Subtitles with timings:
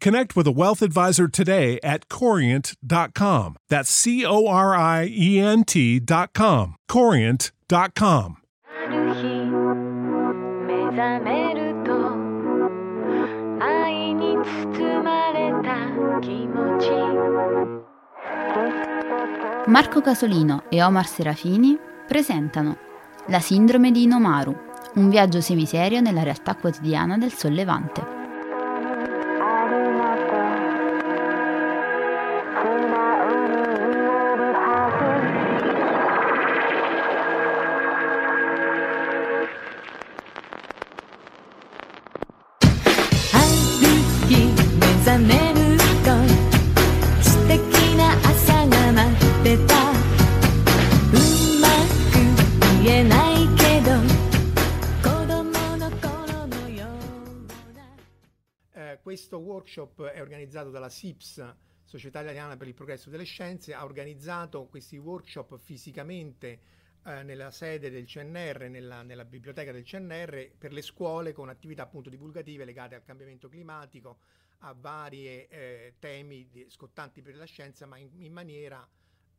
[0.00, 3.56] connect with a wealth advisor today at corient.com.
[3.68, 6.76] That's C O R I E N T.com.
[6.88, 8.36] Corient.com.
[8.82, 9.26] ある日
[10.66, 11.92] 目覚めると
[13.62, 15.76] 愛に包まれた
[16.20, 16.90] 気持ち
[19.66, 22.76] Marco Casolino e Omar Serafini presentano
[23.26, 24.56] La sindrome di Inomaru,
[24.94, 28.23] un viaggio semiserio nella realtà quotidiana del sollevante.
[59.35, 64.65] Questo workshop è organizzato dalla SIPS, Società Italiana per il Progresso delle Scienze, ha organizzato
[64.65, 66.59] questi workshop fisicamente
[67.03, 71.83] eh, nella sede del CNR, nella, nella biblioteca del CNR, per le scuole con attività
[71.83, 74.19] appunto divulgative legate al cambiamento climatico,
[74.59, 75.47] a vari
[75.99, 78.87] temi di- scottanti per la scienza, ma in, in maniera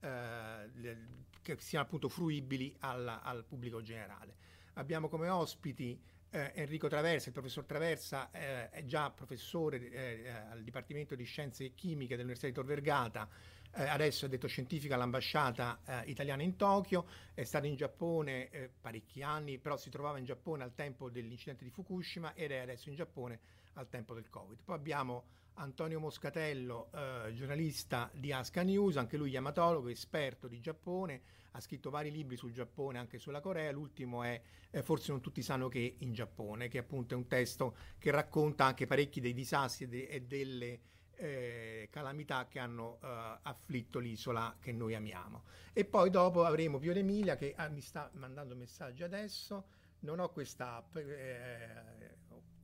[0.00, 0.96] eh,
[1.42, 4.36] che siano appunto fruibili al, al pubblico generale.
[4.74, 5.98] Abbiamo come ospiti
[6.36, 11.24] eh, Enrico Traversa, il professor Traversa eh, è già professore eh, eh, al Dipartimento di
[11.24, 13.26] Scienze Chimiche dell'Università di Tor Vergata,
[13.74, 19.22] eh, adesso è detto scientifico all'ambasciata eh, italiana in Tokyo, è stato in Giappone parecchi
[19.22, 22.96] anni, però si trovava in Giappone al tempo dell'incidente di Fukushima ed è adesso in
[22.96, 23.40] Giappone
[23.74, 24.58] al tempo del Covid.
[24.62, 25.24] Poi abbiamo
[25.54, 26.90] Antonio Moscatello,
[27.32, 31.20] giornalista di Aska News, anche lui yamatologo, esperto di Giappone,
[31.56, 34.40] ha scritto vari libri sul Giappone, anche sulla Corea, l'ultimo è
[34.70, 38.66] eh, Forse non tutti sanno che in Giappone, che appunto è un testo che racconta
[38.66, 40.80] anche parecchi dei disastri e, de- e delle
[41.14, 45.44] eh, calamità che hanno eh, afflitto l'isola che noi amiamo.
[45.72, 49.68] E poi dopo avremo Pio Emilia che ah, mi sta mandando messaggi adesso,
[50.00, 52.16] non ho questa app, eh,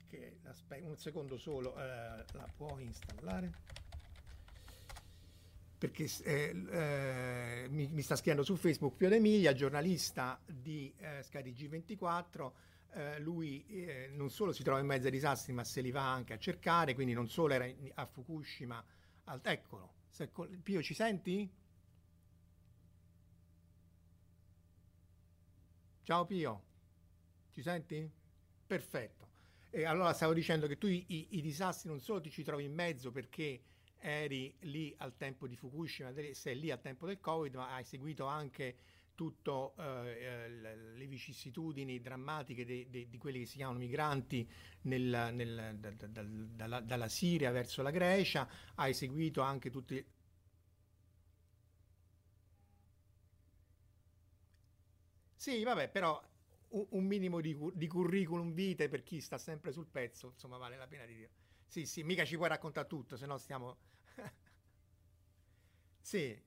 [0.06, 3.81] che, aspe- un secondo solo, eh, la può installare?
[5.82, 11.42] Perché eh, eh, mi, mi sta scrivendo su Facebook Pio D'Emilia, giornalista di eh, Sky
[11.52, 12.52] G24.
[12.92, 16.12] eh, lui eh, non solo si trova in mezzo ai disastri, ma se li va
[16.12, 18.84] anche a cercare, quindi non solo era in- a Fukushima.
[19.24, 20.30] al- eccolo, Se-
[20.62, 21.50] Pio, ci senti?
[26.04, 26.62] Ciao Pio,
[27.52, 28.08] ci senti?
[28.66, 29.28] Perfetto.
[29.70, 32.64] E allora stavo dicendo che tu i, i- i disastri non solo ti ci trovi
[32.64, 33.62] in mezzo perché
[34.02, 38.26] eri lì al tempo di Fukushima, sei lì al tempo del Covid, ma hai seguito
[38.26, 38.76] anche
[39.14, 44.48] tutte le vicissitudini drammatiche de- de- di quelli che si chiamano migranti
[44.82, 50.04] nel- nel- da- da- dal- dalla, dalla Siria verso la Grecia, hai seguito anche tutti...
[55.36, 56.18] Sì, vabbè, però
[56.90, 60.86] un, minimo di, di curriculum vitae per chi sta sempre sul pezzo, insomma, vale la
[60.86, 61.30] pena di dire.
[61.72, 63.78] Sì, sì, mica ci puoi raccontare tutto, se no stiamo...
[66.02, 66.38] sì,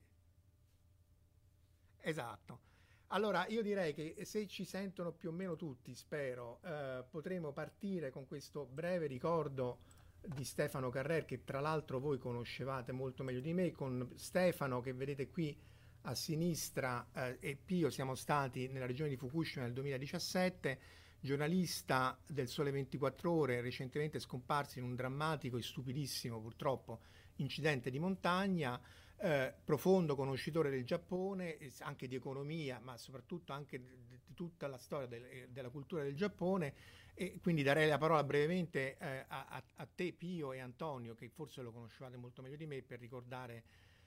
[1.98, 2.60] esatto.
[3.08, 8.10] Allora, io direi che se ci sentono più o meno tutti, spero, eh, potremo partire
[8.10, 9.80] con questo breve ricordo
[10.20, 14.92] di Stefano Carrer, che tra l'altro voi conoscevate molto meglio di me, con Stefano che
[14.92, 15.60] vedete qui
[16.02, 20.78] a sinistra eh, e Pio siamo stati nella regione di Fukushima nel 2017,
[21.20, 27.00] giornalista del Sole 24 Ore, recentemente scomparso in un drammatico e stupidissimo purtroppo
[27.36, 28.80] incidente di montagna,
[29.18, 35.06] eh, profondo conoscitore del Giappone, anche di economia, ma soprattutto anche di, tutta la storia
[35.06, 36.74] del, eh, della cultura del Giappone.
[37.14, 41.62] E quindi darei la parola brevemente eh, a, a, te, Pio e Antonio, che forse
[41.62, 43.64] lo conoscevate molto meglio di me, per ricordare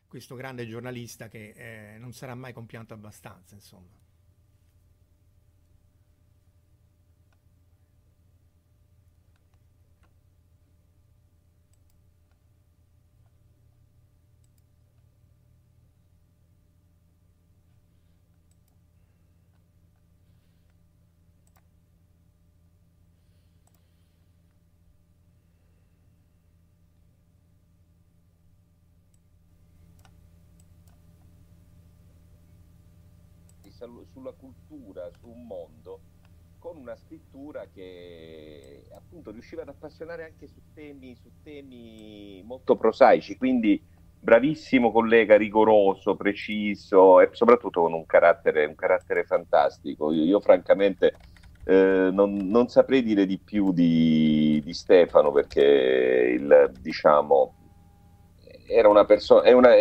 [0.08, 4.08] questo grande giornalista che eh, non sarà mai compianto abbastanza, insomma.
[34.20, 36.00] sulla cultura, su un mondo,
[36.60, 43.38] con una scrittura che appunto riusciva ad appassionare anche su temi, su temi molto prosaici,
[43.38, 43.82] quindi
[44.22, 50.12] bravissimo collega, rigoroso, preciso e soprattutto con un carattere, un carattere fantastico.
[50.12, 51.16] Io, io francamente
[51.64, 57.54] eh, non, non, saprei dire di più di, di Stefano perché il, diciamo,
[58.68, 59.72] era una persona, una,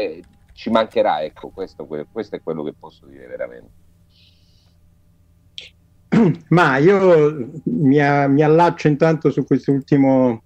[0.52, 3.86] ci mancherà, ecco, questo, questo è quello che posso dire veramente.
[6.48, 7.98] Ma io mi,
[8.28, 10.42] mi allaccio intanto su quest'ultimo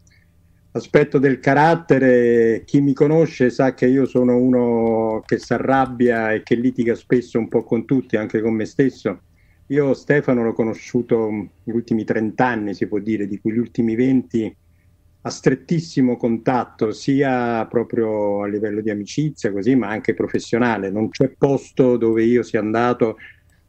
[0.72, 2.62] aspetto del carattere.
[2.64, 7.38] Chi mi conosce sa che io sono uno che si arrabbia e che litiga spesso
[7.38, 9.22] un po' con tutti, anche con me stesso.
[9.68, 13.94] Io Stefano l'ho conosciuto negli ultimi 30 anni, si può dire, di cui gli ultimi
[13.94, 14.56] 20
[15.24, 20.90] a strettissimo contatto, sia proprio a livello di amicizia, così, ma anche professionale.
[20.90, 23.16] Non c'è posto dove io sia andato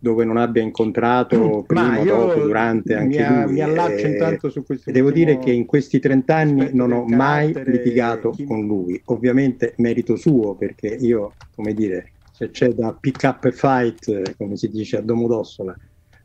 [0.04, 3.54] dove non abbia incontrato mm, prima, dopo, durante anche mi, lui.
[3.54, 4.92] Mi allaccio intanto su questo.
[4.92, 9.02] Devo dire che in questi 30 anni non ho mai litigato con lui.
[9.06, 14.58] Ovviamente merito suo, perché io, come dire, se c'è da pick up a fight, come
[14.58, 15.74] si dice a Domodossola,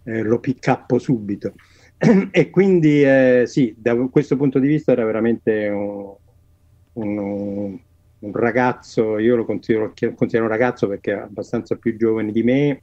[0.02, 1.52] eh, lo pick up subito.
[2.32, 6.14] e quindi eh, sì, da questo punto di vista era veramente un,
[6.94, 7.78] un,
[8.18, 12.82] un ragazzo, io lo considero, considero un ragazzo perché è abbastanza più giovane di me,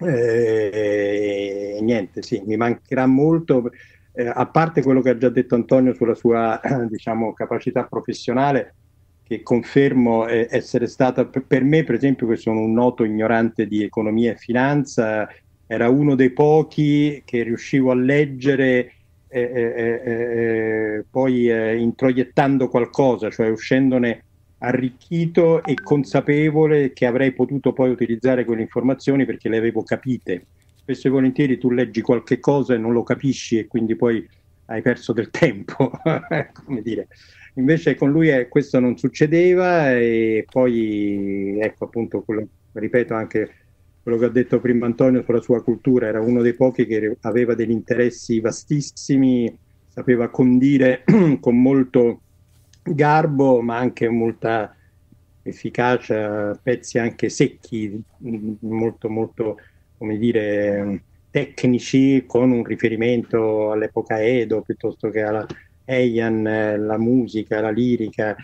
[0.00, 3.70] e eh, niente, sì, mi mancherà molto,
[4.12, 8.74] eh, a parte quello che ha già detto Antonio sulla sua diciamo, capacità professionale,
[9.24, 13.82] che confermo eh, essere stata, per me per esempio che sono un noto ignorante di
[13.82, 15.28] economia e finanza,
[15.66, 18.92] era uno dei pochi che riuscivo a leggere
[19.30, 21.50] eh, eh, eh poi
[21.80, 24.24] introiettando qualcosa, cioè uscendone
[24.58, 30.46] arricchito e consapevole che avrei potuto poi utilizzare quelle informazioni perché le avevo capite.
[30.74, 34.26] Spesso e volentieri tu leggi qualche cosa e non lo capisci e quindi poi
[34.66, 35.90] hai perso del tempo,
[36.64, 37.08] come dire.
[37.54, 43.50] Invece con lui eh, questo non succedeva e poi, ecco appunto, quello, ripeto anche
[44.02, 47.54] quello che ha detto prima Antonio sulla sua cultura, era uno dei pochi che aveva
[47.54, 49.54] degli interessi vastissimi,
[49.88, 51.04] sapeva condire
[51.40, 52.22] con molto
[52.94, 54.74] garbo, ma anche molta
[55.42, 58.00] efficacia, pezzi anche secchi,
[58.60, 59.58] molto, molto,
[59.96, 65.46] come dire, tecnici, con un riferimento all'epoca Edo piuttosto che alla
[65.84, 68.36] Heian, la musica, la lirica.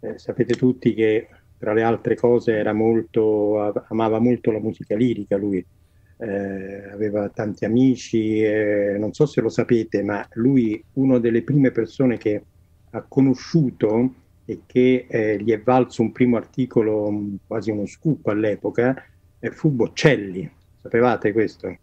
[0.00, 1.28] Eh, sapete tutti che
[1.58, 5.64] tra le altre cose era molto, amava molto la musica lirica lui.
[6.18, 11.72] Eh, aveva tanti amici, eh, non so se lo sapete, ma lui, una delle prime
[11.72, 12.44] persone che
[12.92, 19.04] ha conosciuto e che eh, gli è valso un primo articolo, quasi uno scoop all'epoca,
[19.38, 20.50] eh, fu Boccelli.
[20.80, 21.76] Sapevate questo?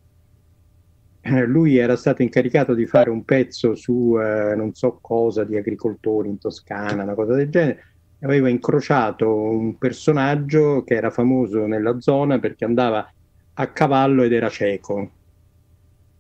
[1.22, 5.58] Eh, lui era stato incaricato di fare un pezzo su eh, non so cosa di
[5.58, 7.84] agricoltori in Toscana, una cosa del genere,
[8.22, 13.10] aveva incrociato un personaggio che era famoso nella zona perché andava
[13.54, 15.12] a cavallo ed era cieco.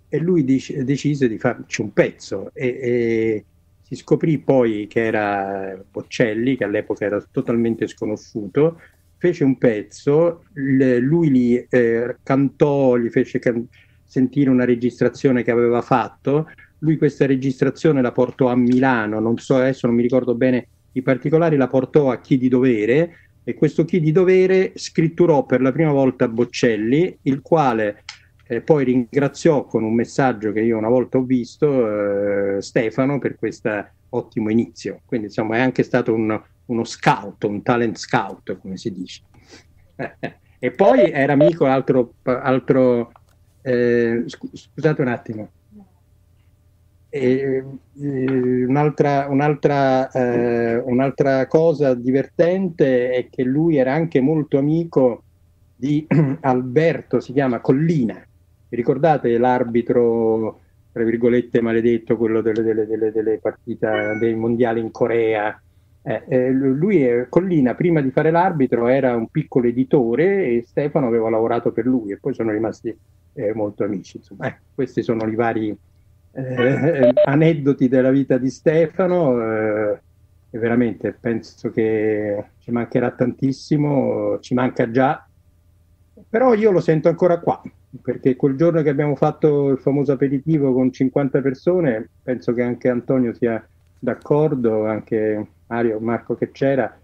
[0.09, 3.45] E lui dice, decise di farci un pezzo e, e
[3.89, 8.79] si scoprì poi che era Boccelli, che all'epoca era totalmente sconosciuto,
[9.17, 13.67] fece un pezzo, lui gli eh, cantò, gli fece can-
[14.03, 19.55] sentire una registrazione che aveva fatto, lui questa registrazione la portò a Milano, non so
[19.55, 23.85] adesso, non mi ricordo bene i particolari, la portò a chi di dovere e questo
[23.85, 28.03] chi di dovere scritturò per la prima volta Boccelli, il quale
[28.63, 33.87] poi ringraziò con un messaggio che io una volta ho visto eh, Stefano per questo
[34.09, 35.01] ottimo inizio.
[35.05, 39.21] Quindi insomma è anche stato un, uno scout, un talent scout come si dice.
[40.61, 43.13] E poi era amico altro, altro
[43.61, 45.49] eh, scusate un attimo.
[47.07, 47.63] E,
[47.97, 55.23] eh, un'altra, un'altra, eh, un'altra, cosa divertente è che lui era anche molto amico
[55.75, 56.05] di
[56.41, 58.21] Alberto, si chiama Collina.
[58.69, 60.59] Vi ricordate l'arbitro,
[60.91, 65.59] tra virgolette, maledetto, quello delle, delle, delle, delle partite dei mondiali in Corea?
[66.01, 71.29] Eh, eh, lui, Collina, prima di fare l'arbitro, era un piccolo editore e Stefano aveva
[71.29, 72.95] lavorato per lui e poi sono rimasti
[73.33, 74.17] eh, molto amici.
[74.17, 75.75] Insomma, eh, questi sono i vari
[76.31, 79.41] eh, aneddoti della vita di Stefano.
[79.41, 79.99] Eh,
[80.51, 85.27] e veramente penso che ci mancherà tantissimo, ci manca già,
[86.27, 87.61] però io lo sento ancora qua,
[88.01, 92.89] perché quel giorno che abbiamo fatto il famoso aperitivo con 50 persone, penso che anche
[92.89, 93.65] Antonio sia
[93.97, 96.95] d'accordo, anche Mario, Marco che c'era,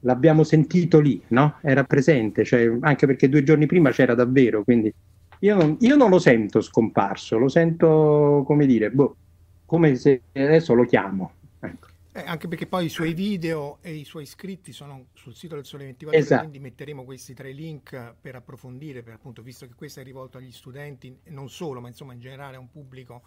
[0.00, 1.56] l'abbiamo sentito lì, no?
[1.60, 4.92] Era presente, cioè, anche perché due giorni prima c'era davvero, quindi
[5.40, 9.16] io non, io non, lo sento scomparso, lo sento, come dire, boh,
[9.64, 11.32] come se adesso lo chiamo.
[11.60, 11.88] Ecco.
[12.12, 15.64] Eh, anche perché poi i suoi video e i suoi scritti sono sul sito del
[15.64, 16.40] Sole 24 esatto.
[16.40, 20.50] quindi metteremo questi tre link per approfondire, per, appunto, visto che questo è rivolto agli
[20.50, 23.22] studenti, non solo, ma insomma in generale a un pubblico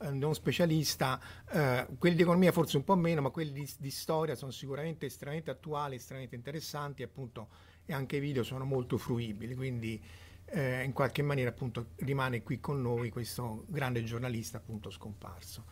[0.00, 1.20] eh, non specialista.
[1.50, 5.06] Eh, quelli di economia forse un po' meno, ma quelli di, di, storia sono sicuramente
[5.06, 7.48] estremamente attuali, estremamente interessanti, appunto,
[7.84, 10.00] e anche i video sono molto fruibili, quindi
[10.44, 15.64] eh, in qualche maniera appunto rimane qui con noi questo grande giornalista appunto scomparso.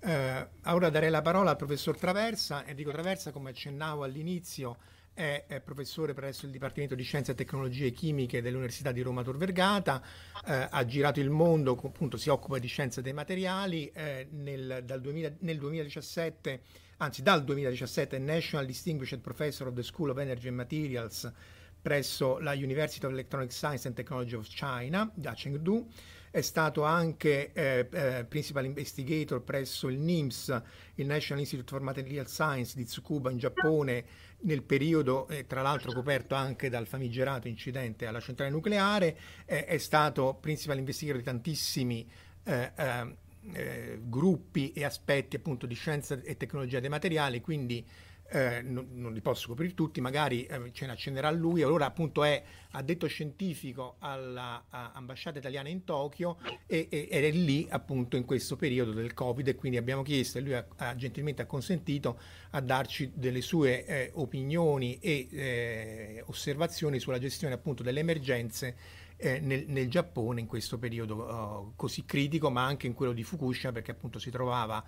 [0.00, 2.66] Eh, ora darei la parola al professor Traversa.
[2.66, 4.78] Enrico Traversa, come accennavo all'inizio,
[5.12, 9.36] è, è, professore presso il Dipartimento di Scienze e Tecnologie Chimiche dell'Università di Roma Tor
[9.36, 10.00] Vergata,
[10.46, 15.32] eh, ha girato il mondo, appunto si occupa di scienze dei materiali, eh, nel, 2000,
[15.40, 16.62] nel 2017,
[16.98, 21.32] anzi dal 2017 è National Distinguished Professor of the School of Energy and Materials
[21.80, 25.88] presso la University of Electronic Science and Technology of China, da Chengdu.
[26.30, 30.62] È stato anche eh, eh, Principal Investigator presso il NIMS,
[30.94, 34.04] il National Institute for Material Science di Tsukuba in Giappone,
[34.40, 39.16] nel periodo, eh, tra l'altro coperto anche dal famigerato incidente alla centrale nucleare.
[39.44, 42.06] è stato Principal Investigator di tantissimi
[42.48, 43.16] eh, eh,
[43.52, 47.86] eh, gruppi e aspetti appunto di scienza e tecnologia dei materiali, quindi
[48.30, 51.62] eh, non, non, li posso coprire tutti, magari eh, ce ne accenderà lui.
[51.62, 52.42] Allora, appunto, è
[52.72, 58.92] addetto scientifico all'ambasciata italiana in Tokyo e, e, ed è lì, appunto, in questo periodo
[58.92, 59.48] del Covid.
[59.48, 62.20] E quindi abbiamo chiesto, e lui ha, ha gentilmente acconsentito
[62.50, 68.76] a darci delle sue eh, opinioni e eh, osservazioni sulla gestione, appunto, delle emergenze.
[69.20, 73.24] Eh, nel, nel, Giappone in questo periodo uh, così critico, ma anche in quello di
[73.24, 74.80] Fukushima, perché appunto si trovava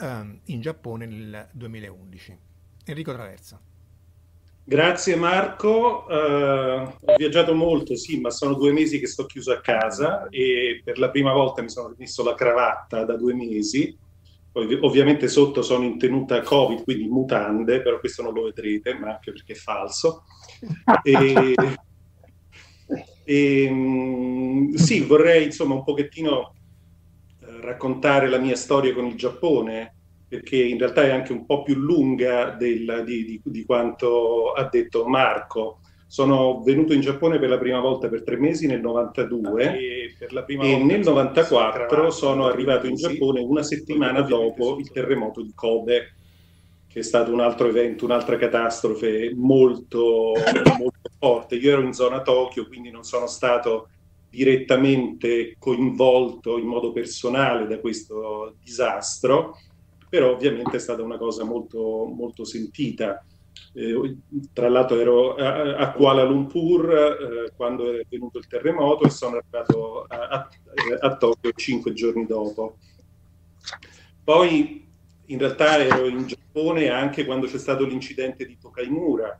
[0.00, 2.47] um, in Giappone nel 2011.
[2.90, 3.60] Enrico Traversa.
[4.68, 9.62] Grazie Marco, uh, ho viaggiato molto, sì, ma sono due mesi che sto chiuso a
[9.62, 13.96] casa e per la prima volta mi sono messo la cravatta da due mesi.
[14.52, 18.92] Poi, ovviamente sotto sono in tenuta Covid, quindi in mutande, però questo non lo vedrete,
[18.92, 20.24] ma anche perché è falso.
[21.02, 21.54] E,
[23.24, 26.54] e, mm, sì, vorrei insomma un pochettino
[27.40, 29.94] eh, raccontare la mia storia con il Giappone
[30.28, 34.68] perché in realtà è anche un po' più lunga del, di, di, di, quanto ha
[34.70, 35.80] detto Marco.
[36.06, 40.82] Sono venuto in Giappone per la prima volta per tre mesi nel 92 e, e
[40.82, 46.14] nel 94 sono arrivato in Giappone una settimana dopo il terremoto di Kobe,
[46.86, 50.32] che è stato un altro evento, un'altra catastrofe molto,
[50.78, 51.56] molto forte.
[51.56, 53.88] Io ero in zona Tokyo, quindi non sono stato
[54.30, 59.56] direttamente coinvolto in modo personale da questo disastro
[60.08, 63.24] però ovviamente è stata una cosa molto, molto sentita.
[63.74, 64.16] Eh,
[64.52, 69.36] tra l'altro ero a, a Kuala Lumpur eh, quando è venuto il terremoto e sono
[69.36, 70.48] arrivato a, a,
[71.00, 72.78] a, Tokyo cinque giorni dopo.
[74.24, 74.86] Poi
[75.26, 79.38] in realtà ero in Giappone anche quando c'è stato l'incidente di Tokaimura,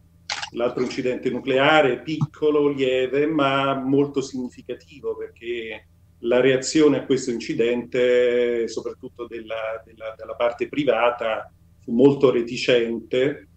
[0.53, 5.87] l'altro incidente nucleare, piccolo, lieve, ma molto significativo perché
[6.21, 13.49] la reazione a questo incidente, soprattutto della, della, della parte privata, fu molto reticente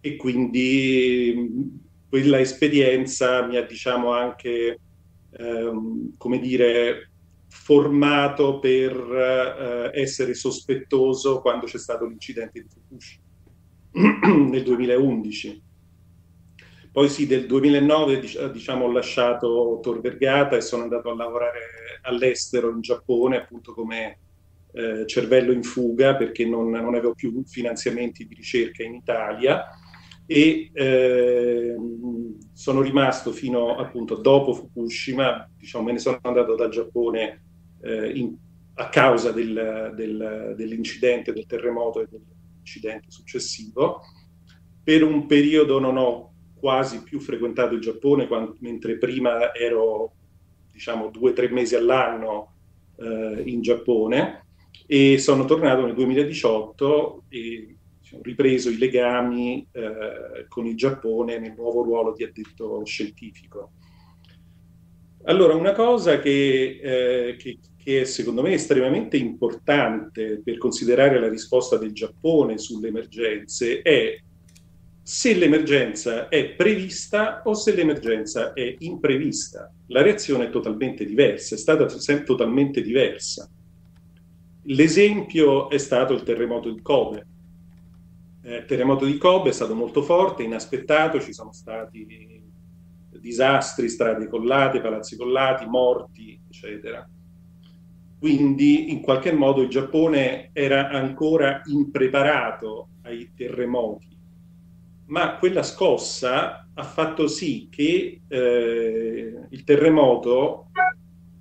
[0.00, 4.80] e quindi quella esperienza mi ha diciamo anche
[5.30, 7.10] ehm, come dire
[7.46, 13.22] formato per eh, essere sospettoso quando c'è stato l'incidente di Fukushima
[14.50, 15.62] nel 2011
[16.92, 18.20] poi sì, del 2009
[18.52, 21.60] diciamo, ho lasciato Tor Vergata e sono andato a lavorare
[22.02, 24.18] all'estero in Giappone, appunto come
[24.72, 29.64] eh, cervello in fuga perché non, non, avevo più finanziamenti di ricerca in Italia
[30.26, 31.74] e eh,
[32.52, 37.42] sono rimasto fino appunto dopo Fukushima, diciamo me ne sono andato dal Giappone
[37.82, 38.36] eh, in,
[38.74, 44.02] a causa del, del, dell'incidente, del terremoto e dell'incidente successivo.
[44.82, 50.12] Per un periodo non ho quasi più frequentato il Giappone, quando, mentre prima ero
[50.80, 52.54] diciamo due o tre mesi all'anno
[52.96, 54.46] eh, in Giappone
[54.86, 61.52] e sono tornato nel 2018 e diciamo, ripreso i legami eh, con il Giappone nel
[61.54, 63.72] nuovo ruolo di addetto scientifico.
[65.24, 71.28] Allora, una cosa che, eh, che, che, è secondo me estremamente importante per considerare la
[71.28, 74.18] risposta del Giappone sulle emergenze è
[75.10, 79.68] se l'emergenza è prevista o se l'emergenza è imprevista.
[79.88, 81.84] La reazione è totalmente diversa, è stata
[82.22, 83.50] totalmente diversa.
[84.66, 87.26] L'esempio è stato il terremoto di Kobe.
[88.42, 92.40] Eh, il terremoto di Kobe è stato molto forte, inaspettato, ci sono stati
[93.18, 97.04] disastri, strade collate, palazzi collati, morti, eccetera.
[98.16, 104.09] Quindi in qualche modo il Giappone era ancora impreparato ai terremoti,
[105.10, 110.70] ma quella scossa ha fatto sì che eh, il terremoto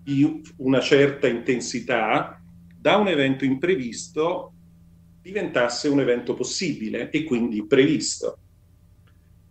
[0.04, 2.42] di una certa intensità
[2.80, 4.54] da un evento imprevisto
[5.22, 8.40] diventasse un evento possibile e quindi previsto.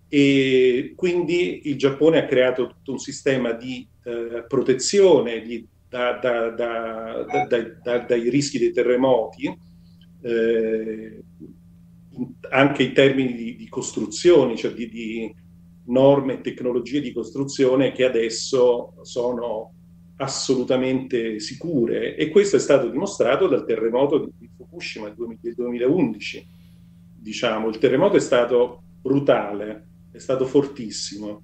[0.09, 6.51] E quindi il Giappone ha creato tutto un sistema di eh, protezione di, da, da,
[6.51, 9.47] da, dai rischi dei terremoti,
[10.23, 11.23] eh,
[12.51, 15.35] anche in termini di, di costruzioni, cioè di, di
[15.89, 19.73] norme e tecnologie di costruzione che adesso sono
[20.21, 26.47] assolutamente sicure e questo è stato dimostrato dal terremoto di Fukushima del 2011.
[27.21, 31.43] Diciamo, il terremoto è stato brutale, è stato fortissimo,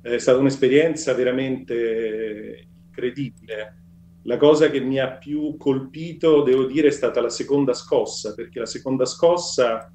[0.00, 3.76] è stata un'esperienza veramente incredibile.
[4.24, 8.60] La cosa che mi ha più colpito, devo dire, è stata la seconda scossa, perché
[8.60, 9.90] la seconda scossa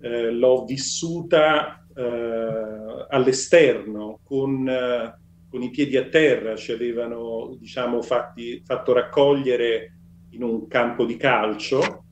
[0.00, 8.02] eh, l'ho vissuta eh, all'esterno con eh, con i piedi a terra, ci avevano diciamo,
[8.02, 9.94] fatti, fatto raccogliere
[10.30, 12.04] in un campo di calcio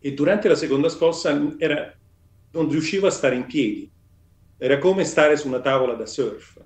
[0.00, 1.96] e durante la seconda scossa era,
[2.52, 3.90] non riuscivo a stare in piedi,
[4.58, 6.60] era come stare su una tavola da surf,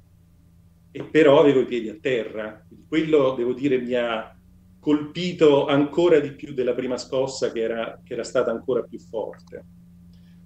[0.90, 2.66] e però avevo i piedi a terra.
[2.88, 4.34] Quello, devo dire, mi ha
[4.80, 9.64] colpito ancora di più della prima scossa che era, che era stata ancora più forte.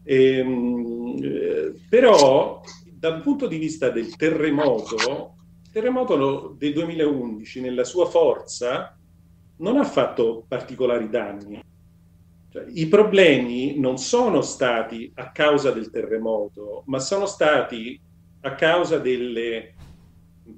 [0.05, 5.35] Ehm, eh, però dal punto di vista del terremoto,
[5.65, 8.97] il terremoto del 2011 nella sua forza
[9.59, 11.61] non ha fatto particolari danni.
[12.51, 17.99] Cioè, I problemi non sono stati a causa del terremoto, ma sono stati
[18.43, 19.75] a causa delle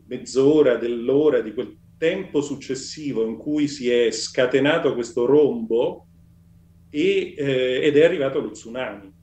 [0.07, 6.07] mezz'ora, dell'ora, di quel tempo successivo in cui si è scatenato questo rombo
[6.91, 9.14] e, eh, ed è arrivato lo tsunami.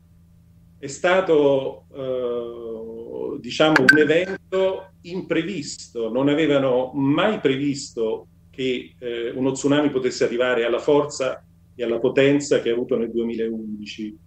[0.82, 9.92] È stato eh, diciamo, un evento imprevisto, non avevano mai previsto che eh, uno tsunami
[9.92, 14.18] potesse arrivare alla forza e alla potenza che ha avuto nel 2011.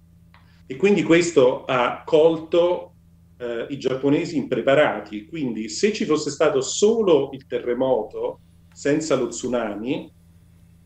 [0.68, 2.92] E quindi questo ha colto
[3.36, 5.26] eh, i giapponesi impreparati.
[5.26, 8.38] Quindi se ci fosse stato solo il terremoto
[8.72, 10.08] senza lo tsunami,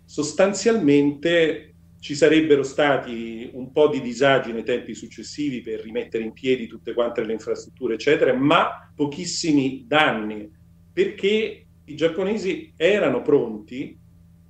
[0.06, 1.67] sostanzialmente
[2.00, 6.94] ci sarebbero stati un po' di disagi nei tempi successivi per rimettere in piedi tutte
[6.94, 10.48] quante le infrastrutture, eccetera, ma pochissimi danni,
[10.92, 13.98] perché i giapponesi erano pronti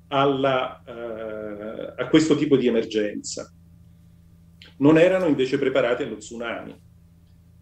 [0.09, 3.51] alla, uh, a questo tipo di emergenza.
[4.79, 6.75] Non erano invece preparati allo tsunami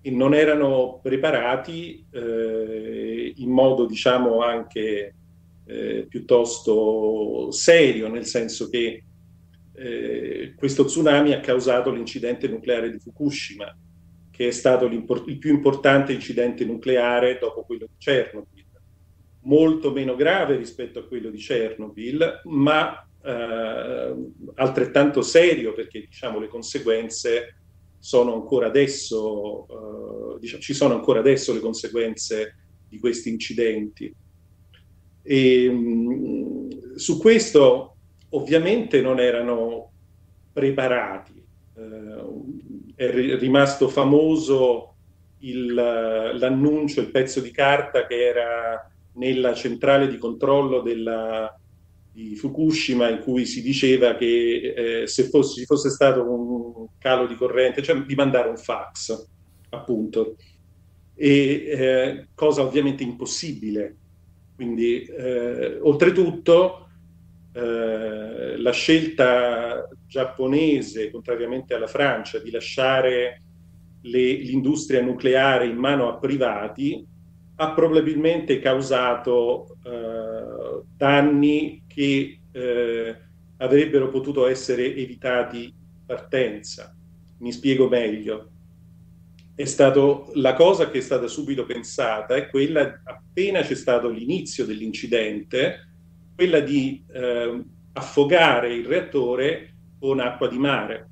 [0.03, 5.15] e non erano preparati eh, in modo, diciamo, anche
[5.65, 9.03] eh, piuttosto serio, nel senso che
[9.77, 13.77] eh, questo tsunami ha causato l'incidente nucleare di Fukushima,
[14.31, 18.65] che è stato il più importante incidente nucleare dopo quello di Chernobyl.
[19.43, 24.15] Molto meno grave rispetto a quello di Chernobyl, ma eh,
[24.55, 27.57] altrettanto serio perché diciamo, le conseguenze
[27.99, 32.57] sono ancora adesso, eh, diciamo, ci sono ancora adesso le conseguenze
[32.89, 34.15] di questi incidenti.
[35.23, 37.96] E, mh, su questo
[38.31, 39.91] ovviamente non erano
[40.53, 41.45] preparati.
[41.77, 44.95] Eh, è rimasto famoso
[45.41, 51.55] il, l'annuncio, il pezzo di carta che era nella centrale di controllo della,
[52.13, 57.27] di Fukushima in cui si diceva che eh, se fosse, ci fosse stato un calo
[57.27, 59.29] di corrente, cioè di mandare un fax.
[59.71, 60.37] appunto,
[61.15, 63.97] e eh, cosa ovviamente impossibile.
[64.55, 66.86] Quindi, eh, oltretutto,
[67.57, 73.43] eh, la scelta giapponese, contrariamente alla Francia, di lasciare
[74.03, 77.03] le, l'industria nucleare in mano a privati
[77.59, 83.17] ha probabilmente causato eh, danni che eh,
[83.57, 86.95] avrebbero potuto essere evitati in partenza.
[87.39, 88.51] Mi spiego meglio.
[89.57, 95.96] Stato, la cosa che è stata subito pensata è quella, appena c'è stato l'inizio dell'incidente,
[96.37, 101.09] quella di eh, affogare il reattore con acqua di mare.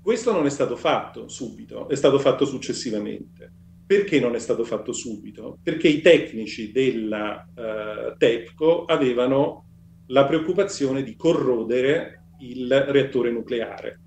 [0.00, 3.52] Questo non è stato fatto subito, è stato fatto successivamente.
[3.86, 5.58] Perché non è stato fatto subito?
[5.62, 9.64] Perché i tecnici della uh, TEPCO avevano
[10.08, 14.00] la preoccupazione di corrodere il reattore nucleare.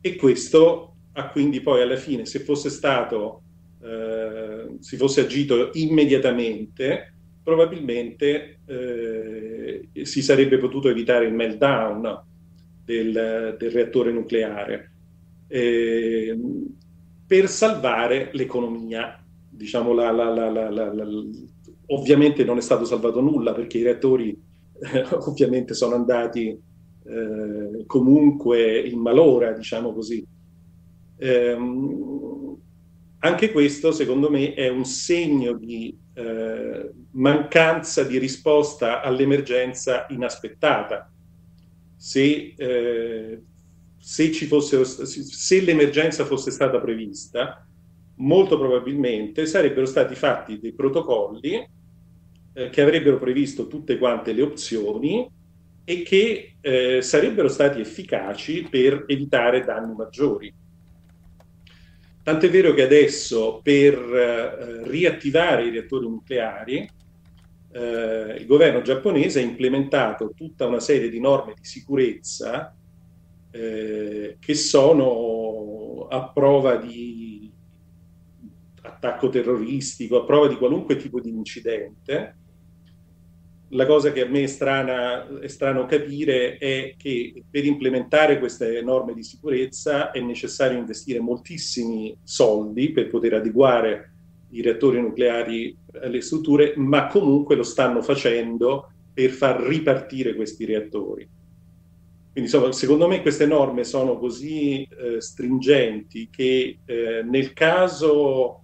[0.00, 3.42] E questo ha quindi poi alla fine, se fosse stato,
[3.82, 7.14] eh, si fosse agito immediatamente,
[7.48, 12.22] probabilmente eh, si sarebbe potuto evitare il meltdown
[12.84, 14.92] del, del reattore nucleare.
[15.48, 16.38] Eh,
[17.26, 19.24] per salvare l'economia.
[19.48, 20.92] Diciamo, la, la, la,
[21.86, 24.38] ovviamente non è stato salvato nulla perché i reattori
[24.80, 30.22] eh, ovviamente sono andati eh, comunque in malora, diciamo così.
[31.16, 32.56] Ehm,
[33.20, 41.10] anche questo, secondo me, è un segno di eh, mancanza di risposta all'emergenza inaspettata.
[41.96, 43.42] Se eh,
[43.98, 47.66] se, fosse, se l'emergenza fosse stata prevista,
[48.16, 51.68] molto probabilmente sarebbero stati fatti dei protocolli
[52.52, 55.28] eh, che avrebbero previsto tutte quante le opzioni
[55.84, 60.52] e che eh, sarebbero stati efficaci per evitare danni maggiori.
[62.28, 66.86] Tant'è vero che adesso per eh, riattivare i reattori nucleari
[67.72, 72.76] eh, il governo giapponese ha implementato tutta una serie di norme di sicurezza
[73.50, 77.50] eh, che sono a prova di
[78.82, 82.37] attacco terroristico, a prova di qualunque tipo di incidente.
[83.72, 88.80] La cosa che a me è, strana, è strano capire è che per implementare queste
[88.80, 94.12] norme di sicurezza è necessario investire moltissimi soldi per poter adeguare
[94.50, 101.28] i reattori nucleari alle strutture, ma comunque lo stanno facendo per far ripartire questi reattori.
[102.32, 108.62] Quindi insomma, secondo me queste norme sono così eh, stringenti che eh, nel caso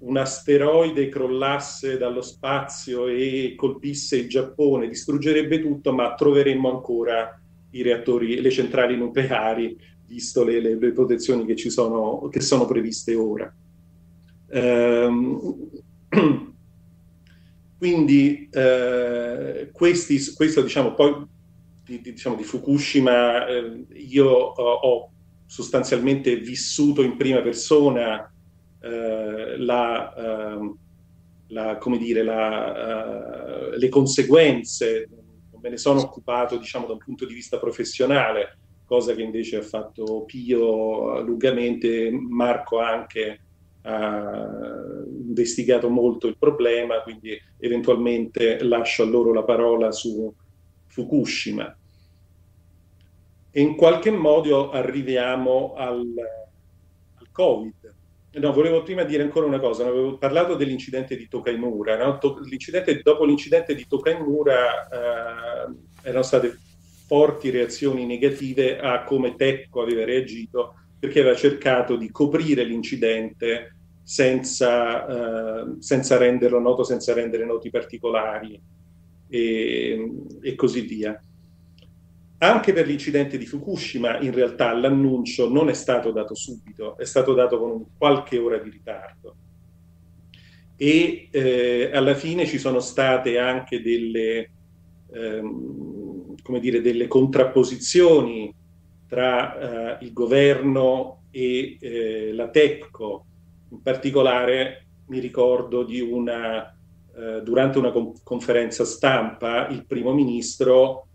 [0.00, 7.82] un asteroide crollasse dallo spazio e colpisse il Giappone, distruggerebbe tutto, ma troveremmo ancora i
[7.82, 13.14] reattori, le centrali nucleari, visto le, le, le protezioni che, ci sono, che sono previste
[13.14, 13.52] ora.
[14.50, 15.68] Um,
[17.76, 21.26] quindi eh, questi, questo diciamo poi
[21.84, 25.10] di, di, diciamo, di Fukushima eh, io ho, ho,
[25.44, 28.30] sostanzialmente vissuto in prima persona
[28.80, 30.76] la, ehm,
[31.48, 35.08] la, dire, la, uh, le conseguenze,
[35.50, 39.56] non me ne sono occupato diciamo, da un punto di vista professionale, cosa che invece
[39.56, 43.40] ha fatto Pio lungamente, Marco anche
[43.82, 44.46] ha
[45.06, 50.32] investigato molto il problema, quindi eventualmente lascio a loro la parola su
[50.86, 51.74] Fukushima
[53.50, 56.12] e in qualche modo arriviamo al,
[57.14, 57.87] al Covid.
[58.30, 62.18] No, volevo prima dire ancora una cosa, avevo parlato dell'incidente di Tokaimura, no?
[62.44, 66.56] l'incidente, dopo l'incidente di Tokaimura eh, erano state
[67.06, 75.06] forti reazioni negative a come Tecco aveva reagito perché aveva cercato di coprire l'incidente senza,
[75.06, 78.60] eh, senza renderlo noto, senza rendere noti i particolari
[79.28, 80.12] e,
[80.42, 81.20] e così via.
[82.40, 87.34] Anche per l'incidente di Fukushima, in realtà l'annuncio non è stato dato subito, è stato
[87.34, 89.34] dato con qualche ora di ritardo.
[90.76, 94.50] E eh, alla fine ci sono state anche delle,
[95.12, 98.54] ehm, dire, delle contrapposizioni
[99.08, 103.26] tra eh, il governo e eh, la TEPCO.
[103.70, 106.72] In particolare mi ricordo di una,
[107.16, 111.07] eh, durante una conferenza stampa, il primo ministro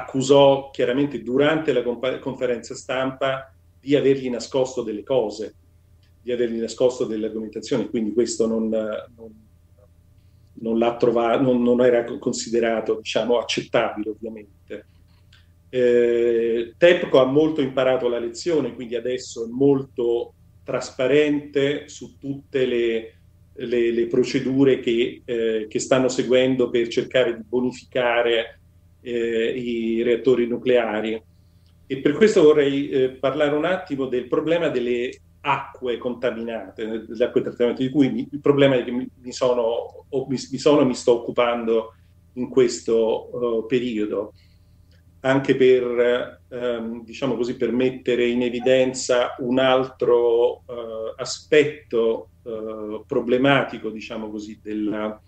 [0.00, 5.54] accusò chiaramente durante la compa- conferenza stampa di avergli nascosto delle cose,
[6.22, 9.44] di avergli nascosto delle argomentazioni, quindi questo non, non,
[10.54, 14.86] non l'ha trovato, non, non, era considerato diciamo, accettabile ovviamente.
[15.68, 23.14] Eh, Tepco ha molto imparato la lezione, quindi adesso è molto trasparente su tutte le,
[23.54, 28.60] le, le procedure che, eh, che, stanno seguendo per cercare di bonificare
[29.04, 31.22] eh, i reattori nucleari.
[31.86, 35.10] E per questo vorrei eh, parlare un attimo del problema delle
[35.42, 40.06] acque contaminate, delle acque trattamento, di cui mi, il problema è che mi, mi sono,
[40.10, 41.94] mi, mi sono mi sto occupando
[42.34, 44.32] in questo uh, periodo
[45.24, 53.88] anche per, ehm, diciamo così, per mettere in evidenza un altro eh, aspetto eh, problematico,
[53.88, 55.18] diciamo così, della,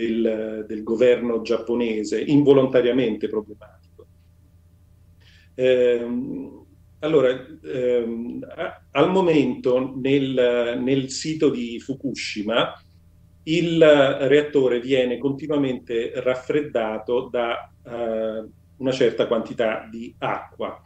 [0.00, 4.06] del, del, governo giapponese, involontariamente problematico.
[5.54, 6.64] Ehm,
[7.00, 8.46] allora, ehm,
[8.92, 12.82] al momento nel, nel sito di Fukushima
[13.44, 18.44] il reattore viene continuamente raffreddato da eh,
[18.76, 20.82] una certa quantità di acqua.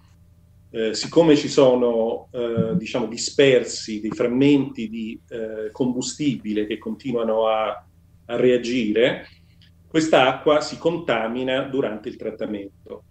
[0.70, 7.84] Eh, siccome ci sono eh, diciamo, dispersi dei frammenti di eh, combustibile che continuano a,
[8.26, 9.26] a reagire,
[9.86, 13.04] questa acqua si contamina durante il trattamento.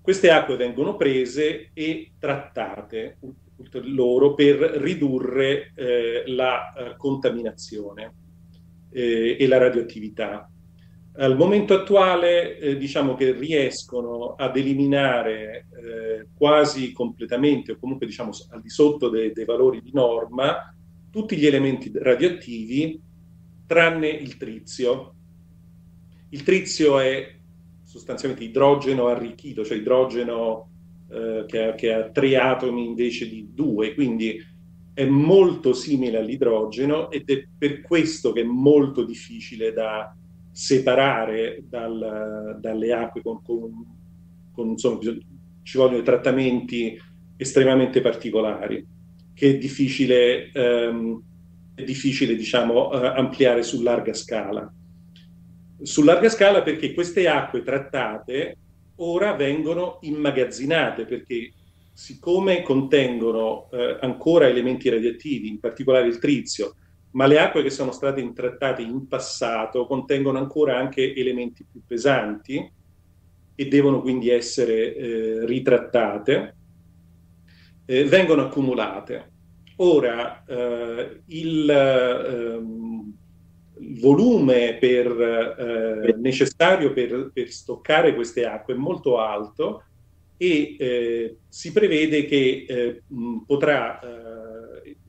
[0.00, 3.18] Queste acque vengono prese e trattate
[3.84, 8.14] loro per ridurre eh, la eh, contaminazione
[8.90, 10.50] eh, e la radioattività.
[11.14, 18.30] Al momento attuale eh, diciamo che riescono ad eliminare eh, quasi completamente o comunque diciamo
[18.50, 20.74] al di sotto dei, dei valori di norma
[21.10, 22.98] tutti gli elementi radioattivi
[23.72, 25.14] tranne il trizio.
[26.28, 27.36] Il trizio è
[27.82, 30.68] sostanzialmente idrogeno arricchito, cioè idrogeno
[31.10, 34.38] eh, che, ha, tre atomi invece di due, quindi
[34.92, 40.14] è molto simile all'idrogeno ed è per questo che è molto difficile da
[40.50, 43.70] separare dal, dalle acque con, con,
[44.52, 44.98] con insomma,
[45.62, 47.00] ci vogliono trattamenti
[47.38, 48.86] estremamente particolari
[49.32, 51.22] che è difficile, ehm,
[51.74, 54.72] è difficile diciamo, eh, ampliare su larga scala.
[55.82, 58.56] Su larga scala perché queste acque trattate
[58.96, 61.52] ora vengono immagazzinate perché
[61.92, 66.76] siccome contengono eh, ancora elementi radioattivi, in particolare il trizio,
[67.12, 72.70] ma le acque che sono state intrattate in passato contengono ancora anche elementi più pesanti
[73.54, 76.56] e devono quindi essere eh, ritrattate,
[77.84, 79.31] eh, vengono accumulate.
[79.84, 83.12] Ora, eh, il, ehm,
[83.98, 85.08] volume per,
[86.08, 89.82] eh, necessario per, per, stoccare queste acque è molto alto
[90.36, 93.02] e eh, si prevede che eh,
[93.44, 93.98] potrà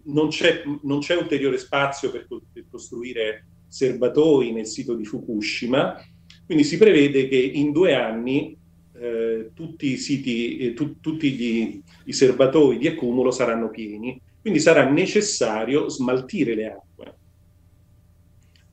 [0.06, 6.04] non c'è, non c'è ulteriore spazio per, per, costruire serbatoi nel sito di Fukushima,
[6.46, 8.58] quindi si prevede che in due anni
[9.00, 14.60] eh, tutti i siti, eh, tu, tutti gli, i serbatoi di accumulo saranno pieni, quindi
[14.60, 17.18] sarà necessario smaltire le acque.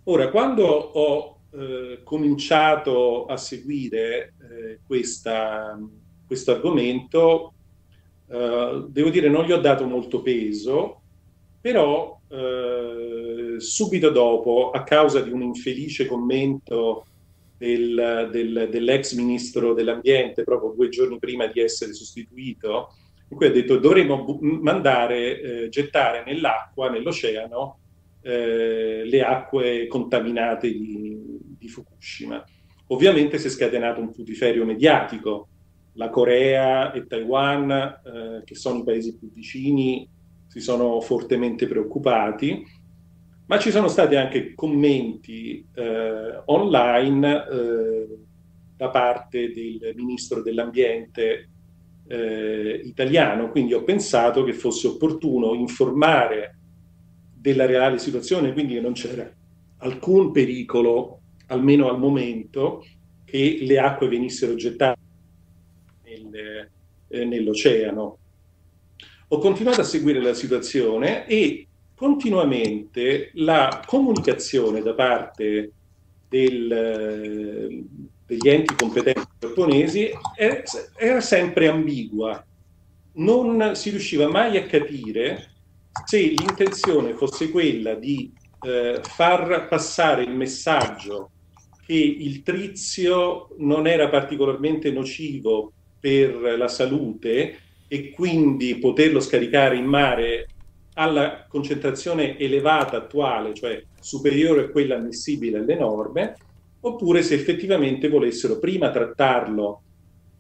[0.05, 5.79] Ora, quando ho eh, cominciato a seguire eh, questa,
[6.27, 7.55] questo argomento,
[8.31, 11.01] Uh, devo dire non gli ho dato molto peso
[11.61, 17.05] però eh, subito dopo, a causa di un infelice commento
[17.59, 22.95] del, del, dell'ex ministro dell'ambiente, proprio due giorni prima di essere sostituito,
[23.31, 27.79] in cui ha detto dovremmo mandare, eh, gettare nell'acqua, nell'oceano,
[28.23, 32.45] eh, le acque contaminate di, di Fukushima.
[32.89, 35.49] Ovviamente si è scatenato un putiferio mediatico.
[35.95, 40.09] La Corea e Taiwan, eh, che sono i paesi più vicini,
[40.49, 42.65] si sono fortemente preoccupati,
[43.47, 48.07] ma ci sono stati anche commenti eh, online eh,
[48.77, 51.49] da parte del ministro dell'ambiente
[52.11, 56.59] eh, italiano, quindi ho pensato che fosse opportuno informare
[57.33, 59.33] della reale situazione, quindi non c'era
[59.79, 62.85] alcun pericolo, almeno al momento,
[63.25, 64.99] che le acque venissero gettate
[66.03, 66.69] nel,
[67.07, 68.19] eh, nell'oceano.
[69.29, 75.71] Ho continuato a seguire la situazione e continuamente la comunicazione da parte
[76.29, 77.85] del,
[78.31, 80.09] degli enti competenti giapponesi
[80.97, 82.45] era sempre ambigua.
[83.15, 85.49] Non si riusciva mai a capire
[86.07, 91.31] se l'intenzione fosse quella di eh, far passare il messaggio
[91.85, 99.87] che il trizio non era particolarmente nocivo per la salute e quindi poterlo scaricare in
[99.87, 100.47] mare
[100.95, 106.37] alla concentrazione elevata attuale, cioè superiore a quella ammissibile alle norme,
[106.81, 109.83] oppure se effettivamente volessero prima trattarlo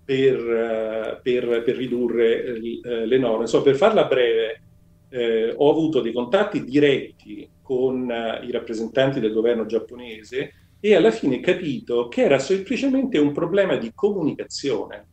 [0.05, 3.47] per, uh, per, per ridurre uh, le norme.
[3.47, 4.63] So, per farla breve,
[5.11, 11.11] eh, ho avuto dei contatti diretti con eh, i rappresentanti del governo giapponese e alla
[11.11, 15.07] fine capito che era semplicemente un problema di comunicazione.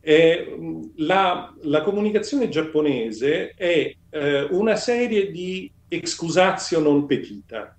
[0.00, 7.76] Eh, la, la, comunicazione giapponese è eh, una serie di excusatio non petita,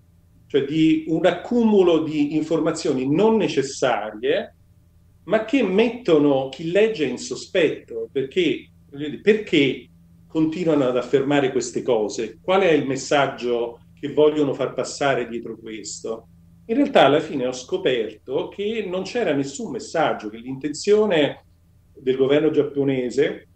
[0.47, 4.55] cioè di un accumulo di informazioni non necessarie,
[5.25, 8.69] ma che mettono chi legge in sospetto, perché,
[9.21, 9.89] perché
[10.27, 12.39] continuano ad affermare queste cose?
[12.41, 16.27] Qual è il messaggio che vogliono far passare dietro questo?
[16.67, 21.43] In realtà alla fine ho scoperto che non c'era nessun messaggio, che l'intenzione
[21.93, 23.47] del governo giapponese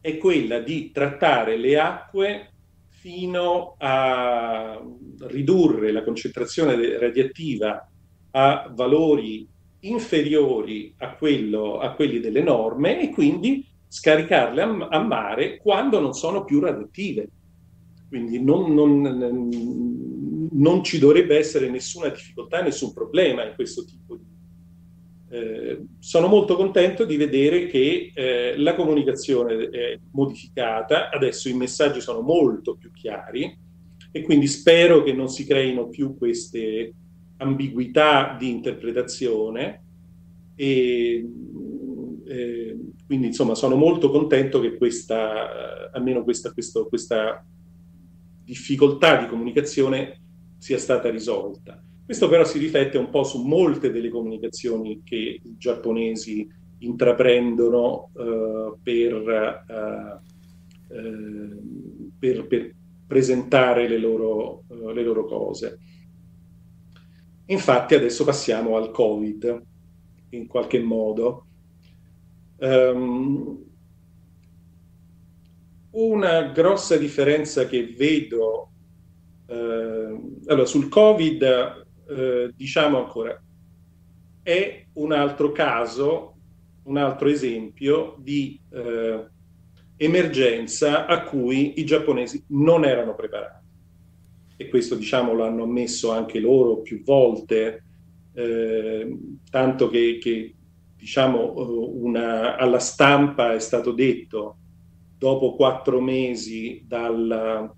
[0.00, 2.52] è quella di trattare le acque
[2.88, 4.82] fino a
[5.26, 7.88] ridurre la concentrazione radioattiva
[8.32, 9.46] a valori
[9.80, 16.12] inferiori a, quello, a quelli delle norme e quindi scaricarle a, a mare quando non
[16.12, 17.28] sono più radioattive.
[18.08, 19.00] Quindi non, non,
[20.52, 24.30] non, ci dovrebbe essere nessuna difficoltà, nessun problema in questo tipo di...
[25.30, 32.02] Eh, sono molto contento di vedere che eh, la comunicazione è modificata, adesso i messaggi
[32.02, 33.70] sono molto più chiari
[34.12, 36.92] e quindi spero che non si creino più queste
[37.38, 39.82] ambiguità di interpretazione
[40.54, 41.26] e
[42.24, 47.44] eh, quindi insomma sono molto contento che questa, eh, almeno questa, questo, questa
[48.44, 50.20] difficoltà di comunicazione
[50.58, 51.82] sia stata risolta.
[52.04, 56.46] Questo però si riflette un po' su molte delle comunicazioni che i giapponesi
[56.78, 62.74] intraprendono uh, per, uh, uh, per, per,
[63.12, 65.78] presentare le loro, le loro cose.
[67.46, 69.62] Infatti adesso passiamo al Covid,
[70.30, 71.46] in qualche modo.
[72.56, 73.62] Um,
[75.90, 78.70] una grossa differenza che vedo
[79.46, 81.42] eh, allora, sul Covid,
[82.08, 83.38] eh, diciamo ancora,
[84.42, 86.36] è un altro caso,
[86.84, 89.28] un altro esempio di eh,
[90.04, 93.64] emergenza a cui i giapponesi non erano preparati.
[94.56, 97.84] E questo, diciamo, l'hanno ammesso anche loro più volte,
[98.34, 99.16] eh,
[99.48, 100.54] tanto che, che
[100.96, 104.56] diciamo, eh, una, alla stampa è stato detto
[105.16, 107.72] dopo quattro mesi dal,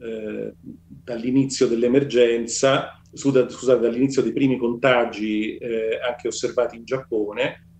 [0.00, 7.71] eh, dall'inizio dell'emergenza, scusate, dall'inizio dei primi contagi eh, anche osservati in Giappone,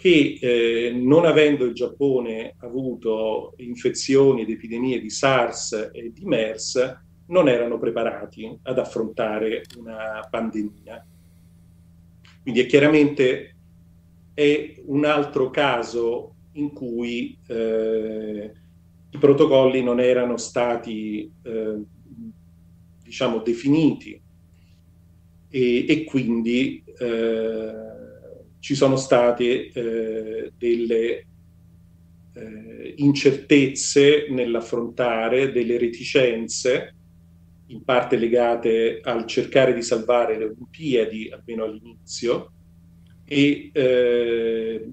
[0.00, 7.00] che eh, non avendo il Giappone avuto infezioni ed epidemie di SARS e di MERS,
[7.26, 11.06] non erano preparati ad affrontare una pandemia.
[12.40, 13.56] Quindi è chiaramente
[14.32, 18.52] è un altro caso in cui eh,
[19.10, 21.76] i protocolli non erano stati, eh,
[23.02, 24.18] diciamo, definiti
[25.50, 27.90] e, e quindi eh,
[28.60, 31.26] ci sono state eh, delle
[32.34, 36.94] eh, incertezze nell'affrontare, delle reticenze,
[37.66, 42.52] in parte legate al cercare di salvare le Olimpiadi, almeno all'inizio,
[43.24, 44.90] e, eh,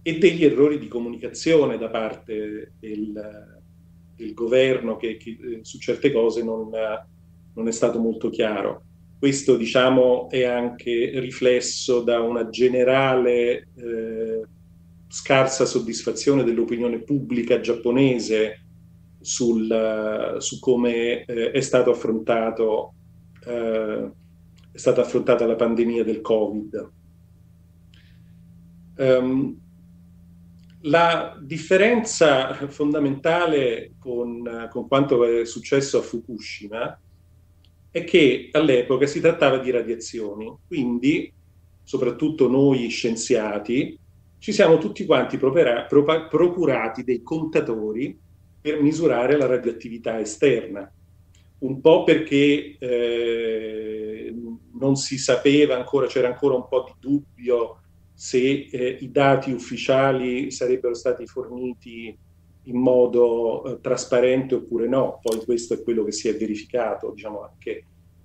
[0.00, 3.60] e degli errori di comunicazione da parte del,
[4.14, 6.70] del governo che, che, eh, su certe cose non,
[7.54, 8.82] non, è stato molto chiaro.
[9.24, 14.42] Questo diciamo è anche riflesso da una generale eh,
[15.08, 18.66] scarsa soddisfazione dell'opinione pubblica giapponese
[19.22, 22.92] sul, su come eh, è stato affrontato
[23.46, 24.10] eh,
[24.70, 26.92] è stata affrontata la pandemia del Covid.
[28.98, 29.58] Um,
[30.82, 36.98] la differenza fondamentale con, con, quanto è successo a Fukushima
[37.94, 41.32] è che all'epoca si trattava di radiazioni, quindi
[41.84, 43.96] soprattutto noi scienziati
[44.38, 48.18] ci siamo tutti quanti procurati dei contatori
[48.60, 50.92] per misurare la radioattività esterna,
[51.58, 54.34] un po' perché eh,
[54.72, 57.78] non si sapeva ancora, c'era ancora un po' di dubbio
[58.12, 62.18] se eh, i dati ufficiali sarebbero stati forniti
[62.64, 65.20] in modo eh, trasparente oppure no.
[65.22, 67.84] Poi questo è quello che si è verificato, diciamo, anche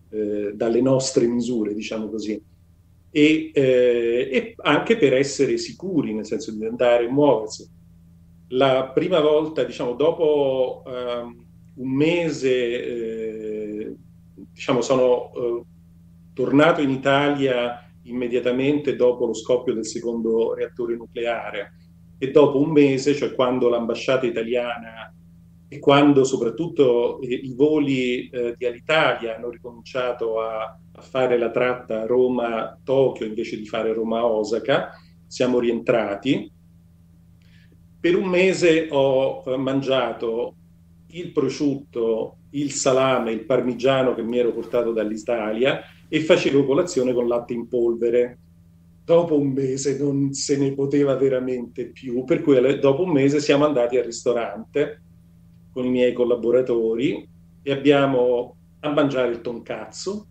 [0.09, 2.41] eh, dalle nostre misure, diciamo così.
[3.11, 7.67] E, eh, e, anche per essere sicuri, nel senso di andare a muoversi.
[8.49, 11.45] La prima volta, diciamo, dopo um,
[11.75, 13.95] un mese, eh,
[14.35, 15.65] diciamo, sono uh,
[16.33, 21.73] tornato in Italia immediatamente dopo lo scoppio del secondo reattore nucleare
[22.17, 25.13] e dopo un mese, cioè quando l'ambasciata italiana
[25.71, 31.51] e quando soprattutto eh, i voli eh, di Alitalia hanno ricominciato a, a fare la
[31.51, 34.89] tratta Roma-Tokyo invece di fare Roma-Osaka,
[35.27, 36.51] siamo rientrati.
[37.99, 40.55] Per un mese ho eh, mangiato
[41.11, 47.27] il prosciutto, il salame, il parmigiano che mi ero portato dall'Italia e facevo colazione con
[47.27, 48.39] latte in polvere.
[49.05, 53.65] Dopo un mese non se ne poteva veramente più, per cui dopo un mese siamo
[53.65, 55.03] andati al ristorante
[55.71, 57.27] con i miei collaboratori
[57.61, 60.25] e abbiamo a mangiare il tonkatsu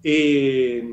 [0.00, 0.84] e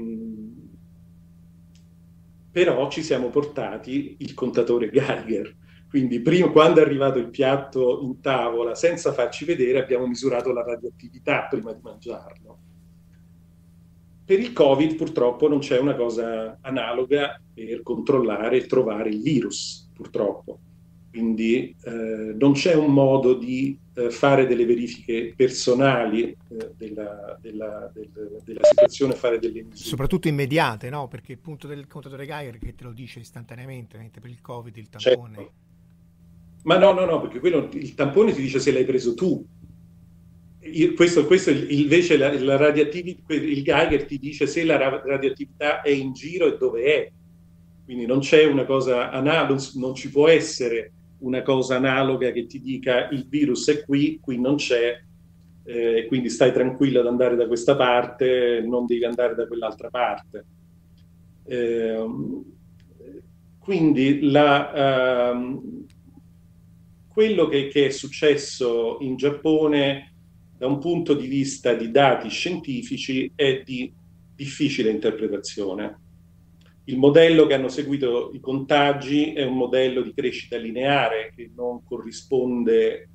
[2.52, 5.56] però ci siamo portati il contatore Geiger
[5.90, 10.64] quindi prima, quando è arrivato il piatto in tavola, senza farci vedere, abbiamo misurato la
[10.64, 12.60] radioattività prima di mangiarlo.
[14.26, 19.90] Per il Covid purtroppo non c'è una cosa analoga per controllare e trovare il virus,
[19.94, 20.60] purtroppo.
[21.10, 27.90] Quindi eh, non c'è un modo di eh, fare delle verifiche personali eh, della, della,
[27.94, 28.10] del,
[28.44, 29.90] della, situazione, fare delle misure.
[29.90, 31.08] Soprattutto immediate, no?
[31.08, 34.76] Perché il punto del contatore Geiger che te lo dice istantaneamente, mentre per il Covid
[34.76, 35.36] il tampone...
[35.36, 35.66] Certo
[36.68, 39.44] ma no, no, no, perché quello, il tampone ti dice se l'hai preso tu.
[40.60, 45.90] Il, questo, questo invece la, la radioattività, il Geiger ti dice se la radioattività è
[45.90, 47.12] in giro e dove è.
[47.86, 52.62] Quindi non c'è una cosa analoga, non ci può essere una cosa analoga che ti
[52.62, 55.02] dica il virus è qui, qui non c'è,
[55.64, 60.46] eh, quindi stai tranquillo ad andare da questa parte, non devi andare da quell'altra parte.
[61.46, 62.06] Eh,
[63.60, 65.86] quindi la, uh,
[67.10, 70.14] quello che, che, è successo in Giappone
[70.58, 73.92] da un punto di vista di dati scientifici è di
[74.34, 76.00] difficile interpretazione.
[76.90, 81.84] Il modello che hanno seguito i contagi è un modello di crescita lineare che non
[81.84, 83.10] corrisponde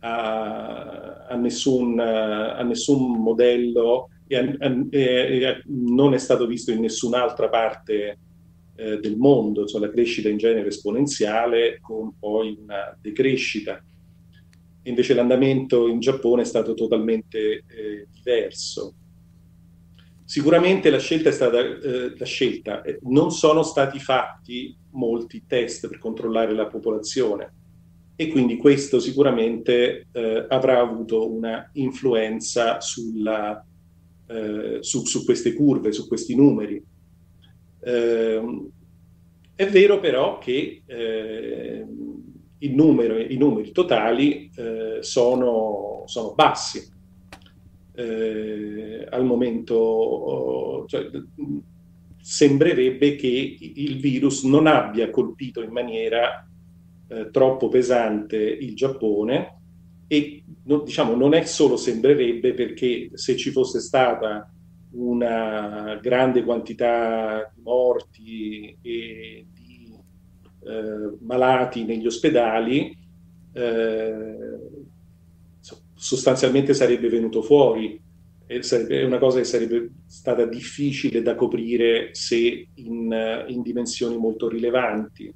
[0.00, 7.48] a, a, nessun, a nessun, modello e, a, e, non è stato visto in nessun'altra
[7.48, 8.18] parte
[8.76, 13.82] eh, del mondo, cioè la crescita in genere esponenziale con poi una decrescita.
[14.82, 18.92] Invece l'andamento in Giappone è stato totalmente eh, diverso.
[20.28, 25.88] Sicuramente la scelta è stata eh, la scelta, eh, non sono stati fatti molti test
[25.88, 27.54] per controllare la popolazione
[28.14, 33.64] e quindi questo sicuramente eh, avrà avuto una influenza sulla,
[34.26, 36.84] eh, su, su queste curve, su questi numeri
[37.80, 38.68] eh,
[39.54, 41.86] è vero però che eh,
[42.58, 46.96] il numero, i numeri totali eh, sono, sono, bassi.
[47.98, 51.10] Eh, al momento cioè,
[52.20, 56.46] sembrerebbe che il virus non abbia colpito in maniera
[57.08, 59.56] eh, troppo pesante il Giappone
[60.06, 64.48] e no, diciamo, non è solo sembrerebbe perché se ci fosse stata
[64.92, 69.92] una grande quantità di morti e di
[70.64, 72.96] eh, malati negli ospedali,
[73.54, 74.36] eh,
[75.98, 78.00] sostanzialmente sarebbe venuto fuori.
[78.46, 84.16] E sarebbe, è una cosa che sarebbe stata difficile da coprire se in, in dimensioni
[84.16, 85.30] molto rilevanti.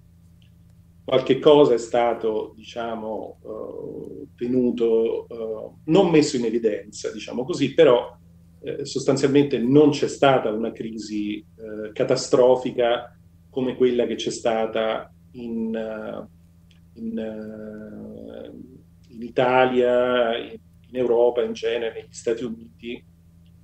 [1.04, 8.16] Qualche cosa è stato, diciamo, uh, tenuto, uh, non messo in evidenza, diciamo così, però
[8.62, 13.14] eh, sostanzialmente non c'è stata una crisi eh, catastrofica
[13.50, 18.81] come quella che c'è stata in, uh, in, uh,
[19.12, 20.58] in Italia, in,
[20.90, 23.02] Europa in genere, negli Stati Uniti,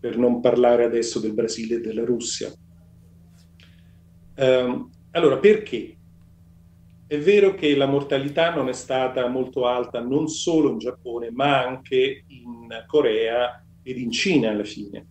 [0.01, 2.53] per non parlare adesso del Brasile e della Russia.
[4.37, 5.97] Um, allora, perché?
[7.07, 11.65] È vero che la mortalità non è stata molto alta non solo in Giappone, ma
[11.65, 15.07] anche in Corea ed in Cina alla fine.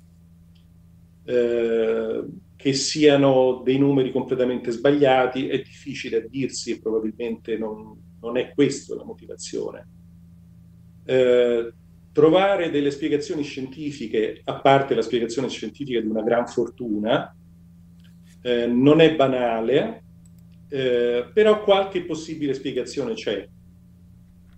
[1.23, 2.23] Eh,
[2.57, 8.51] che siano dei numeri completamente sbagliati è difficile a dirsi e probabilmente non, non è
[8.53, 9.88] questa la motivazione.
[11.07, 11.73] Eh,
[12.11, 17.33] trovare delle spiegazioni scientifiche, a parte la spiegazione scientifica di una gran fortuna,
[18.41, 20.03] eh, non è banale,
[20.67, 23.47] eh, però qualche possibile spiegazione c'è.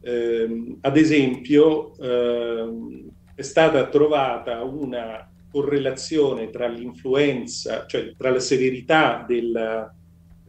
[0.02, 9.26] Eh, ad esempio, ehm, è stata trovata una correlazione tra l'influenza, cioè tra la severità
[9.28, 9.92] del,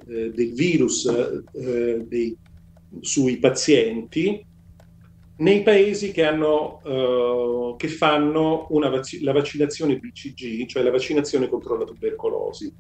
[0.07, 2.37] eh, del virus eh, dei,
[3.01, 4.47] sui pazienti
[5.41, 11.77] nei paesi che, hanno, eh, che fanno vac- la vaccinazione BCG, cioè la vaccinazione contro
[11.77, 12.73] la tubercolosi.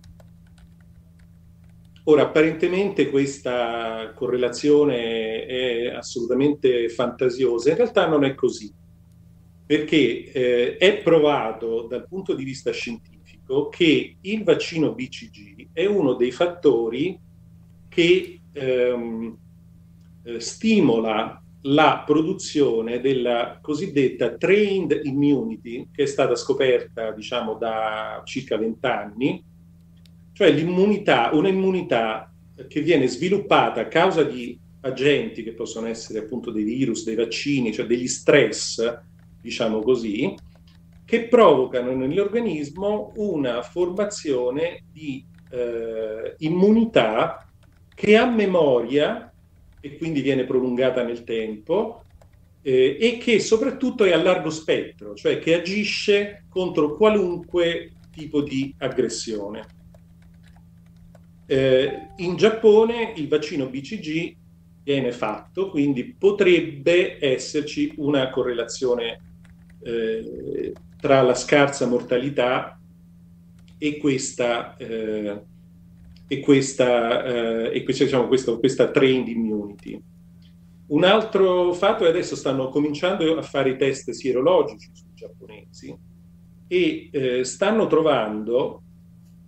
[2.04, 8.72] ora, apparentemente questa correlazione è assolutamente fantasiosa, in realtà non è così,
[9.64, 16.14] perché eh, è provato dal punto di vista scientifico che il vaccino BCG è uno
[16.14, 17.18] dei fattori
[17.88, 19.38] che ehm,
[20.24, 28.56] eh, stimola la produzione della cosiddetta trained immunity, che è stata scoperta, diciamo, da circa
[28.56, 29.42] vent'anni,
[30.32, 32.32] cioè l'immunità, un'immunità
[32.66, 37.72] che viene sviluppata a causa di agenti che possono essere appunto dei virus, dei vaccini,
[37.72, 38.98] cioè degli stress,
[39.40, 40.34] diciamo così,
[41.04, 47.46] che provocano nell'organismo una formazione di eh, immunità
[47.94, 49.29] che ha memoria
[49.80, 52.04] e quindi viene prolungata nel tempo
[52.62, 58.74] eh, e che soprattutto è a largo spettro, cioè che agisce contro qualunque tipo di
[58.78, 59.78] aggressione.
[61.46, 64.36] Eh, in Giappone il vaccino BCG
[64.84, 69.20] viene fatto, quindi potrebbe esserci una correlazione
[69.82, 72.78] eh, tra la scarsa mortalità
[73.78, 75.40] e questa, eh,
[76.32, 80.00] e questa, eh, e questa, diciamo, questa, questa trend immunity.
[80.86, 85.92] Un altro fatto è che adesso stanno cominciando a fare i test sierologici sui giapponesi
[86.68, 88.82] e eh, stanno trovando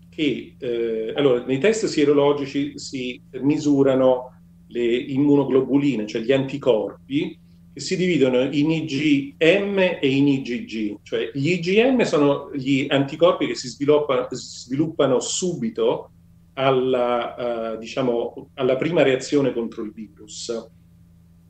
[0.09, 7.39] che eh, allora, nei test sierologici si misurano le immunoglobuline, cioè gli anticorpi,
[7.73, 10.99] che si dividono in IgM e in IgG.
[11.05, 16.11] Cioè gli IgM sono gli anticorpi che si sviluppano, sviluppano subito
[16.55, 20.71] alla, uh, diciamo, alla prima reazione contro il virus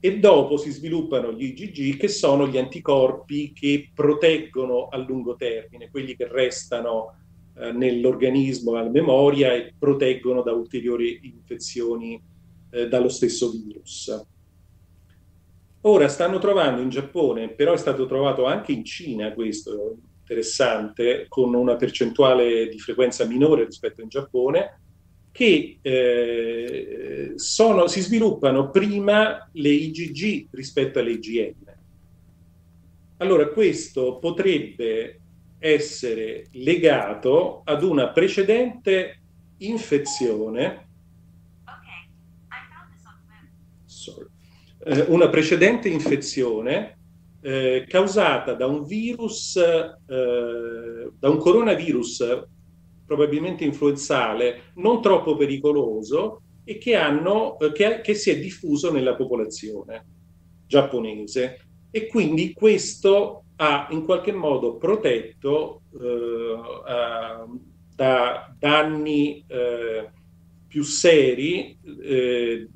[0.05, 5.91] e dopo si sviluppano gli IgG che sono gli anticorpi che proteggono a lungo termine,
[5.91, 7.15] quelli che restano
[7.55, 12.21] uh, nell'organismo alla memoria e proteggono da ulteriori infezioni
[12.71, 14.27] uh, dallo stesso virus.
[15.83, 21.55] Ora stanno trovando in Giappone, però è stato trovato anche in Cina questo interessante, con
[21.55, 24.82] una percentuale di frequenza minore rispetto in Giappone,
[25.33, 31.55] che eh, sono, si sviluppano prima le IgG rispetto alle IgM.
[33.17, 35.21] Allora questo potrebbe
[35.59, 39.21] essere legato ad una precedente
[39.59, 40.89] infezione.
[43.87, 44.27] Sorry,
[44.85, 46.99] eh, una precedente infezione
[47.41, 52.49] eh, causata da un virus, eh, da un coronavirus
[53.13, 59.15] probabilmente influenzale, non troppo pericoloso e che, hanno, eh, che, che si è diffuso nella
[59.15, 60.07] popolazione
[60.67, 61.67] giapponese.
[61.91, 66.59] E quindi questo ha in qualche modo protetto eh,
[67.95, 70.09] da danni eh,
[70.67, 72.67] più seri eh,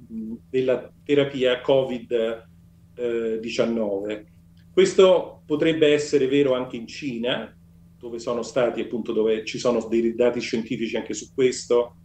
[0.50, 4.24] della terapia Covid-19.
[4.70, 7.55] Questo potrebbe essere vero anche in Cina,
[7.98, 11.96] dove sono stati appunto dove ci sono dei dati scientifici anche su questo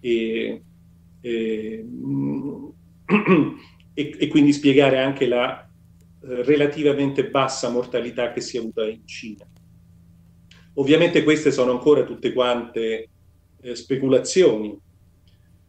[0.00, 0.62] e,
[1.20, 1.84] e,
[3.94, 9.46] e quindi spiegare anche la eh, relativamente bassa mortalità che si è avuta in Cina.
[10.74, 13.08] Ovviamente queste sono ancora tutte quante
[13.60, 14.78] eh, speculazioni,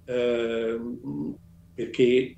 [0.06, 0.80] eh,
[1.74, 2.36] perché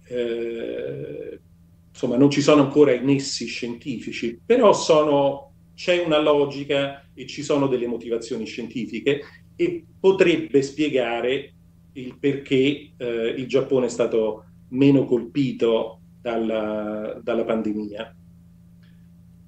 [1.92, 7.44] insomma non ci sono ancora i nessi scientifici, però sono c'è una logica e ci
[7.44, 9.20] sono delle motivazioni scientifiche
[9.58, 11.54] e potrebbe spiegare
[11.94, 18.16] il perché eh, il Giappone è stato meno colpito dalla, dalla pandemia.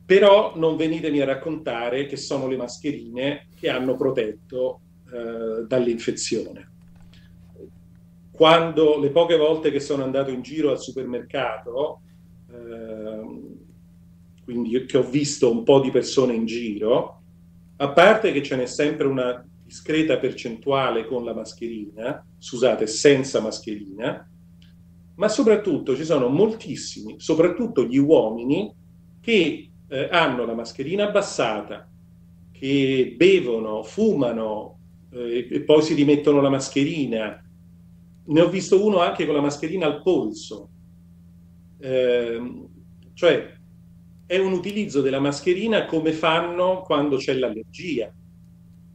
[0.05, 6.69] Però non venitemi a raccontare che sono le mascherine che hanno protetto eh, dall'infezione.
[8.31, 12.01] Quando le poche volte che sono andato in giro al supermercato,
[12.51, 13.21] eh,
[14.43, 17.20] quindi che ho visto un po' di persone in giro,
[17.81, 24.29] a parte che ce n'è sempre una discreta percentuale con la mascherina, scusate, senza mascherina,
[25.15, 28.71] ma soprattutto ci sono moltissimi, soprattutto gli uomini,
[29.19, 31.89] che eh, hanno la mascherina abbassata,
[32.51, 34.77] che bevono, fumano
[35.11, 37.43] eh, e poi si rimettono la mascherina.
[38.23, 40.69] Ne ho visto uno anche con la mascherina al polso.
[41.79, 42.67] Eh,
[43.15, 43.59] cioè
[44.31, 48.09] è un utilizzo della mascherina come fanno quando c'è l'allergia,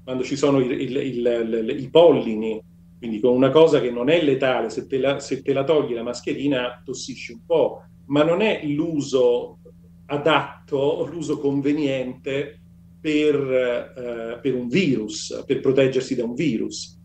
[0.02, 2.58] quando ci sono il, il, il, i pollini,
[2.96, 5.92] quindi con una cosa che non è letale, se te, la, se te la togli
[5.92, 9.58] la mascherina tossisci un po', ma non è l'uso
[10.06, 12.58] adatto, l'uso conveniente
[12.98, 16.98] per, eh, per un virus, per proteggersi da un virus.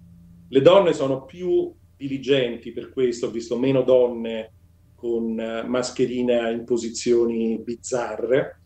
[0.48, 4.54] Le donne sono più diligenti per questo, ho visto meno donne
[5.02, 8.60] con eh, mascherina in posizioni bizzarre,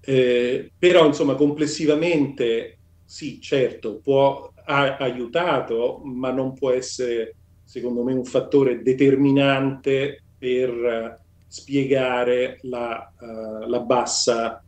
[0.00, 7.34] eh, però insomma complessivamente sì, certo, può, ha aiutato, ma non può essere
[7.64, 14.64] secondo me un fattore determinante per uh, spiegare la, uh, la bassa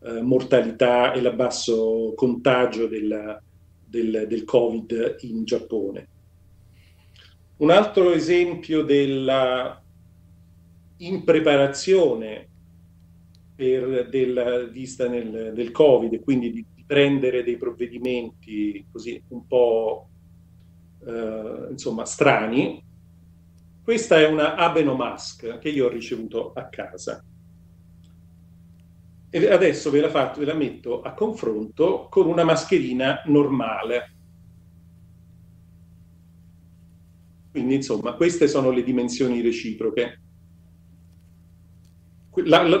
[0.00, 3.40] uh, mortalità e il basso contagio del,
[3.86, 6.08] del, del Covid in Giappone.
[7.56, 9.80] Un altro esempio della
[10.96, 12.48] impreparazione
[13.54, 20.08] per, del, vista nel, del Covid, quindi di, di, prendere dei provvedimenti così un po'
[21.06, 22.82] eh, insomma strani.
[23.82, 27.24] Questa è una Abenomask che io ho ricevuto a casa.
[29.30, 34.12] E adesso ve la, fatto, ve la metto a confronto con una mascherina normale
[37.52, 40.20] Quindi, insomma, queste sono le dimensioni reciproche.
[42.44, 42.80] La, la,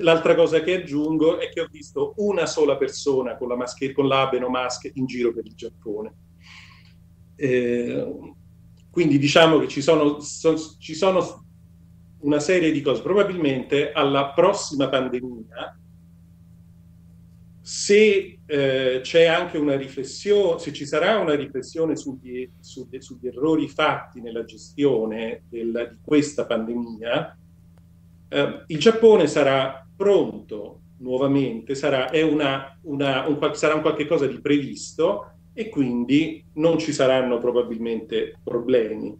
[0.00, 4.06] l'altra cosa che aggiungo è che ho visto una sola persona con la, maschera, con
[4.06, 6.14] l'abeno mask in giro per il Giappone.
[7.34, 8.34] Eh,
[8.90, 11.46] quindi diciamo che ci sono, so, ci sono
[12.20, 13.00] una serie di cose.
[13.00, 15.80] Probabilmente alla prossima pandemia
[17.70, 23.68] se eh, c'è anche una riflessione, se ci sarà una riflessione sugli, sugli, sugli errori
[23.68, 27.38] fatti nella gestione del, di questa pandemia,
[28.28, 34.40] eh, il Giappone sarà pronto nuovamente, sarà, una, una, un, sarà un qualche cosa di
[34.40, 39.16] previsto e quindi non ci saranno probabilmente problemi.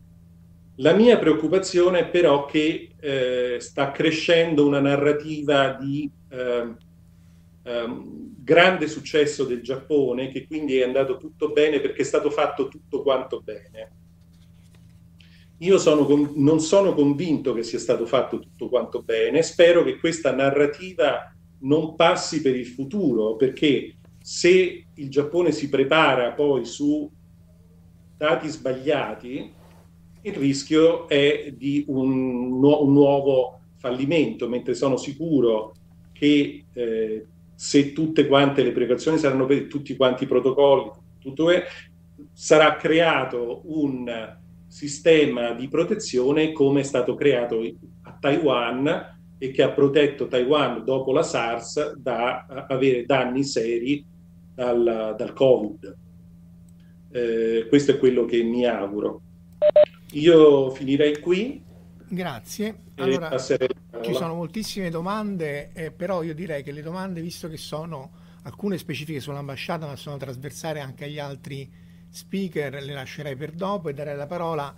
[0.78, 6.88] La mia preoccupazione è però che eh, sta crescendo una narrativa di eh,
[7.64, 12.68] um, grande successo del Giappone, che quindi è andato tutto bene perché è stato fatto
[12.68, 13.96] tutto quanto bene.
[15.58, 20.34] Io sono, non sono convinto che sia stato fatto tutto quanto bene, spero che questa
[20.34, 27.10] narrativa non passi per il futuro, perché se il Giappone si prepara poi su
[28.16, 29.52] dati sbagliati,
[30.22, 35.74] il rischio è di un, nu- un nuovo fallimento, mentre sono sicuro
[36.12, 37.26] che eh,
[37.60, 41.62] se tutte quante le precauzioni saranno per tutti quanti i protocolli, tutto è,
[42.32, 47.60] sarà creato un sistema di protezione come è stato creato
[48.04, 54.02] a Taiwan e che ha protetto Taiwan dopo la SARS da avere danni seri
[54.54, 55.96] dal, dal Covid.
[57.12, 59.20] Eh, questo è quello che mi auguro.
[60.12, 61.62] Io finirei qui.
[62.12, 62.86] Grazie.
[62.96, 68.10] Allora, ci sono moltissime domande, eh, però io direi che le domande, visto che sono
[68.42, 71.70] alcune specifiche sull'ambasciata, ma sono trasversali anche agli altri
[72.08, 74.74] speaker, le lascerei per dopo e darei la parola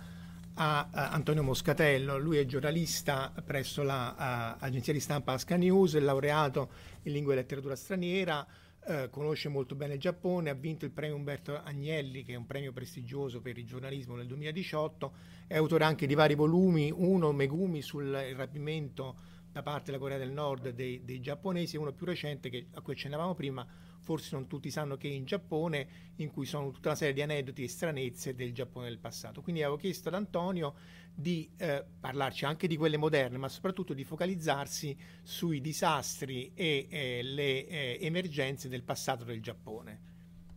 [0.53, 2.19] a, a Antonio Moscatello.
[2.19, 6.69] Lui è giornalista presso l'agenzia di stampa Asca News, è laureato
[7.03, 8.45] in lingua e letteratura straniera
[8.85, 12.45] eh, conosce molto bene il Giappone, ha vinto il premio Umberto Agnelli, che è un
[12.45, 15.13] premio prestigioso per il giornalismo nel 2018,
[15.47, 19.15] è autore anche di vari volumi, uno Megumi sul rapimento
[19.53, 22.93] da parte della Corea del Nord dei, dei giapponesi uno più recente che, a cui
[22.93, 23.65] accennavamo prima,
[23.99, 27.21] forse non tutti sanno che è in Giappone, in cui sono tutta una serie di
[27.21, 29.41] aneddoti e stranezze del Giappone del passato.
[29.41, 30.73] Quindi avevo chiesto ad Antonio
[31.15, 37.21] di eh, parlarci anche di quelle moderne, ma soprattutto di focalizzarsi sui disastri e eh,
[37.23, 39.99] le eh, emergenze del passato del Giappone.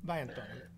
[0.01, 0.71] Vai Antonio.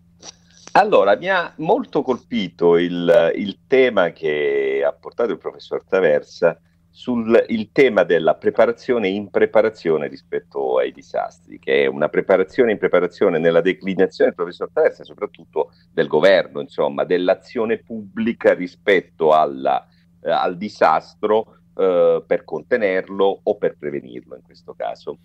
[0.73, 6.59] Allora, mi ha molto colpito il, il tema che ha portato il professor Taversa
[6.99, 13.39] sul tema della preparazione e impreparazione rispetto ai disastri, che è una preparazione e impreparazione
[13.39, 19.87] nella declinazione del professor Terza, soprattutto del governo, insomma, dell'azione pubblica rispetto alla,
[20.21, 25.19] eh, al disastro eh, per contenerlo o per prevenirlo in questo caso.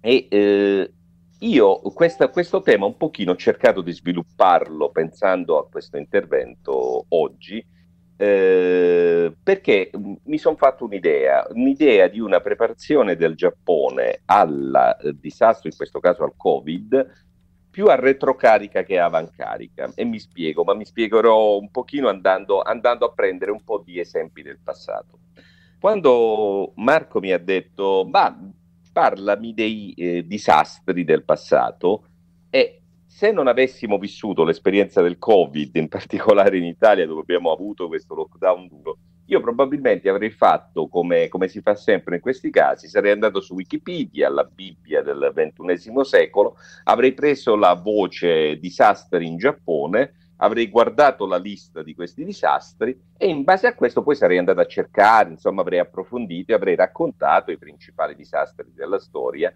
[0.00, 0.92] E eh,
[1.38, 7.64] io questa, questo tema un pochino ho cercato di svilupparlo pensando a questo intervento oggi,
[8.22, 9.90] eh, perché
[10.24, 16.00] mi sono fatto un'idea, un'idea di una preparazione del Giappone al eh, disastro, in questo
[16.00, 17.24] caso al Covid,
[17.70, 19.92] più a retrocarica che a avancarica.
[19.94, 23.98] E mi spiego, ma mi spiegherò un pochino andando, andando a prendere un po' di
[23.98, 25.20] esempi del passato.
[25.80, 28.38] Quando Marco mi ha detto, ma
[28.92, 32.04] parlami dei eh, disastri del passato,
[32.50, 32.79] e
[33.10, 38.14] se non avessimo vissuto l'esperienza del Covid, in particolare in Italia dove abbiamo avuto questo
[38.14, 43.10] lockdown duro, io probabilmente avrei fatto come, come, si fa sempre in questi casi, sarei
[43.10, 50.14] andato su Wikipedia, la Bibbia del XXI secolo, avrei preso la voce disastri in Giappone,
[50.36, 54.60] avrei guardato la lista di questi disastri e in base a questo poi sarei andato
[54.60, 59.52] a cercare, insomma avrei approfondito e avrei raccontato i principali disastri della storia,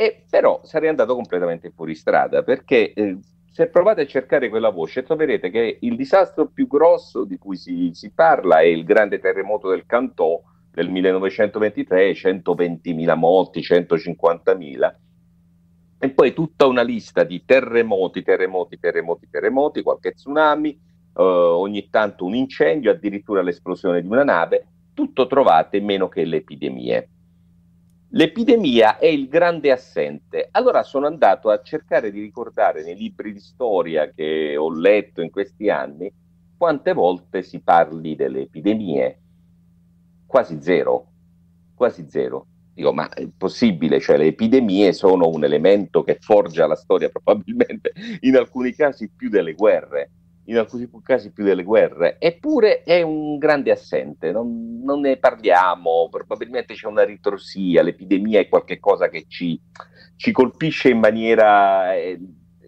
[0.00, 3.18] e però sarei andato completamente fuori strada perché eh,
[3.50, 7.90] se provate a cercare quella voce troverete che il disastro più grosso di cui si,
[7.92, 10.40] si parla è il grande terremoto del Cantò
[10.70, 14.94] del 1923, 120.000 morti, 150.000
[15.98, 22.24] e poi tutta una lista di terremoti, terremoti, terremoti, terremoti, qualche tsunami, eh, ogni tanto
[22.24, 27.08] un incendio, addirittura l'esplosione di una nave, tutto trovate meno che le epidemie.
[28.12, 30.48] L'epidemia è il grande assente.
[30.52, 35.30] Allora sono andato a cercare di ricordare nei libri di storia che ho letto in
[35.30, 36.10] questi anni
[36.56, 39.20] quante volte si parli delle epidemie.
[40.24, 41.06] Quasi zero,
[41.74, 42.46] quasi zero.
[42.72, 44.00] Dico, ma è possibile?
[44.00, 49.28] Cioè, le epidemie sono un elemento che forgia la storia, probabilmente in alcuni casi più
[49.28, 50.10] delle guerre,
[50.48, 56.08] in alcuni casi più delle guerre, eppure è un grande assente, non, non ne parliamo,
[56.10, 59.60] probabilmente c'è una ritrosia, l'epidemia è qualcosa che ci,
[60.16, 62.18] ci colpisce in maniera, eh,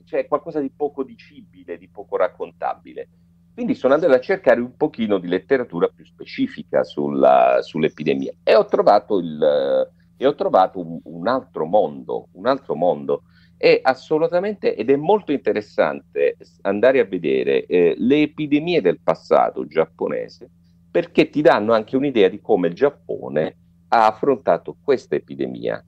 [0.05, 3.09] cioè qualcosa di poco dicibile, di poco raccontabile.
[3.55, 8.65] Quindi sono andato a cercare un pochino di letteratura più specifica sulla, sull'epidemia e ho
[8.67, 13.23] trovato il, e ho trovato un, un altro mondo, un altro mondo.
[13.61, 20.49] È assolutamente ed è molto interessante andare a vedere eh, le epidemie del passato giapponese
[20.91, 23.57] perché ti danno anche un'idea di come il Giappone
[23.89, 25.85] ha affrontato questa epidemia.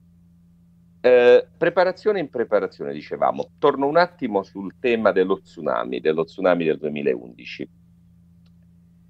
[1.01, 3.53] Eh, preparazione in preparazione, dicevamo.
[3.59, 7.69] Torno un attimo sul tema dello tsunami, dello tsunami del 2011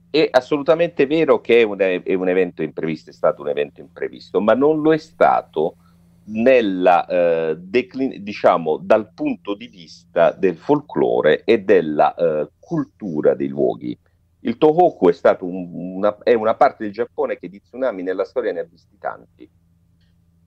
[0.09, 4.43] è assolutamente vero che è un, è un, evento imprevisto, è stato un evento imprevisto,
[4.43, 5.77] ma non lo è stato
[6.27, 13.49] nella, eh, declin- diciamo, dal punto di vista del folklore e della eh, cultura dei
[13.49, 13.99] luoghi.
[14.41, 18.25] Il Tohoku è, stato un, una, è una parte del Giappone che di tsunami nella
[18.25, 19.49] storia ne ha visti tanti.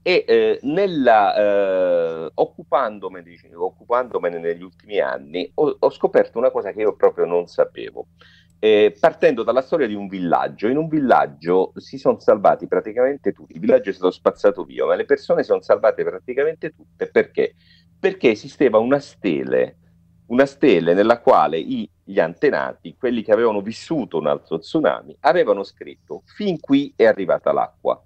[0.01, 6.82] E eh, nella, eh, occupandomene, occupandomene, negli ultimi anni ho, ho scoperto una cosa che
[6.82, 8.07] io proprio non sapevo
[8.60, 10.68] eh, partendo dalla storia di un villaggio.
[10.68, 14.95] In un villaggio si sono salvati praticamente tutti, il villaggio è stato spazzato via, ma
[14.95, 17.56] le persone sono salvate praticamente tutte perché?
[17.99, 19.78] Perché esisteva una stele,
[20.28, 25.64] una stele nella quale i, gli antenati, quelli che avevano vissuto un altro tsunami, avevano
[25.64, 28.01] scritto fin qui è arrivata l'acqua.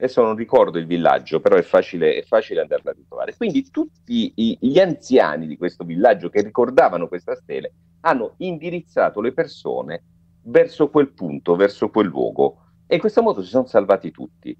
[0.00, 3.36] Adesso non ricordo il villaggio, però è facile, è facile andarla a ritrovare.
[3.36, 9.32] Quindi tutti i, gli anziani di questo villaggio che ricordavano questa stele hanno indirizzato le
[9.32, 10.02] persone
[10.44, 14.56] verso quel punto, verso quel luogo e in questo modo si sono salvati tutti.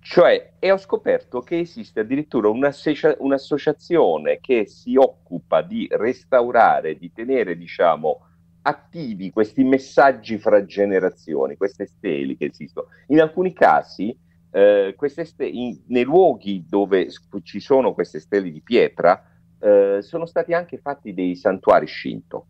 [0.00, 7.12] Cioè, e ho scoperto che esiste addirittura un'associa- un'associazione che si occupa di restaurare, di
[7.12, 8.26] tenere, diciamo,
[8.62, 12.86] attivi questi messaggi fra generazioni, queste steli che esistono.
[13.08, 14.16] In alcuni casi,
[14.52, 14.94] eh,
[15.24, 17.08] ste- in, nei luoghi dove
[17.42, 19.24] ci sono queste stelle di pietra,
[19.58, 22.46] eh, sono stati anche fatti dei santuari Shinto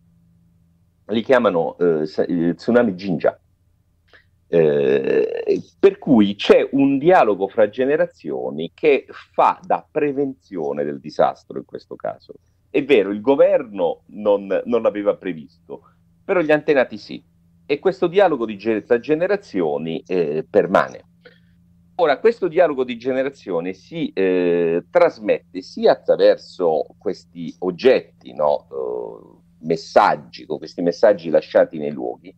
[1.12, 3.38] li chiamano eh, tsunami Jinja.
[4.48, 11.64] Eh, per cui c'è un dialogo fra generazioni che fa da prevenzione del disastro in
[11.64, 12.34] questo caso.
[12.68, 15.82] È vero, il governo non, non l'aveva previsto,
[16.24, 17.22] però gli antenati sì.
[17.64, 21.05] E questo dialogo di tra generazioni eh, permane.
[21.97, 28.66] Ora, questo dialogo di generazioni si eh, trasmette sia attraverso questi oggetti, no?
[28.70, 32.34] Uh, messaggi, con questi messaggi lasciati nei luoghi,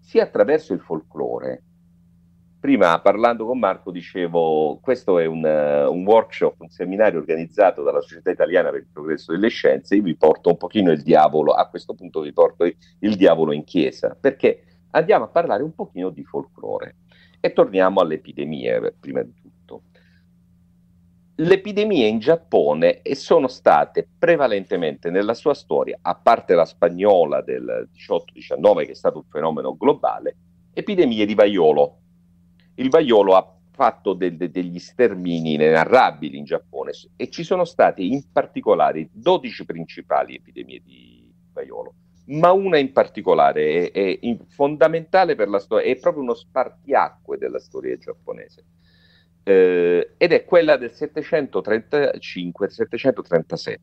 [0.00, 1.62] sia attraverso il folklore.
[2.58, 8.00] Prima parlando con Marco dicevo, questo è un, uh, un, workshop, un seminario organizzato dalla
[8.00, 11.68] Società Italiana per il Progresso delle Scienze, io vi porto un pochino il diavolo, a
[11.68, 16.10] questo punto vi porto il, il diavolo in chiesa, perché andiamo a parlare un pochino
[16.10, 16.96] di folklore.
[17.46, 19.82] E torniamo alle epidemie, prima di tutto
[21.38, 27.88] le epidemie in Giappone sono state prevalentemente nella sua storia, a parte la spagnola del
[27.94, 30.36] 18-19 che è stato un fenomeno globale,
[30.72, 31.98] epidemie di vaiolo.
[32.76, 38.02] Il vaiolo ha fatto de- de- degli stermini inenarrabili in Giappone e ci sono state
[38.02, 41.94] in particolare 12 principali epidemie di vaiolo,
[42.26, 47.38] ma una in particolare è, è in- fondamentale per la storia, è proprio uno spartiacque
[47.38, 48.64] della storia giapponese
[49.48, 53.78] eh, ed è quella del 735-737,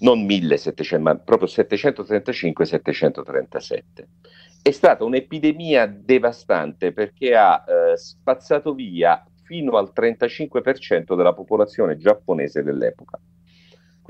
[0.00, 3.80] non 1700, ma proprio 735-737.
[4.60, 12.62] È stata un'epidemia devastante perché ha eh, spazzato via fino al 35% della popolazione giapponese
[12.62, 13.18] dell'epoca.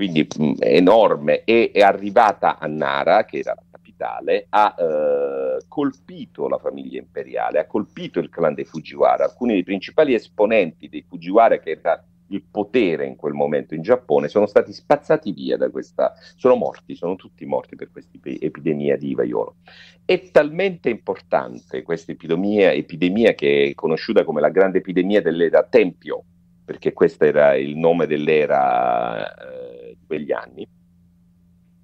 [0.03, 6.49] Quindi mh, enorme, e è arrivata a Nara, che era la capitale, ha eh, colpito
[6.49, 9.23] la famiglia imperiale, ha colpito il clan dei Fujiwara.
[9.23, 14.27] Alcuni dei principali esponenti dei Fujiwara, che era il potere in quel momento in Giappone,
[14.27, 19.13] sono stati spazzati via da questa, sono morti, sono tutti morti per questa epidemia di
[19.13, 19.55] vaiolo.
[20.03, 26.23] È talmente importante questa epidemia, epidemia che è conosciuta come la grande epidemia dell'era Tempio,
[26.65, 29.72] perché questo era il nome dell'era eh,
[30.13, 30.67] quegli anni,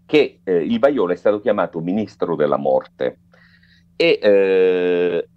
[0.05, 3.19] che eh, il vaiolo è stato chiamato ministro della morte.
[3.95, 5.27] E eh,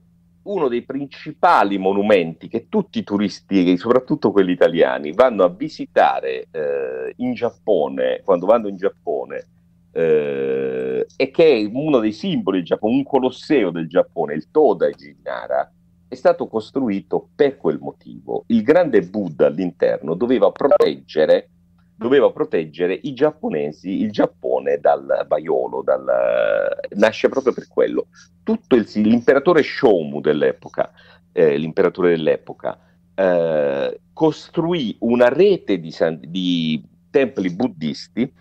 [0.43, 7.15] uno dei principali monumenti che tutti i turisti, soprattutto quelli italiani, vanno a visitare eh,
[7.17, 9.47] in Giappone, quando vanno in Giappone,
[9.93, 15.17] eh, e che è uno dei simboli del Giappone, un colosseo del Giappone, il Todaiji
[15.23, 15.71] Nara,
[16.09, 18.45] è stato costruito per quel motivo.
[18.49, 21.49] Il grande Buddha all'interno doveva proteggere
[21.95, 26.05] doveva proteggere i giapponesi, il Giappone dal vaiolo, dal,
[26.91, 28.09] nasce proprio per quello.
[28.43, 30.91] Tutto il, l'imperatore Shomu dell'epoca,
[31.33, 32.79] eh, l'imperatore dell'epoca,
[33.15, 38.33] eh, costruì una rete di, di templi buddisti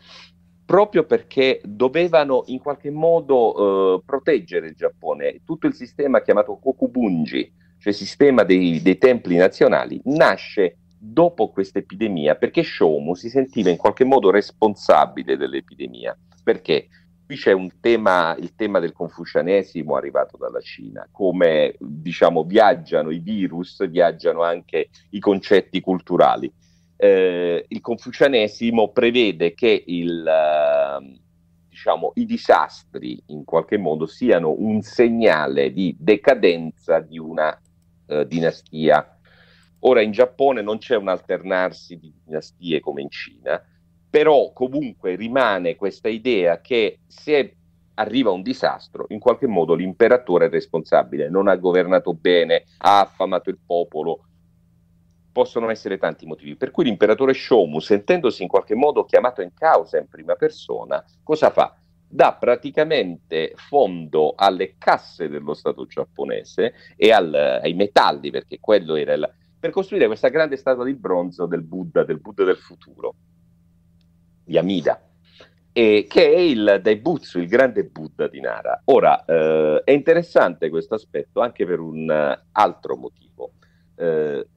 [0.65, 5.41] proprio perché dovevano in qualche modo eh, proteggere il Giappone.
[5.43, 12.35] Tutto il sistema chiamato Kokubunji, cioè sistema dei, dei templi nazionali, nasce dopo questa epidemia,
[12.35, 16.15] perché Shomu si sentiva in qualche modo responsabile dell'epidemia.
[16.43, 16.87] Perché?
[17.25, 23.19] Qui c'è un tema, il tema del confucianesimo arrivato dalla Cina, come diciamo viaggiano i
[23.19, 26.51] virus, viaggiano anche i concetti culturali.
[26.97, 31.19] Eh, il confucianesimo prevede che il, uh,
[31.67, 37.59] diciamo, i disastri in qualche modo siano un segnale di decadenza di una
[38.07, 39.15] uh, dinastia
[39.81, 43.63] Ora in Giappone non c'è un alternarsi di dinastie come in Cina,
[44.09, 47.55] però comunque rimane questa idea che se
[47.95, 53.49] arriva un disastro, in qualche modo l'imperatore è responsabile, non ha governato bene, ha affamato
[53.49, 54.25] il popolo.
[55.31, 56.55] Possono essere tanti motivi.
[56.55, 61.49] Per cui l'imperatore Shomu, sentendosi in qualche modo chiamato in causa in prima persona, cosa
[61.49, 61.75] fa?
[62.13, 69.13] dà praticamente fondo alle casse dello Stato giapponese e al, ai metalli, perché quello era
[69.13, 73.13] il, per costruire questa grande statua di bronzo del Buddha, del Buddha del futuro,
[74.43, 74.99] di Amida,
[75.71, 78.81] e che è il Daibutsu, il grande Buddha di Nara.
[78.85, 83.51] Ora, eh, è interessante questo aspetto anche per un uh, altro motivo.
[83.97, 84.47] Eh,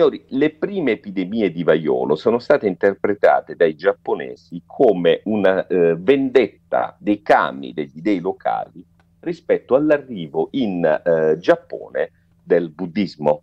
[0.00, 6.96] ori- le prime epidemie di vaiolo sono state interpretate dai giapponesi come una eh, vendetta
[6.98, 8.82] dei kami, degli dei locali,
[9.20, 12.10] rispetto all'arrivo in eh, Giappone
[12.42, 13.42] del buddismo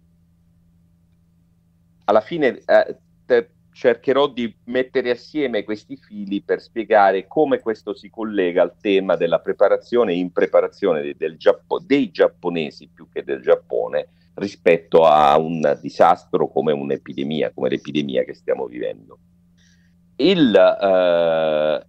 [2.06, 8.10] alla fine eh, te, cercherò di mettere assieme questi fili per spiegare come questo si
[8.10, 13.42] collega al tema della preparazione e impreparazione del, del Giappo, dei giapponesi più che del
[13.42, 19.18] Giappone rispetto a un disastro come un'epidemia, come l'epidemia che stiamo vivendo.
[20.16, 21.86] Il, eh,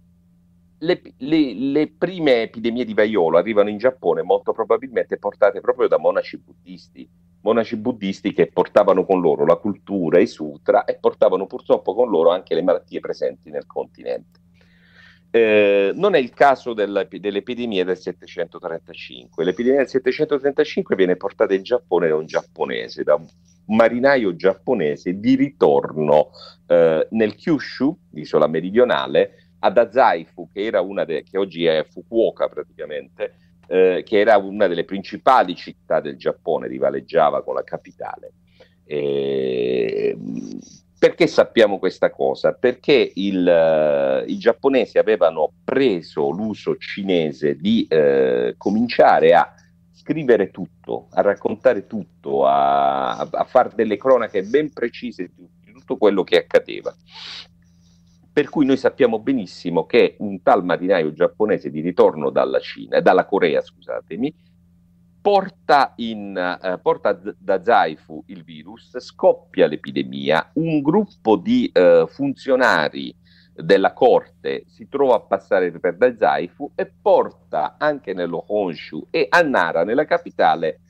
[0.79, 5.97] le, le, le, prime epidemie di vaiolo arrivano in Giappone molto probabilmente portate proprio da
[5.97, 7.07] monaci buddisti,
[7.45, 12.31] monaci buddisti che portavano con loro la cultura, i sutra e portavano purtroppo con loro
[12.31, 14.39] anche le malattie presenti nel continente.
[15.29, 19.43] Eh, non è il caso dell'epidemia del 735.
[19.43, 23.27] L'epidemia del 735 viene portata in Giappone da un giapponese, da un
[23.67, 26.29] marinaio giapponese di ritorno
[26.65, 32.47] eh, nel Kyushu, l'isola meridionale, ad Azaifu, che, era una de- che oggi è Fukuoka
[32.47, 38.33] praticamente, eh, che era una delle principali città del Giappone, rivaleggiava con la capitale.
[38.85, 40.17] E,
[40.97, 42.53] perché sappiamo questa cosa?
[42.53, 49.53] Perché il, uh, i giapponesi avevano preso l'uso cinese di uh, cominciare a
[49.91, 56.23] scrivere tutto, a raccontare tutto, a, a fare delle cronache ben precise di tutto quello
[56.23, 56.95] che accadeva
[58.35, 63.23] per cui noi sappiamo benissimo che un tal marinaio giapponese di ritorno dalla Cina, dalla
[63.23, 64.35] Corea, scusatemi,
[65.21, 73.15] porta, in, eh, porta da Zaifu il virus, scoppia l'epidemia, un gruppo di eh, funzionari
[73.53, 79.27] della corte si trova a passare per da Zaifu e porta anche nello Honshu e
[79.29, 80.81] a Nara, nella capitale,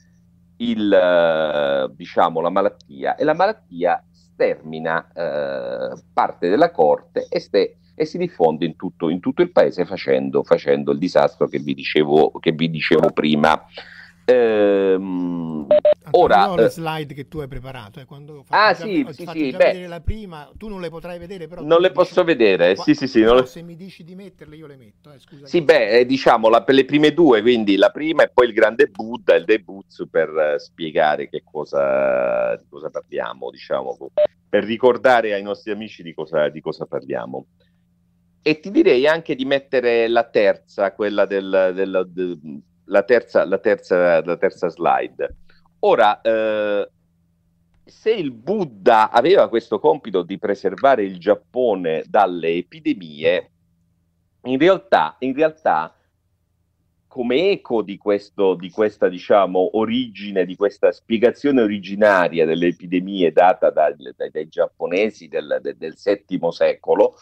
[0.56, 3.14] il, eh, diciamo, la malattia.
[3.14, 4.02] E la malattia
[4.36, 9.50] stermina eh, parte della corte e, ste, e si diffonde in tutto, in tutto il
[9.50, 13.64] paese facendo, facendo, il disastro che vi dicevo, che vi dicevo prima.
[14.28, 15.66] Ehm,
[16.10, 18.00] Ora, le eh, slide che tu hai preparato.
[18.00, 20.88] Eh, quando ah, già, sì, sì, sì, già beh, vedere la prima, tu non le
[20.88, 23.20] potrai vedere, però non le posso dici, vedere, qua, sì, sì, sì.
[23.22, 23.46] no, Le...
[23.46, 25.12] Se mi dici di metterle, io le metto.
[25.12, 28.30] Eh, scusa, Sì, beh, eh, diciamo la, per le prime due, quindi la prima e
[28.32, 33.96] poi il grande Buddha, il debutto per uh, spiegare che cosa, di cosa parliamo, diciamo,
[34.48, 37.46] per ricordare ai nostri amici di cosa, di cosa parliamo.
[38.42, 43.58] E ti direi anche di mettere la terza, quella del, del, del la, terza, la,
[43.58, 45.36] terza, la terza slide.
[45.80, 46.90] Ora, eh,
[47.84, 53.50] se il Buddha aveva questo compito di preservare il Giappone dalle epidemie,
[54.42, 55.94] in realtà, in realtà
[57.16, 63.70] come eco di, questo, di questa diciamo, origine, di questa spiegazione originaria delle epidemie data
[63.70, 67.14] dai, dai, dai giapponesi del, del, del VII secolo,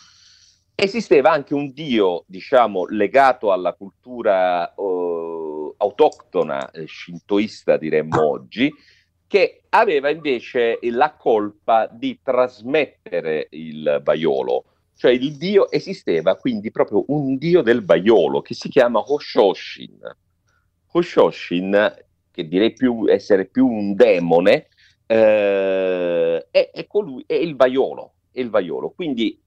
[0.75, 5.34] esisteva anche un dio, diciamo, legato alla cultura uh,
[5.77, 8.72] autoctona eh, shintoista, diremmo oggi,
[9.27, 14.64] che aveva invece la colpa di trasmettere il vaiolo.
[14.97, 19.99] Cioè il dio esisteva quindi proprio un dio del vaiolo che si chiama Hoshoshin.
[20.93, 21.95] Hoshoshin,
[22.31, 24.68] che direi più essere più un demone,
[25.07, 28.12] eh, è, è, colui, è il vaiolo.
[28.31, 28.91] È il vaiolo.
[28.91, 29.41] Quindi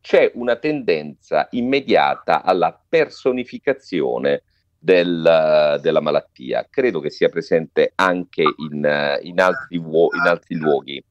[0.00, 4.42] c'è una tendenza immediata alla personificazione
[4.82, 6.66] del, della malattia.
[6.68, 11.02] Credo che sia presente anche in, in, altri, in altri, luoghi.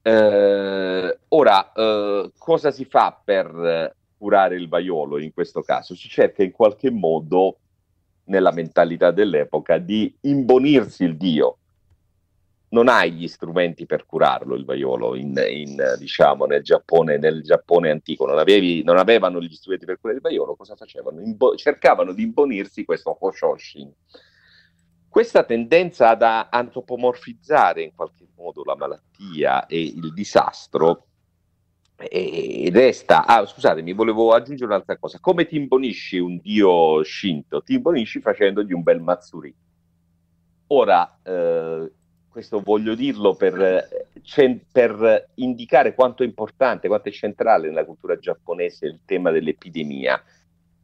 [0.00, 5.94] Eh, ora, eh, cosa si fa per curare il vaiolo in questo caso?
[5.94, 7.58] Si cerca in qualche modo,
[8.24, 11.58] nella mentalità dell'epoca, di imbonirsi il Dio
[12.74, 17.90] non hai gli strumenti per curarlo il vaiolo in, in, diciamo, nel, Giappone, nel Giappone
[17.90, 21.20] antico, non, avevi, non, avevano gli strumenti per curare il vaiolo, cosa facevano?
[21.20, 23.92] Imbo- cercavano di imbonirsi questo Hoshoshin.
[25.08, 31.06] Questa tendenza ad antropomorfizzare in qualche modo la malattia e il disastro
[31.96, 35.20] e resta, ah, scusatemi, volevo aggiungere un'altra cosa.
[35.20, 37.62] Come ti imbonisci un dio Shinto?
[37.62, 39.54] Ti imbonisci facendogli un bel Matsuri.
[40.66, 41.92] Ora, eh,
[42.34, 44.08] questo voglio dirlo per,
[44.72, 50.20] per, indicare quanto è importante, quanto è centrale nella cultura giapponese il tema dell'epidemia.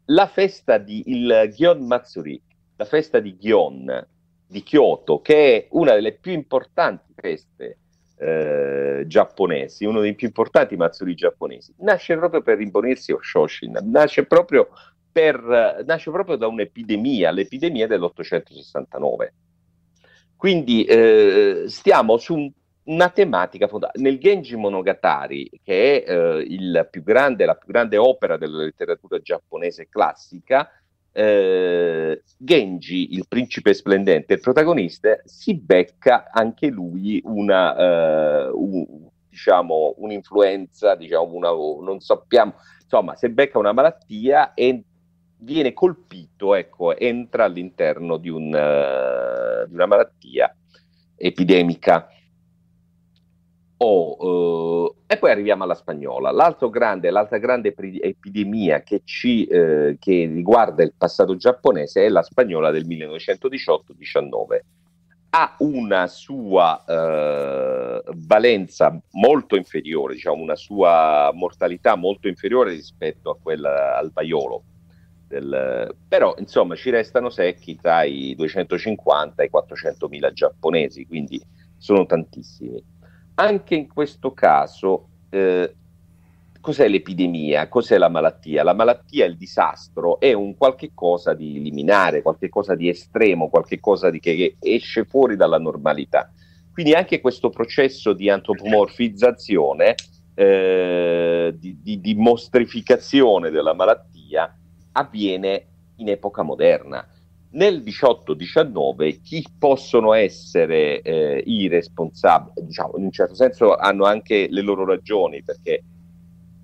[0.05, 2.41] La festa di il Gion Matsuri,
[2.77, 4.07] la festa di Gion
[4.47, 7.79] di Kyoto, che è una delle più importanti feste
[8.17, 14.69] eh, giapponesi, uno dei più importanti Matsuri giapponesi, nasce proprio per imponirsi Oshoshin, nasce proprio,
[15.11, 19.31] per, nasce proprio da un'epidemia, l'epidemia dell'869
[20.41, 22.51] quindi eh, stiamo su un,
[22.85, 24.09] una tematica fondamentale.
[24.09, 29.91] Nel Genji Monogatari, che è eh, più grande, la più grande opera della letteratura giapponese
[29.91, 30.67] classica,
[31.13, 38.87] eh, Genji, il principe splendente, il protagonista, si becca anche lui una, uh, un,
[39.29, 44.85] diciamo, un'influenza, diciamo, una, non sappiamo, insomma, si becca una malattia e
[45.41, 50.55] viene colpito, ecco, entra all'interno di, un, uh, di una malattia
[51.17, 52.09] epidemica.
[53.79, 56.31] Oh, uh, e poi arriviamo alla spagnola.
[56.71, 62.71] Grande, l'altra grande epidemia che, ci, uh, che, riguarda il passato giapponese è la spagnola
[62.71, 64.61] del 1918-19.
[65.33, 66.83] Ha una sua
[68.27, 74.65] valenza molto inferiore, diciamo una sua mortalità molto inferiore rispetto a quella al vaiolo
[75.31, 81.41] del, però insomma ci restano secchi tra i 250 e i 400 mila giapponesi, quindi
[81.79, 82.83] sono tantissimi.
[83.35, 85.73] Anche in questo caso, eh,
[86.61, 87.69] cos'è l'epidemia?
[87.69, 88.65] Cos'è la malattia?
[88.65, 93.79] La malattia, il disastro, è un qualche cosa di liminare, qualche cosa di estremo, qualche
[93.79, 96.31] cosa di che, che esce fuori dalla normalità.
[96.73, 99.95] Quindi anche questo processo di antropomorfizzazione,
[100.35, 104.55] eh, di, di, di mostrificazione della malattia,
[105.01, 107.07] avviene in epoca moderna.
[107.53, 114.47] Nel 18-19 chi possono essere eh, i responsabili, diciamo, in un certo senso hanno anche
[114.49, 115.83] le loro ragioni, perché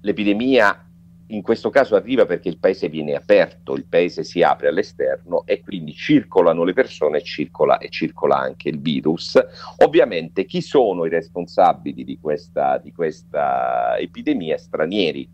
[0.01, 0.87] l'epidemia
[1.31, 5.61] in questo caso arriva perché il paese viene aperto, il paese si apre all'esterno e
[5.61, 9.37] quindi circolano le persone circola, e circola anche il virus.
[9.79, 14.57] Ovviamente chi sono i responsabili di questa, di questa epidemia?
[14.57, 15.29] Stranieri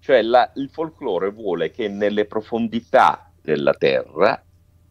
[0.00, 4.42] cioè la, il folklore vuole che nelle profondità della terra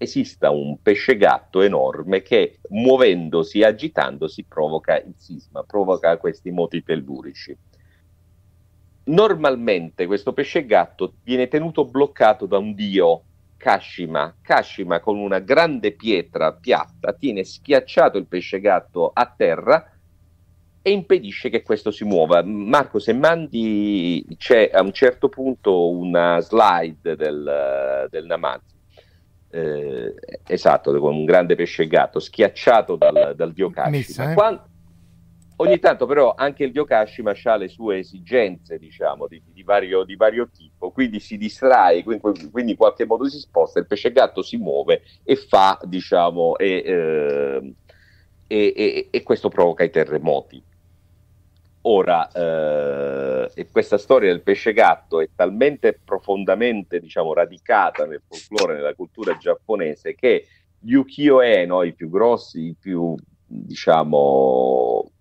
[0.05, 7.55] esista un pesce gatto enorme che muovendosi agitandosi provoca il sisma, provoca questi moti tellurici.
[9.07, 13.21] Normalmente questo pesce gatto viene tenuto bloccato da un dio,
[13.57, 14.35] Kashima.
[14.41, 19.91] Kashima con una grande pietra piatta tiene schiacciato il pesce gatto a terra
[20.81, 22.43] e impedisce che questo si muova.
[22.43, 28.74] Marco, se mandi c'è a un certo punto una slide del, del Namazu
[29.55, 30.13] eh,
[30.47, 34.31] esatto, con un grande pesce gatto schiacciato dal, dal dio Kashima.
[34.31, 34.33] Eh?
[34.33, 34.67] Quando,
[35.57, 40.03] ogni tanto però anche il dio Kashima ha le sue esigenze, diciamo, di, di, vario,
[40.03, 44.11] di vario, tipo, quindi si distrae, quindi, quindi, in qualche modo si sposta, il pesce
[44.11, 47.73] gatto si muove e fa, diciamo, e, eh,
[48.47, 50.61] e, e, e questo provoca i terremoti.
[51.87, 58.95] Ora, eh, questa storia del pesce gatto è talmente profondamente, diciamo, radicata nel folklore, nella
[58.95, 60.47] cultura giapponese, che
[60.79, 63.15] gli ukiyo-e, no, i più grossi, i più,
[63.45, 65.11] diciamo,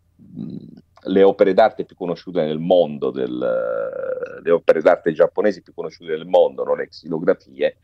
[1.06, 6.26] le opere d'arte più conosciute nel mondo, del, le opere d'arte giapponesi più conosciute nel
[6.26, 7.76] mondo, no, le xilografie,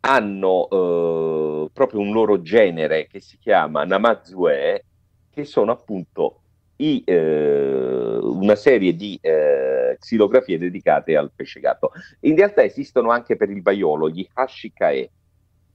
[0.00, 4.84] hanno eh, proprio un loro genere che si chiama Namazue,
[5.30, 6.41] che sono appunto
[6.82, 11.92] i, eh, una serie di eh, xilografie dedicate al pesce gatto.
[12.20, 15.10] In realtà esistono anche per il vaiolo gli hashikae,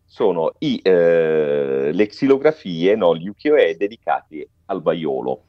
[0.05, 5.43] sono i, eh, le xilografie, no, gli ukiyo-e dedicati al vaiolo.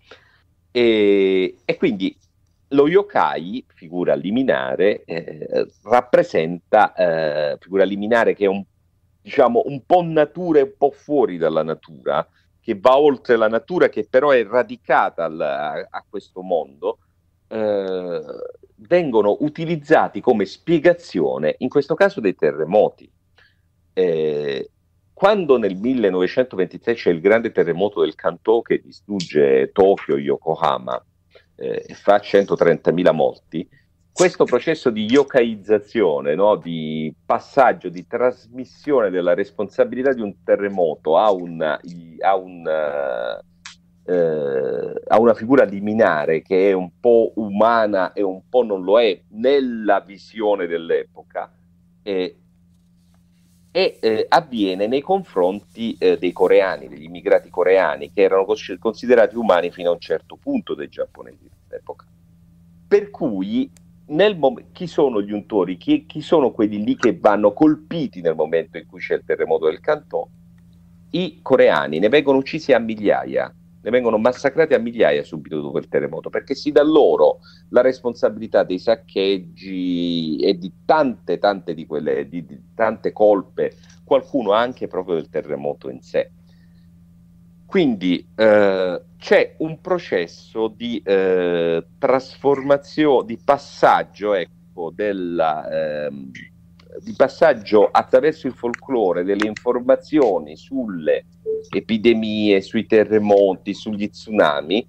[0.71, 2.17] E, e, quindi
[2.69, 8.63] lo yokai, figura liminare, eh, rappresenta, eh, figura liminare che è un,
[9.23, 12.27] diciamo, un po' natura e un po' fuori dalla natura,
[12.69, 16.99] che va oltre la natura, che però è radicata al, a, a, questo mondo,
[17.49, 18.21] eh,
[18.75, 23.11] vengono utilizzati come spiegazione, in questo caso dei terremoti.
[23.95, 24.71] Eh,
[25.15, 31.03] quando nel 1923 c'è il grande terremoto del Kanto che distrugge Tokyo, Yokohama,
[31.57, 33.67] eh, e fa 130.000 morti,
[34.19, 36.57] questo processo di yokaizzazione, no?
[36.57, 42.67] di passaggio, di trasmissione della responsabilità di un terremoto a, un, a, un,
[44.05, 49.01] eh, a una figura liminare che è un po' umana e un po' non lo
[49.01, 51.53] è nella visione dell'epoca,
[52.03, 52.37] eh,
[53.71, 58.45] e eh, avviene nei confronti eh, dei coreani, degli immigrati coreani, che erano
[58.81, 62.05] considerati umani fino a un certo punto dai giapponesi dell'epoca.
[62.89, 63.71] Per cui
[64.37, 65.77] mom- chi sono gli untori?
[65.77, 69.67] Chi, chi, sono quelli lì che vanno colpiti nel momento in cui c'è il terremoto
[69.67, 70.27] del Cantò?
[71.11, 75.89] I coreani ne vengono uccisi a migliaia, ne vengono massacrati a migliaia subito dopo il
[75.89, 77.39] terremoto, perché si dà loro
[77.71, 84.53] la responsabilità dei saccheggi e di tante, tante di quelle, di, di tante colpe, qualcuno
[84.53, 86.33] anche proprio del terremoto in sé.
[87.69, 96.09] Quindi eh, c'è un processo di eh, trasformazione, di passaggio, ecco, della, eh,
[97.03, 101.27] di passaggio attraverso il folklore delle informazioni sulle
[101.69, 104.89] epidemie, sui terremoti, sugli tsunami,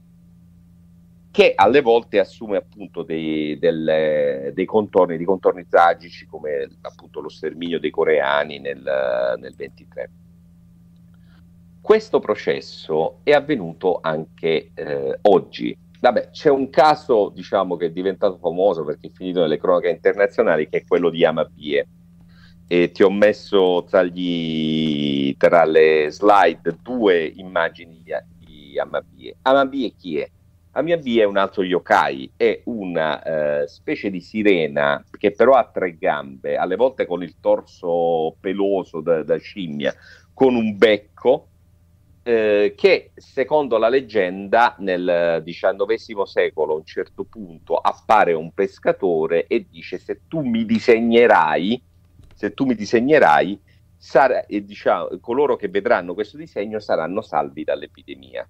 [1.32, 7.28] che alle volte assume appunto dei, delle, dei contorni, dei contorni tragici come appunto lo
[7.28, 10.10] sterminio dei coreani nel, nel 23.
[11.90, 15.76] Questo processo è avvenuto anche eh, oggi.
[16.00, 20.70] Vabbè, c'è un caso, diciamo, che è diventato famoso perché è finito nelle cronache internazionali,
[20.70, 21.88] che è quello di Amabie.
[22.68, 28.04] E ti ho messo tra, gli, tra le slide due immagini
[28.38, 29.38] di Amabie.
[29.42, 30.30] Amabie chi è?
[30.74, 35.98] Amabie è un altro yokai, è una eh, specie di sirena che però ha tre
[35.98, 39.92] gambe, alle volte con il torso peloso da, da scimmia,
[40.36, 41.48] con un becco
[42.30, 49.48] eh, che secondo la leggenda nel XIX secolo a un certo punto appare un pescatore
[49.48, 51.82] e dice se tu mi disegnerai,
[52.36, 53.60] se tu mi disegnerai,
[53.98, 58.48] sarà, e diciamo, coloro che vedranno questo disegno saranno salvi dall'epidemia.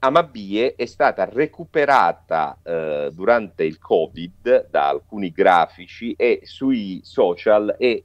[0.00, 8.02] Amabie è stata recuperata eh, durante il Covid da alcuni grafici e sui social è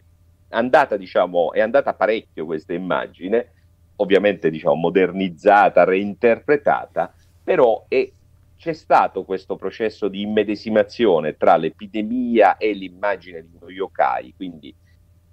[0.49, 3.53] andata, diciamo, è andata parecchio questa immagine,
[4.01, 7.13] ovviamente diciamo, modernizzata, reinterpretata,
[7.43, 8.11] però è,
[8.57, 14.73] c'è stato questo processo di immedesimazione tra l'epidemia e l'immagine di uno yokai, quindi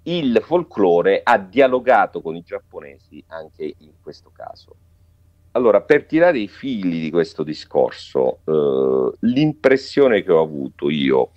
[0.03, 4.75] il folklore ha dialogato con i giapponesi anche in questo caso.
[5.51, 11.31] Allora, per tirare i fili di questo discorso, eh, l'impressione che ho avuto io,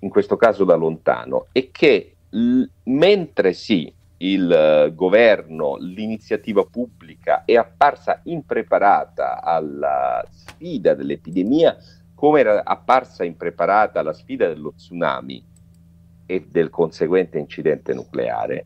[0.00, 7.44] in questo caso da lontano, è che l- mentre sì, il uh, governo, l'iniziativa pubblica
[7.44, 11.76] è apparsa impreparata alla sfida dell'epidemia,
[12.14, 15.42] come era apparsa impreparata alla sfida dello tsunami
[16.26, 18.64] e del conseguente incidente nucleare,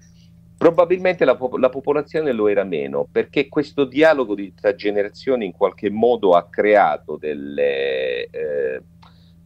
[0.56, 5.88] probabilmente la, la popolazione lo era meno, perché questo dialogo di, tra generazioni in qualche
[5.88, 8.82] modo ha creato delle, eh,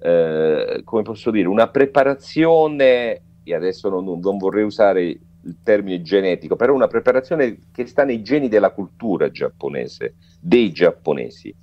[0.01, 5.19] eh, come posso dire, una preparazione, e adesso non, non vorrei usare
[5.49, 11.55] il termine genetico, però una preparazione che sta nei geni della cultura giapponese, dei giapponesi.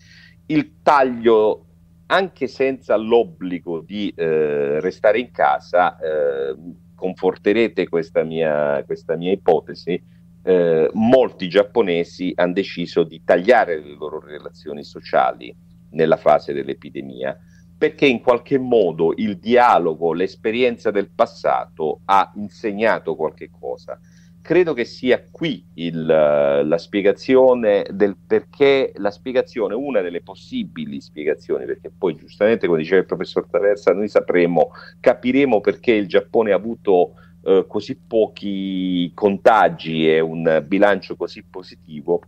[0.47, 1.65] Il taglio,
[2.07, 6.55] anche senza l'obbligo di eh, restare in casa, eh,
[6.95, 10.01] conforterete questa mia, questa mia ipotesi,
[10.43, 15.55] eh, molti giapponesi hanno deciso di tagliare le loro relazioni sociali
[15.91, 17.37] nella fase dell'epidemia
[17.77, 23.99] perché in qualche modo il dialogo, l'esperienza del passato ha insegnato qualche cosa.
[24.41, 31.65] Credo che sia qui il, la spiegazione del perché, la spiegazione, una delle possibili spiegazioni,
[31.65, 34.69] perché poi giustamente, come diceva il professor Traversa, noi sapremo,
[34.99, 42.21] capiremo perché il Giappone ha avuto eh, così pochi contagi e un bilancio così positivo,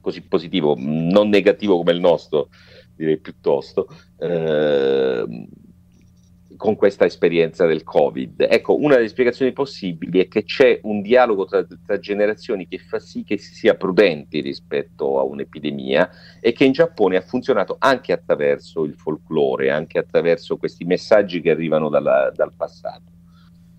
[0.00, 2.48] così positivo, non negativo come il nostro,
[2.98, 3.88] direi piuttosto,
[4.18, 5.46] eh,
[6.56, 8.46] con questa esperienza del Covid.
[8.50, 12.98] Ecco, una delle spiegazioni possibili è che c'è un dialogo tra, tra, generazioni che fa
[12.98, 16.10] sì che si sia prudenti rispetto a un'epidemia
[16.40, 21.50] e che in Giappone ha funzionato anche attraverso il folklore, anche attraverso questi messaggi che
[21.50, 23.16] arrivano dalla, dal passato.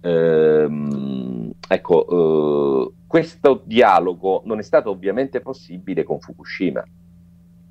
[0.01, 6.83] Ehm, ecco, eh, questo dialogo non è stato ovviamente possibile con Fukushima.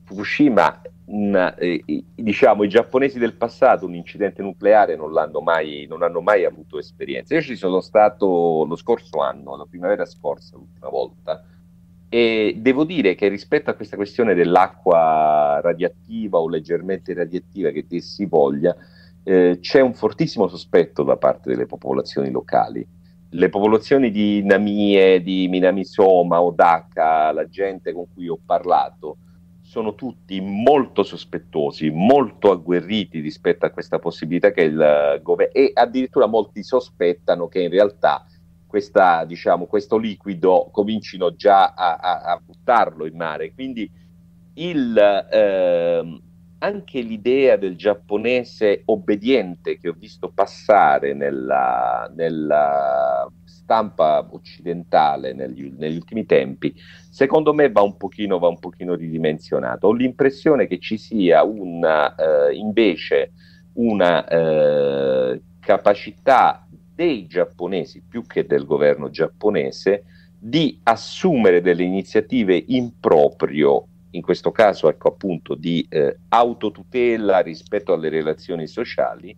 [0.08, 6.02] Fukushima un, eh, diciamo, i giapponesi del passato un incidente nucleare non, l'hanno mai, non
[6.02, 7.34] hanno mai avuto esperienza.
[7.34, 11.44] Io ci sono stato lo scorso anno, la primavera scorsa, l'ultima volta,
[12.08, 18.00] e devo dire che rispetto a questa questione dell'acqua radioattiva o leggermente radioattiva che dir
[18.00, 18.74] si voglia,
[19.24, 22.86] eh, c'è un fortissimo sospetto da parte delle popolazioni locali.
[23.30, 29.18] Le popolazioni di Namie, di Minamisoma, Odaka, la gente con cui ho parlato,
[29.68, 36.24] sono tutti molto sospettosi, molto agguerriti rispetto a questa possibilità che il governo e addirittura
[36.24, 38.24] molti sospettano che in realtà
[38.66, 43.52] questa, diciamo, questo liquido comincino già a, a, a buttarlo in mare.
[43.52, 43.90] Quindi
[44.54, 46.20] il, eh,
[46.60, 53.30] anche l'idea del giapponese obbediente che ho visto passare nella, nella
[53.68, 56.74] stampa occidentale negli, negli, ultimi tempi,
[57.10, 59.88] secondo me va un pochino, va un pochino ridimensionato.
[59.88, 63.32] Ho l'impressione che ci sia una, eh, invece
[63.74, 70.04] una eh, capacità dei giapponesi, più che del governo giapponese,
[70.38, 77.92] di assumere delle iniziative in proprio, in questo caso ecco appunto di eh, autotutela rispetto
[77.92, 79.36] alle relazioni sociali,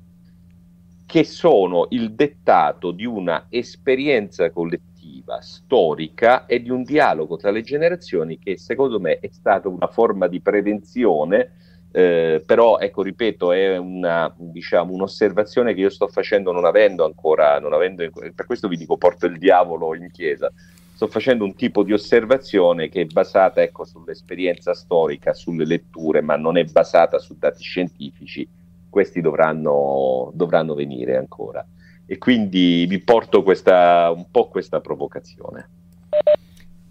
[1.10, 7.62] che sono il dettato di una esperienza collettiva, storica e di un dialogo tra le
[7.62, 11.50] generazioni che secondo me è stata una forma di prevenzione,
[11.90, 17.58] eh, però ecco, ripeto, è una, diciamo, un'osservazione che io sto facendo non avendo ancora,
[17.58, 20.48] non avendo, per questo vi dico porto il diavolo in chiesa,
[20.94, 26.36] sto facendo un tipo di osservazione che è basata ecco, sull'esperienza storica, sulle letture, ma
[26.36, 28.48] non è basata su dati scientifici
[28.90, 31.66] questi dovranno, dovranno venire ancora.
[32.04, 35.68] E quindi vi porto questa, un po' questa provocazione.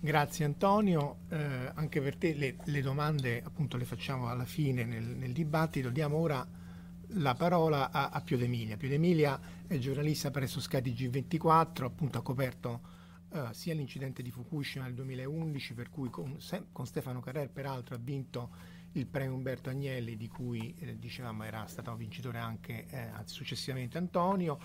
[0.01, 5.03] Grazie Antonio, eh, anche per te le, le, domande appunto le facciamo alla fine nel,
[5.03, 5.89] nel dibattito.
[5.89, 6.47] Diamo ora
[7.13, 8.77] la parola a, a Pio D'Emilia.
[8.77, 12.79] Pio D'Emilia è giornalista presso Scati G24, appunto ha coperto
[13.31, 16.37] eh, sia l'incidente di Fukushima nel 2011, per cui con,
[16.71, 18.49] con Stefano Carrer peraltro ha vinto
[18.93, 24.59] il premio Umberto Agnelli di cui eh, dicevamo era stato vincitore anche eh, successivamente Antonio,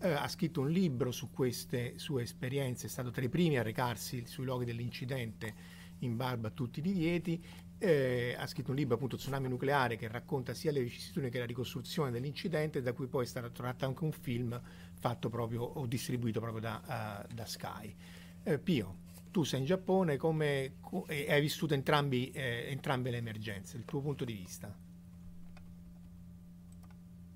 [0.00, 3.62] eh, ha scritto un libro su queste sue esperienze, è stato tra i primi a
[3.62, 5.54] recarsi sui luoghi dell'incidente
[6.00, 7.42] in barba a tutti i divieti.
[7.78, 11.46] Eh, ha scritto un libro appunto Tsunami nucleare che racconta sia le vicissitudini che la
[11.46, 14.60] ricostruzione dell'incidente, da cui poi è stato tratto anche un film
[14.98, 17.94] fatto proprio o distribuito proprio da, uh, da Sky.
[18.42, 18.96] Eh, Pio,
[19.30, 20.74] tu sei in Giappone come,
[21.06, 24.74] e hai vissuto entrambi, eh, entrambe le emergenze, il tuo punto di vista?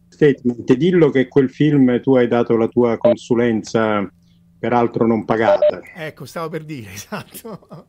[0.08, 4.08] Statement, dillo che quel film tu hai dato la tua consulenza,
[4.58, 5.80] peraltro non pagata.
[5.94, 7.88] Ecco, stavo per dire, esatto.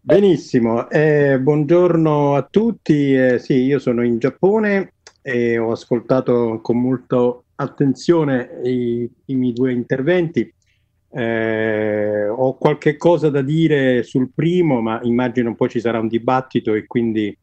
[0.00, 3.14] Benissimo, eh, buongiorno a tutti.
[3.14, 9.72] Eh, sì, io sono in Giappone e ho ascoltato con molta attenzione i, miei due
[9.72, 10.52] interventi.
[11.14, 16.74] Eh, ho qualche cosa da dire sul primo, ma immagino poi ci sarà un dibattito
[16.74, 17.36] e quindi,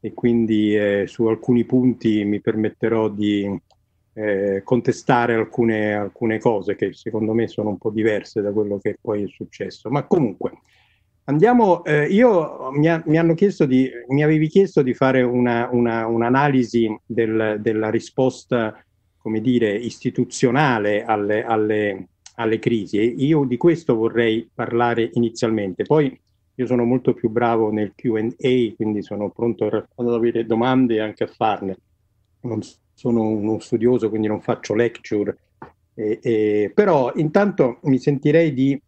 [0.00, 3.48] e quindi eh, su alcuni punti mi permetterò di
[4.14, 8.98] eh, contestare alcune, alcune cose che secondo me sono un po' diverse da quello che
[9.00, 9.90] poi è successo.
[9.90, 10.52] Ma comunque,
[11.26, 13.34] Andiamo, eh, io mi, ha, mi,
[13.66, 18.83] di, mi avevi chiesto di fare una, una, un'analisi del, della risposta,
[19.24, 23.24] come dire, istituzionale alle, alle, alle crisi.
[23.24, 25.84] Io di questo vorrei parlare inizialmente.
[25.84, 26.20] Poi
[26.56, 28.28] io sono molto più bravo nel QA,
[28.76, 31.78] quindi sono pronto ad avere domande e anche a farne.
[32.40, 32.60] Non
[32.92, 35.38] sono uno studioso, quindi non faccio lecture.
[35.94, 38.78] Eh, eh, però intanto mi sentirei di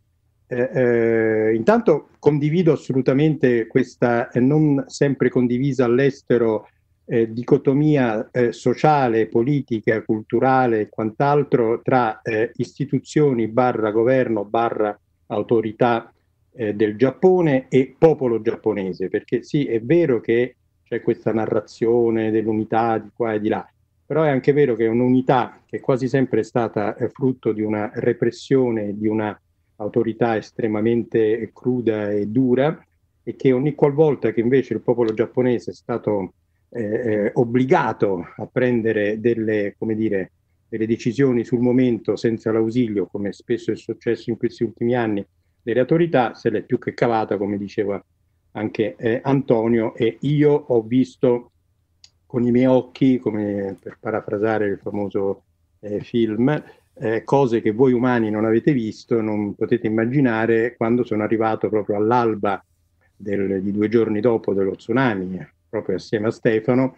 [0.48, 6.68] eh, eh, intanto condivido assolutamente questa eh, non sempre condivisa all'estero
[7.06, 16.10] eh, dicotomia eh, sociale, politica, culturale e quant'altro tra eh, istituzioni barra governo barra autorità
[16.56, 23.10] del Giappone e popolo giapponese, perché sì, è vero che c'è questa narrazione dell'unità di
[23.14, 23.68] qua e di là,
[24.06, 27.90] però è anche vero che è un'unità che quasi sempre è stata frutto di una
[27.92, 29.38] repressione, di una
[29.76, 32.82] autorità estremamente cruda e dura
[33.22, 36.32] e che ogni qualvolta che invece il popolo giapponese è stato
[36.76, 40.32] eh, eh, obbligato a prendere delle, dire,
[40.68, 45.24] delle decisioni sul momento senza l'ausilio, come spesso è successo in questi ultimi anni,
[45.62, 48.02] delle autorità, se l'è più che cavata, come diceva
[48.52, 51.50] anche eh, Antonio, e io ho visto
[52.26, 55.44] con i miei occhi, come per parafrasare il famoso
[55.80, 56.62] eh, film,
[56.98, 61.96] eh, cose che voi umani non avete visto, non potete immaginare quando sono arrivato proprio
[61.96, 62.62] all'alba
[63.16, 66.96] del, di due giorni dopo dello tsunami, proprio assieme a Stefano,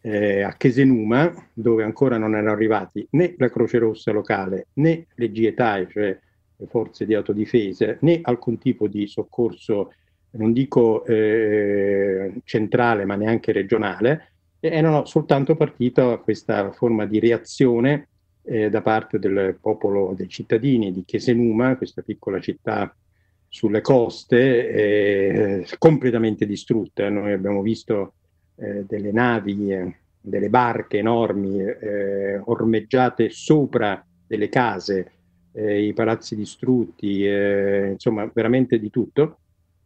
[0.00, 5.32] eh, a Chesenuma, dove ancora non erano arrivati né la Croce Rossa locale né le
[5.32, 6.18] GETAI, cioè
[6.56, 9.92] le forze di autodifesa, né alcun tipo di soccorso,
[10.30, 18.08] non dico eh, centrale ma neanche regionale, erano soltanto partita questa forma di reazione
[18.42, 22.94] eh, da parte del popolo dei cittadini di Chesenuma, questa piccola città
[23.48, 27.08] sulle coste, eh, completamente distrutta.
[27.08, 28.14] Noi abbiamo visto
[28.56, 35.12] eh, delle navi, eh, delle barche enormi eh, ormeggiate sopra delle case,
[35.52, 39.38] eh, i palazzi distrutti, insomma veramente di tutto.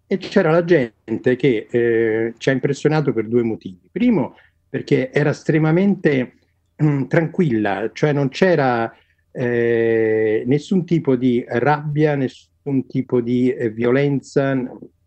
[0.06, 3.88] E c'era la gente che ci ha impressionato per due motivi.
[3.90, 4.36] Primo,
[4.68, 6.34] perché era estremamente
[6.82, 8.92] Mm, tranquilla, cioè non c'era
[9.34, 12.50] nessun tipo di rabbia, nessun
[12.86, 14.56] tipo di eh, violenza,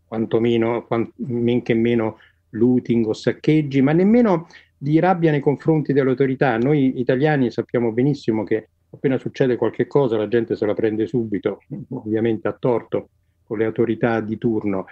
[0.06, 2.18] quantomeno, quant- men che meno
[2.50, 4.46] looting o saccheggi, ma nemmeno
[4.78, 6.56] di rabbia nei confronti delle autorità.
[6.58, 11.62] Noi italiani sappiamo benissimo che appena succede qualche cosa la gente se la prende subito,
[11.90, 13.08] ovviamente a torto
[13.44, 14.86] con le autorità di turno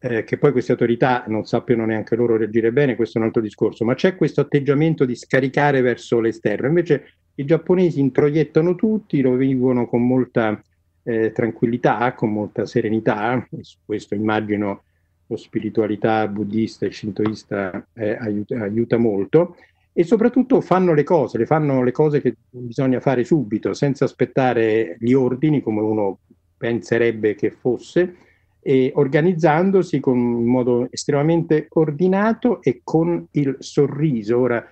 [0.00, 3.42] eh, che poi queste autorità non sappiano neanche loro reagire bene, questo è un altro
[3.42, 6.68] discorso, ma c'è questo atteggiamento di scaricare verso l'esterno.
[6.68, 10.60] Invece i giapponesi introiettano tutti, lo vivono con molta
[11.02, 14.82] eh, tranquillità, con molta serenità, e su questo immagino
[15.26, 19.56] la spiritualità buddista e shintoista eh, aiuta, aiuta, molto,
[19.92, 24.96] e soprattutto fanno le cose, le fanno le cose che bisogna fare subito, senza aspettare
[25.00, 26.18] gli ordini come uno
[26.56, 28.14] penserebbe che fosse,
[28.60, 34.38] e organizzandosi con, in modo estremamente ordinato e con il sorriso.
[34.38, 34.66] Ora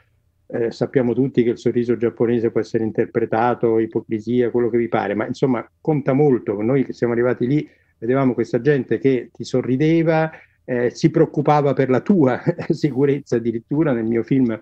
[0.48, 5.14] eh, sappiamo tutti che il sorriso giapponese può essere interpretato, ipocrisia, quello che vi pare,
[5.14, 6.60] ma insomma conta molto.
[6.62, 7.68] Noi che siamo arrivati lì
[7.98, 10.31] vedevamo questa gente che ti sorrideva,
[10.64, 12.40] eh, si preoccupava per la tua
[12.70, 13.93] sicurezza addirittura.
[13.93, 14.60] Nel mio film,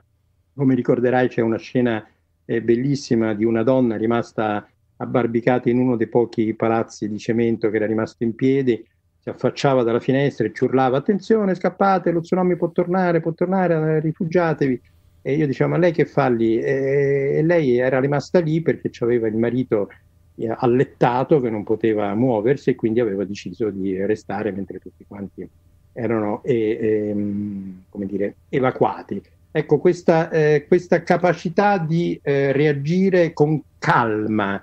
[0.54, 2.06] come ricorderai, c'è una scena
[2.44, 7.76] eh, bellissima di una donna rimasta abbarbicata in uno dei pochi palazzi di cemento che
[7.76, 8.86] era rimasto in piedi
[9.18, 13.98] si affacciava dalla finestra e ci urlava attenzione scappate lo tsunami può tornare può tornare
[13.98, 14.80] rifugiatevi
[15.26, 19.26] e io dicevo ma lei che fa lì e, lei era rimasta lì perché aveva
[19.26, 19.88] il marito
[20.34, 25.48] eh, allettato che non poteva muoversi e quindi aveva deciso di restare mentre tutti quanti
[25.94, 29.22] erano eh, eh, dire, evacuati.
[29.50, 34.62] Ecco, questa, eh, questa capacità di eh, reagire con calma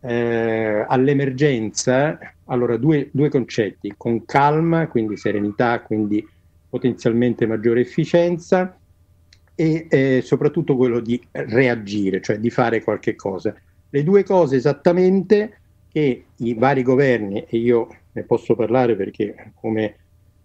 [0.00, 6.26] eh, all'emergenza, allora due, due concetti, con calma, quindi serenità, quindi
[6.68, 8.79] potenzialmente maggiore efficienza
[9.60, 13.54] e eh, soprattutto quello di reagire, cioè di fare qualche cosa.
[13.90, 15.58] Le due cose esattamente
[15.92, 19.96] che i vari governi, e io ne posso parlare perché come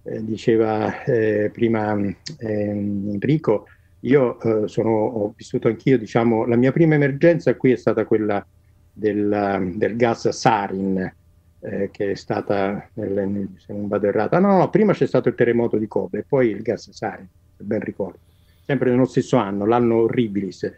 [0.04, 3.68] eh, diceva eh, prima ehm, Enrico,
[4.02, 8.46] io eh, sono, ho vissuto anch'io, diciamo, la mia prima emergenza qui è stata quella
[8.92, 11.14] del, del gas sarin,
[11.62, 15.30] eh, che è stata, nel, nel, se non vado errata, no, no, prima c'è stato
[15.30, 18.20] il terremoto di Kobe poi il gas sarin, se ben ricordo,
[18.66, 20.72] sempre nello stesso anno, l'anno horribilis.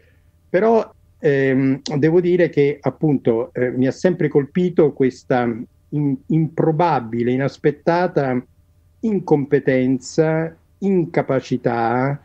[0.48, 5.48] Però ehm, devo dire che appunto eh, mi ha sempre colpito questa
[5.90, 8.42] in, improbabile, inaspettata
[9.00, 12.20] incompetenza, incapacità,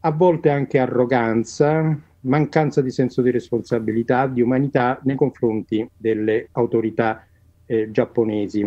[0.00, 7.26] a volte anche arroganza, mancanza di senso di responsabilità, di umanità nei confronti delle autorità
[7.66, 8.60] eh, giapponesi.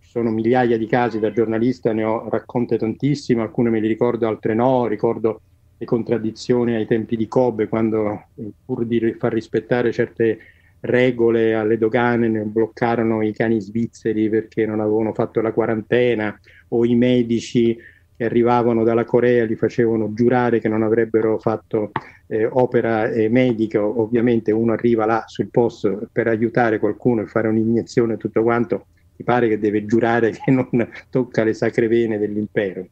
[0.00, 4.26] Ci sono migliaia di casi da giornalista, ne ho racconte tantissime, alcune me li ricordo,
[4.26, 5.40] altre no, ricordo
[5.78, 8.26] le contraddizioni ai tempi di Kobe quando
[8.64, 10.38] pur di far rispettare certe
[10.80, 16.38] regole alle dogane ne bloccarono i cani svizzeri perché non avevano fatto la quarantena
[16.68, 17.76] o i medici
[18.16, 21.92] che arrivavano dalla Corea li facevano giurare che non avrebbero fatto
[22.28, 27.48] eh, opera eh, medica, ovviamente uno arriva là sul posto per aiutare qualcuno e fare
[27.48, 30.68] un'iniezione e tutto quanto, ti pare che deve giurare che non
[31.10, 32.86] tocca le sacre vene dell'impero.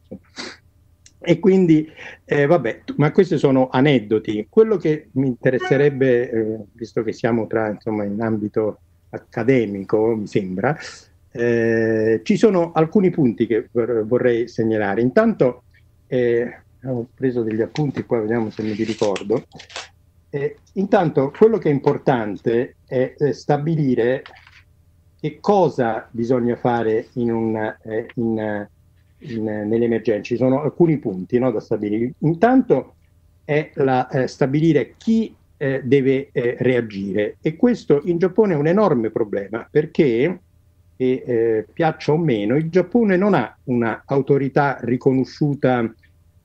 [1.25, 1.89] E quindi,
[2.23, 4.45] eh, vabbè, ma questi sono aneddoti.
[4.49, 8.79] Quello che mi interesserebbe, eh, visto che siamo tra, insomma, in ambito
[9.09, 10.77] accademico, mi sembra,
[11.31, 15.01] eh, ci sono alcuni punti che vorrei segnalare.
[15.01, 15.63] Intanto,
[16.07, 19.45] eh, ho preso degli appunti, poi vediamo se mi ricordo.
[20.29, 24.21] Eh, intanto, quello che è importante è, è stabilire
[25.19, 28.67] che cosa bisogna fare in un, eh, in,
[29.33, 30.23] in, nelle emergenze.
[30.23, 32.13] Ci sono alcuni punti no, da stabilire.
[32.19, 32.95] Intanto
[33.43, 38.67] è la, eh, stabilire chi eh, deve eh, reagire e questo in Giappone è un
[38.67, 40.39] enorme problema perché
[40.97, 45.93] eh, piaccia o meno, il Giappone non ha un'autorità riconosciuta,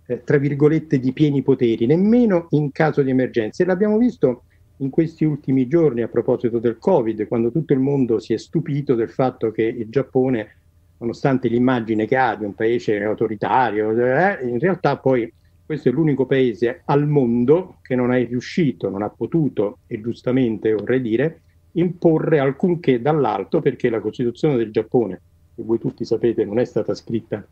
[0.06, 3.62] eh, tra virgolette, di pieni poteri, nemmeno in caso di emergenza.
[3.62, 4.44] E l'abbiamo visto
[4.78, 8.94] in questi ultimi giorni a proposito del Covid, quando tutto il mondo si è stupito
[8.94, 10.56] del fatto che il Giappone,
[11.00, 15.30] nonostante l'immagine che ha di un paese autoritario, eh, in realtà poi
[15.64, 20.72] questo è l'unico paese al mondo che non è riuscito, non ha potuto, e giustamente
[20.72, 25.20] vorrei dire, imporre alcunché dall'alto perché la Costituzione del Giappone,
[25.54, 27.46] che voi tutti sapete non è stata scritta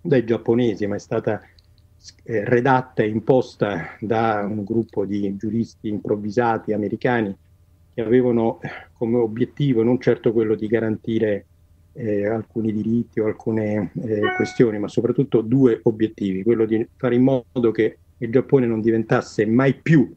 [0.00, 1.40] dai giapponesi, ma è stata
[2.24, 7.36] eh, redatta e imposta da un gruppo di giuristi improvvisati americani
[7.92, 8.60] che avevano
[8.94, 11.44] come obiettivo non certo quello di garantire
[11.92, 17.22] eh, alcuni diritti o alcune eh, questioni, ma soprattutto due obiettivi, quello di fare in
[17.22, 20.12] modo che il Giappone non diventasse mai più,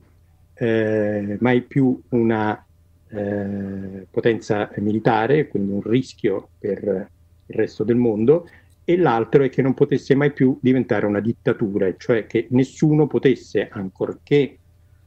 [0.55, 2.65] eh, mai più una
[3.09, 7.09] eh, potenza militare, quindi un rischio per
[7.45, 8.47] il resto del mondo,
[8.85, 13.69] e l'altro è che non potesse mai più diventare una dittatura, cioè che nessuno potesse,
[13.71, 14.57] ancorché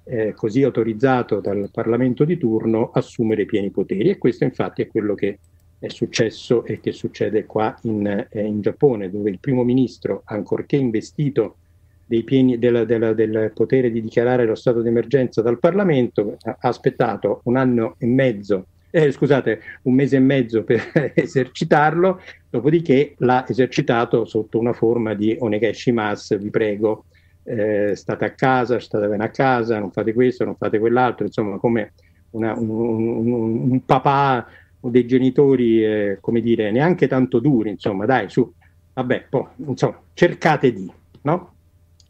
[0.04, 4.08] eh, così autorizzato dal Parlamento di turno, assumere pieni poteri.
[4.08, 5.38] E questo infatti è quello che
[5.78, 10.76] è successo e che succede qua in, eh, in Giappone, dove il primo ministro, ancorché
[10.76, 11.56] investito
[12.24, 17.56] pieni, del, del, del, potere di dichiarare lo stato d'emergenza dal Parlamento, ha aspettato un
[17.56, 20.82] anno e mezzo, eh, scusate, un mese e mezzo per
[21.14, 27.04] esercitarlo, dopodiché l'ha esercitato sotto una forma di onegashimas, vi prego,
[27.42, 31.58] eh, state a casa, state bene a casa, non fate questo, non fate quell'altro, insomma
[31.58, 31.92] come
[32.30, 34.46] una, un, un, un, papà
[34.90, 38.50] dei genitori, eh, come dire, neanche tanto duri, insomma, dai, su,
[38.92, 40.90] vabbè, poi, insomma, cercate di,
[41.22, 41.52] no?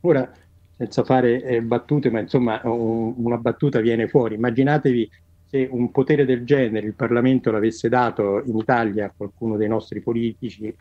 [0.00, 0.30] Ora,
[0.76, 4.34] senza fare eh, battute, ma insomma un, una battuta viene fuori.
[4.34, 5.10] Immaginatevi
[5.48, 10.00] se un potere del genere il Parlamento l'avesse dato in Italia a qualcuno dei nostri
[10.00, 10.74] politici,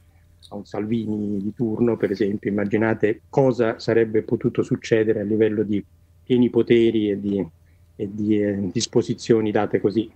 [0.50, 5.84] a un Salvini di turno per esempio, immaginate cosa sarebbe potuto succedere a livello di
[6.24, 7.46] pieni poteri e di,
[7.96, 10.12] e di eh, disposizioni date così.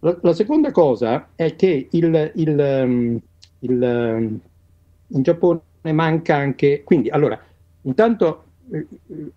[0.00, 3.20] La, la, seconda cosa è che il, il, um,
[3.60, 4.40] il, um,
[5.08, 5.60] in Giappone
[5.92, 7.38] manca anche, quindi allora
[7.82, 8.44] Intanto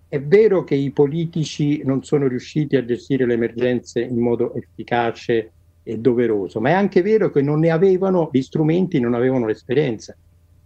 [0.07, 5.51] è vero che i politici non sono riusciti a gestire le emergenze in modo efficace
[5.81, 10.15] e doveroso, ma è anche vero che non ne avevano gli strumenti, non avevano l'esperienza.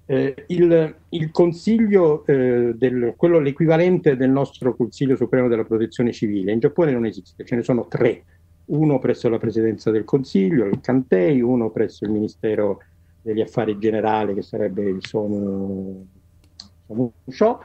[0.10, 6.52] Eh, il, il, consiglio, eh, del, quello l'equivalente del nostro Consiglio Supremo della Protezione Civile,
[6.52, 8.24] in Giappone non esiste, ce ne sono tre,
[8.68, 12.81] uno presso la Presidenza del Consiglio, il Cantei, uno presso il Ministero
[13.22, 16.06] degli Affari Generali, che sarebbe il Somu
[17.27, 17.60] Show,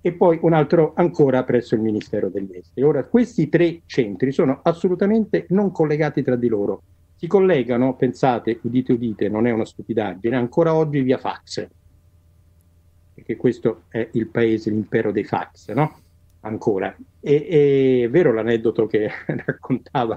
[0.00, 2.86] e poi un altro ancora presso il Ministero degli Esteri.
[2.86, 6.82] Ora, questi tre centri sono assolutamente non collegati tra di loro.
[7.16, 11.66] Si collegano, pensate, udite udite, non è una stupidaggine, ancora oggi via fax
[13.18, 15.98] perché questo è il paese, l'impero dei fax, no?
[16.40, 16.96] Ancora.
[17.20, 19.10] E, è vero l'aneddoto che
[19.44, 20.16] raccontava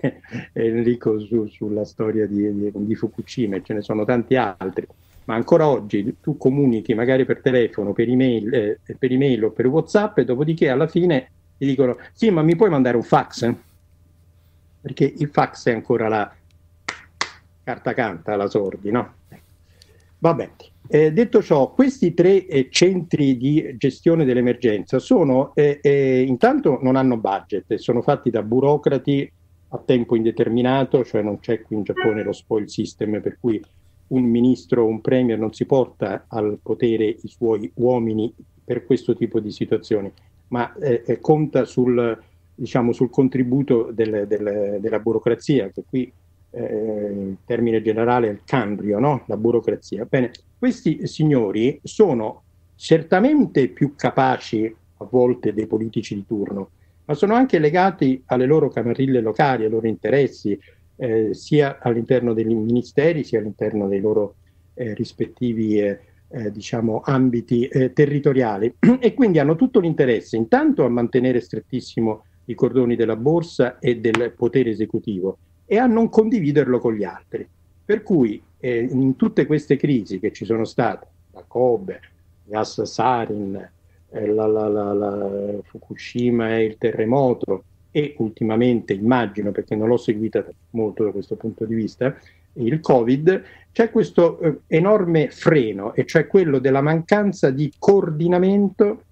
[0.52, 4.86] Enrico su, sulla storia di, di, di Fukushima, e ce ne sono tanti altri,
[5.24, 9.66] ma ancora oggi tu comunichi magari per telefono, per email, eh, per email o per
[9.66, 13.52] WhatsApp e dopodiché alla fine ti dicono sì, ma mi puoi mandare un fax?
[14.80, 16.34] Perché il fax è ancora la
[17.62, 19.14] carta canta, la sordi, no?
[20.18, 20.50] Vabbè,
[20.88, 26.96] eh, detto ciò, questi tre eh, centri di gestione dell'emergenza sono, eh, eh, intanto non
[26.96, 29.30] hanno budget, sono fatti da burocrati
[29.72, 33.62] a tempo indeterminato, cioè non c'è qui in Giappone lo spoil system per cui
[34.08, 38.32] un ministro o un premier non si porta al potere i suoi uomini
[38.64, 40.10] per questo tipo di situazioni,
[40.48, 42.18] ma eh, eh, conta sul,
[42.54, 46.12] diciamo, sul contributo del, del, della burocrazia, che qui
[46.50, 49.22] eh, in termine generale il cambio, no?
[49.26, 50.04] la burocrazia.
[50.04, 52.42] Bene, questi signori sono
[52.74, 56.70] certamente più capaci a volte dei politici di turno,
[57.10, 60.56] ma sono anche legati alle loro camarille locali, ai loro interessi,
[60.94, 64.36] eh, sia all'interno dei ministeri sia all'interno dei loro
[64.74, 70.88] eh, rispettivi eh, eh diciamo, ambiti eh, territoriali e quindi hanno tutto l'interesse intanto a
[70.88, 76.94] mantenere strettissimo i cordoni della borsa e del potere esecutivo e a non condividerlo con
[76.94, 77.44] gli altri.
[77.84, 82.00] Per cui eh, in tutte queste crisi che ci sono state, la Kobe,
[82.44, 83.68] gas Sarin,
[84.12, 85.28] la, la, la, la,
[85.62, 91.64] Fukushima e il terremoto, e ultimamente immagino, perché non l'ho seguita molto da questo punto
[91.64, 92.16] di vista,
[92.54, 93.42] il Covid,
[93.72, 99.04] c'è questo eh, enorme freno, e cioè quello della mancanza di coordinamento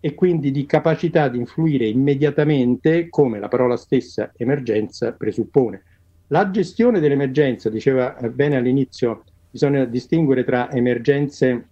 [0.00, 5.82] e quindi di capacità di influire immediatamente, come la parola stessa emergenza presuppone.
[6.28, 11.66] La gestione dell'emergenza, diceva bene all'inizio, bisogna distinguere tra emergenze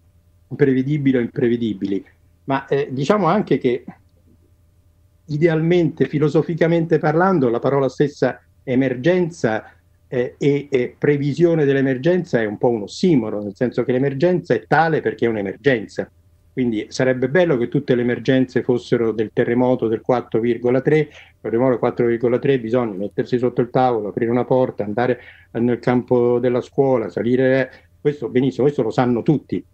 [0.55, 2.05] prevedibili o imprevedibili,
[2.45, 3.85] ma eh, diciamo anche che
[5.27, 9.73] idealmente, filosoficamente parlando, la parola stessa emergenza
[10.09, 14.65] eh, e, e, previsione dell'emergenza è un po' un ossimoro, nel senso che l'emergenza è
[14.67, 16.11] tale perché è un'emergenza.
[16.53, 21.09] Quindi sarebbe bello che tutte le emergenze fossero del terremoto del 4,3, per il
[21.41, 25.21] terremoto 4,3 bisogna mettersi sotto il tavolo, aprire una porta, andare
[25.53, 29.65] nel campo della scuola, salire, questo benissimo, questo lo sanno tutti,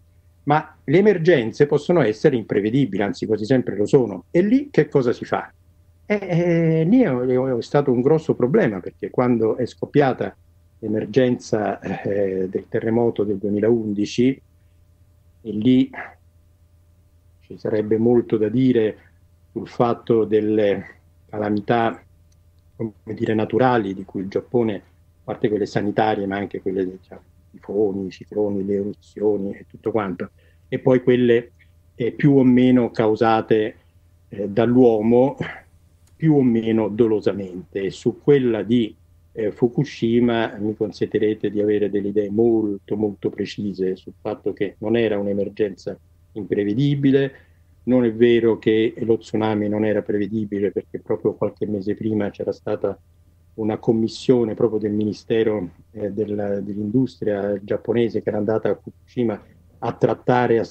[0.43, 5.13] ma le emergenze possono essere imprevedibili, anzi quasi sempre lo sono, e lì che cosa
[5.13, 5.51] si fa?
[6.05, 10.35] E, e, lì è, è, stato un grosso problema perché quando è scoppiata
[10.79, 14.41] l'emergenza eh, del terremoto del 2011,
[15.43, 15.89] e lì
[17.41, 18.97] ci sarebbe molto da dire
[19.51, 20.85] sul fatto delle
[21.29, 22.01] calamità
[23.03, 24.81] dire, naturali di cui il Giappone, a
[25.23, 30.31] parte quelle sanitarie, ma anche quelle diciamo, tifoni, cicloni, le eruzioni e tutto quanto,
[30.67, 31.51] e poi quelle
[31.95, 33.75] eh, più o meno causate
[34.29, 35.37] eh, dall'uomo,
[36.15, 37.91] più o meno dolosamente.
[37.91, 38.95] Su quella di
[39.33, 44.95] eh, Fukushima mi consentirete di avere delle idee molto molto precise sul fatto che non
[44.95, 45.97] era un'emergenza
[46.33, 47.33] imprevedibile.
[47.83, 52.51] Non è vero che lo tsunami non era prevedibile perché proprio qualche mese prima c'era
[52.51, 52.97] stata
[53.55, 59.41] una commissione proprio del Ministero eh, della, dell'Industria giapponese che era andata a Fukushima
[59.83, 60.61] a trattare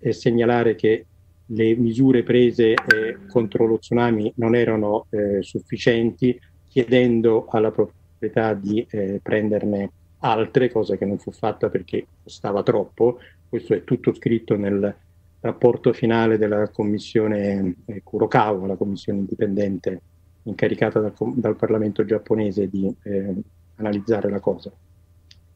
[0.00, 1.06] e segnalare che
[1.46, 6.38] le misure prese eh, contro lo tsunami non erano eh, sufficienti,
[6.68, 13.18] chiedendo alla proprietà di eh, prenderne altre, cosa che non fu fatta perché costava troppo,
[13.48, 14.94] questo è tutto scritto nel
[15.40, 20.00] rapporto finale della commissione eh, Kurokawa, la commissione indipendente
[20.44, 23.34] incaricata dal, dal Parlamento giapponese di eh,
[23.76, 24.70] analizzare la cosa.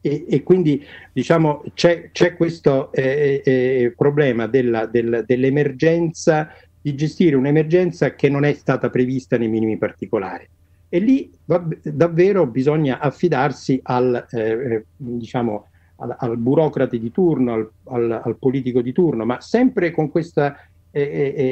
[0.01, 7.36] E, e, quindi diciamo c'è, c'è questo eh, eh, problema della, del, dell'emergenza, di gestire
[7.36, 10.48] un'emergenza che non è stata prevista nei minimi particolari.
[10.89, 15.66] E lì davvero bisogna affidarsi al, eh, eh diciamo,
[15.97, 20.56] al, al burocrate di turno, al, al, al, politico di turno, ma sempre con questa
[20.90, 21.01] eh,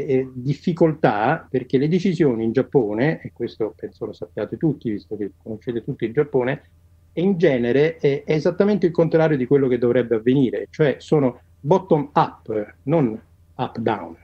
[0.08, 5.32] eh, difficoltà perché le decisioni in Giappone, e questo penso lo sappiate tutti, visto che
[5.42, 6.62] conoscete tutti il Giappone,
[7.14, 12.10] in genere è, è esattamente il contrario di quello che dovrebbe avvenire, cioè sono bottom
[12.14, 13.20] up, non
[13.56, 14.16] up down.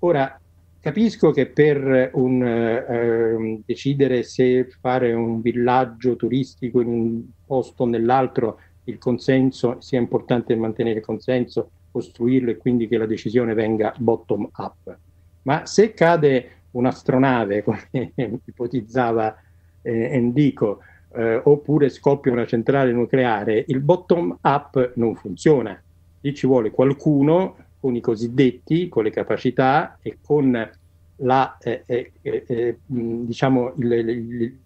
[0.00, 0.40] Ora,
[0.80, 7.86] capisco che per un, eh, decidere se fare un villaggio turistico in un posto o
[7.86, 13.94] nell'altro il consenso sia importante mantenere il consenso, costruirlo e quindi che la decisione venga
[13.96, 14.96] bottom up.
[15.42, 18.12] Ma se cade un'astronave, come
[18.44, 19.36] ipotizzava
[19.82, 20.80] eh, Endico,
[21.14, 25.80] eh, oppure scoppia una centrale nucleare, il bottom up non funziona.
[26.20, 30.70] Lì ci vuole qualcuno con i cosiddetti, con le capacità e con
[31.16, 34.58] la, eh, eh, eh, eh diciamo il, il,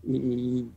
[0.00, 0.70] il,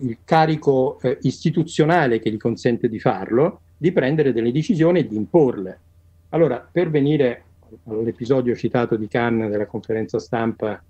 [0.00, 5.16] il carico eh, istituzionale che gli consente di farlo, di prendere delle decisioni e di
[5.16, 5.80] imporle.
[6.28, 7.42] Allora, per venire
[7.88, 10.80] all'episodio citato di Cannes della conferenza stampa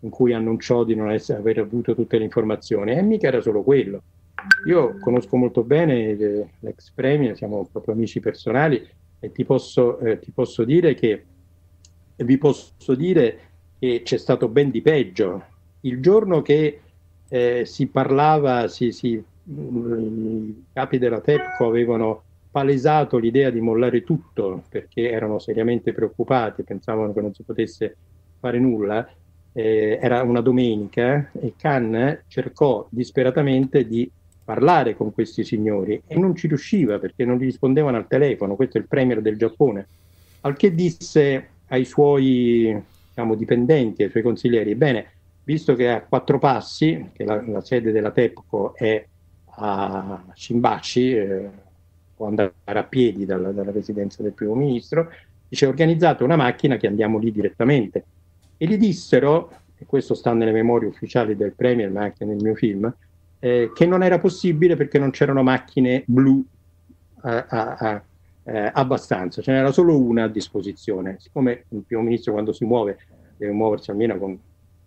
[0.00, 3.62] in cui annunciò di non essere, aver avuto tutte le informazioni, e mica era solo
[3.62, 4.00] quello.
[4.66, 8.82] Io conosco molto bene l'ex premier, siamo proprio amici personali,
[9.20, 11.24] e ti posso, eh, ti posso dire che
[12.16, 13.40] vi posso dire
[13.78, 15.44] che c'è stato ben di peggio.
[15.82, 16.80] Il giorno che
[17.28, 24.64] eh, si parlava, si, si, i capi della TEPCO avevano palesato l'idea di mollare tutto
[24.68, 27.96] perché erano seriamente preoccupati, pensavano che non si potesse
[28.38, 29.08] fare nulla,
[29.52, 34.10] eh, era una domenica e Khan cercò disperatamente di
[34.44, 38.78] parlare con questi signori e non ci riusciva perché non gli rispondevano al telefono, questo
[38.78, 39.86] è il premier del Giappone,
[40.42, 45.06] al che disse ai suoi diciamo, dipendenti, ai suoi consiglieri, bene,
[45.44, 49.04] visto che a quattro passi, che la, la sede della TEPCO è
[49.60, 51.50] a Shimbashi, eh,
[52.18, 55.08] può andare a piedi dalla, dalla residenza del primo ministro,
[55.48, 58.04] dice organizzate una macchina che andiamo lì direttamente.
[58.56, 62.56] E gli dissero, e questo sta nelle memorie ufficiali del Premier, ma anche nel mio
[62.56, 62.92] film,
[63.38, 66.44] eh, che non era possibile perché non c'erano macchine blu
[67.20, 68.02] a, a, a,
[68.42, 71.18] eh, abbastanza, ce n'era solo una a disposizione.
[71.20, 72.98] Siccome il primo ministro quando si muove
[73.36, 74.36] deve muoversi almeno con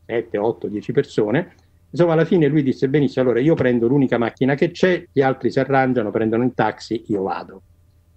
[0.06, 1.54] 7, 8, 10 persone,
[1.92, 5.52] insomma alla fine lui disse benissimo, allora io prendo l'unica macchina che c'è, gli altri
[5.52, 7.62] si arrangiano, prendono il taxi, io vado.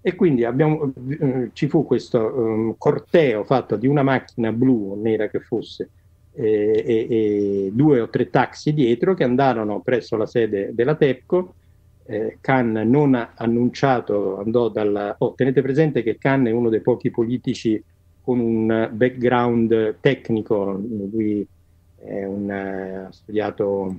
[0.01, 5.01] E quindi abbiamo, eh, ci fu questo um, corteo fatto di una macchina blu o
[5.01, 5.89] nera che fosse,
[6.31, 11.53] e, e, e, due o tre taxi dietro che andarono presso la sede della TEPCO.
[12.07, 15.15] Eh, Khan non ha annunciato, andò dalla...
[15.17, 17.09] Oh, tenete presente che Khan è uno dei pochi
[18.21, 20.79] con un background tecnico,
[21.11, 21.47] lui
[22.07, 23.95] un, ha studiato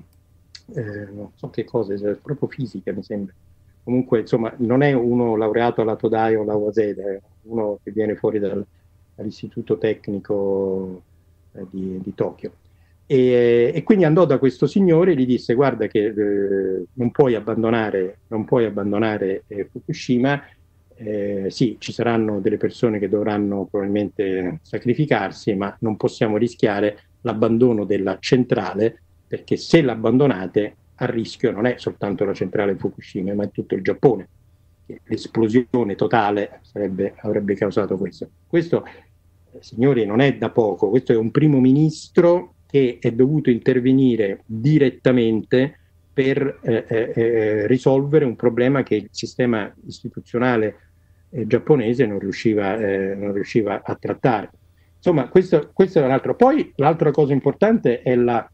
[0.74, 3.32] eh, non so che cosa, proprio fisica mi sembra.
[3.84, 8.16] Comunque, insomma, non è uno laureato alla Todai o alla Waseda, è uno che viene
[8.16, 8.64] fuori dal,
[9.14, 11.02] dall'istituto tecnico
[11.52, 12.52] eh, di, di, Tokyo.
[13.06, 17.36] E, e, quindi andò da questo signore e gli disse guarda che eh, non puoi
[17.36, 20.42] abbandonare, non puoi abbandonare eh, Fukushima,
[20.96, 27.84] eh, sì, ci saranno delle persone che dovranno probabilmente sacrificarsi, ma non possiamo rischiare l'abbandono
[27.84, 33.50] della centrale perché se l'abbandonate a rischio non è soltanto la centrale Fukushima, ma è
[33.50, 34.28] tutto il Giappone.
[35.04, 38.30] L'esplosione totale sarebbe, avrebbe causato questo.
[38.46, 38.84] Questo
[39.58, 45.80] signori, non è da poco, questo è un primo ministro che è dovuto intervenire direttamente
[46.12, 50.76] per eh, eh, eh, risolvere un problema che il sistema istituzionale
[51.30, 54.50] eh, giapponese non riusciva, eh, non riusciva, a trattare.
[55.06, 56.34] Insomma, questo, questo è l'altro.
[56.34, 58.44] Poi l'altra cosa importante è la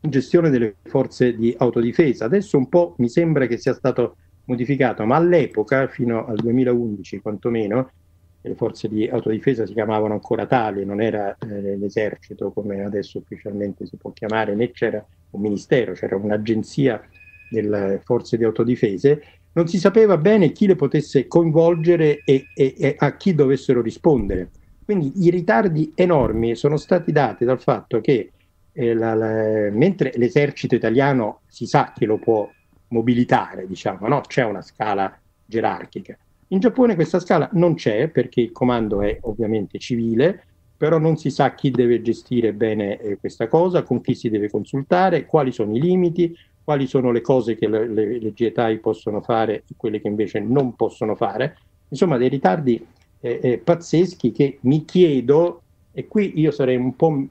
[0.00, 2.24] gestione delle forze di autodifesa.
[2.24, 4.16] Adesso un po' mi sembra che sia stato
[4.46, 7.92] modificato, ma all'epoca, fino al 2011 quantomeno,
[8.40, 13.86] le forze di autodifesa si chiamavano ancora tali, non era eh, l'esercito come adesso ufficialmente
[13.86, 17.00] si può chiamare, né c'era un ministero, c'era un'agenzia
[17.48, 19.22] delle forze di autodifese,
[19.52, 24.50] non si sapeva bene chi le potesse coinvolgere e, e, e a chi dovessero rispondere.
[24.84, 28.32] Quindi i ritardi enormi sono stati dati dal fatto che
[28.72, 32.48] eh, la, la, mentre l'esercito italiano si sa che lo può
[32.88, 34.20] mobilitare, diciamo, no?
[34.20, 36.16] c'è una scala gerarchica.
[36.48, 40.44] In Giappone questa scala non c'è perché il comando è ovviamente civile,
[40.76, 44.50] però non si sa chi deve gestire bene eh, questa cosa, con chi si deve
[44.50, 49.74] consultare, quali sono i limiti, quali sono le cose che le, le, possono fare e
[49.76, 51.56] quelle che invece non possono fare.
[51.88, 52.84] Insomma, dei ritardi
[53.22, 55.62] eh, pazzeschi che mi chiedo,
[55.92, 57.26] e qui io sarei un po'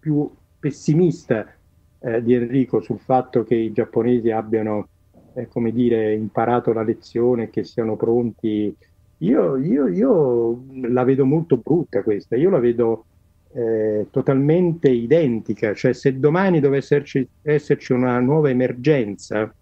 [0.00, 0.28] più
[0.58, 1.46] pessimista
[2.00, 4.88] eh, di Enrico sul fatto che i giapponesi abbiano
[5.34, 8.74] eh, come dire, imparato la lezione, che siano pronti.
[9.18, 13.04] Io, io, io, la vedo molto brutta questa, io la vedo
[13.52, 19.52] eh, totalmente identica, cioè se domani dovesse esserci, esserci una nuova emergenza,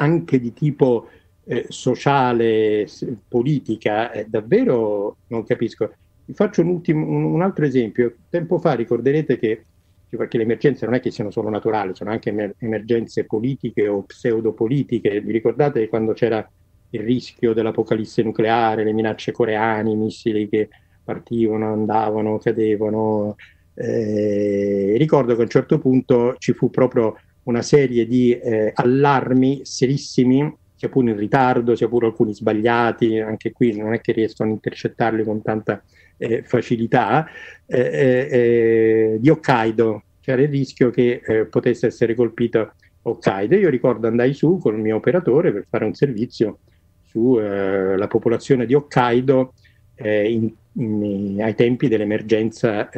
[0.00, 1.08] anche di tipo
[1.50, 2.86] eh, sociale,
[3.26, 5.92] politica, eh, davvero non capisco.
[6.26, 8.16] Vi faccio un, ultimo, un, un, altro esempio.
[8.28, 9.64] Tempo fa ricorderete che,
[10.10, 14.02] perché le emergenze non è che siano solo naturali, sono anche emer- emergenze politiche o
[14.02, 15.22] pseudopolitiche.
[15.22, 16.46] Vi ricordate quando c'era
[16.90, 20.68] il rischio dell'apocalisse nucleare, le minacce coreane, i missili che
[21.02, 23.36] partivano, andavano, cadevano?
[23.72, 29.60] Eh, ricordo che a un certo punto ci fu proprio una serie di eh, allarmi
[29.64, 34.50] serissimi sia pure in ritardo, sia pure alcuni sbagliati, anche qui non è che riescono
[34.50, 35.82] a intercettarli con tanta
[36.16, 37.26] eh, facilità,
[37.66, 40.04] eh, eh, eh di Hokkaido.
[40.20, 43.56] C'era il rischio che potesse essere colpito Hokkaido.
[43.56, 46.58] Io ricordo andai su con il mio operatore per fare un servizio
[47.02, 49.54] sulla popolazione di Hokkaido
[49.96, 52.90] in, in, ai tempi dell'emergenza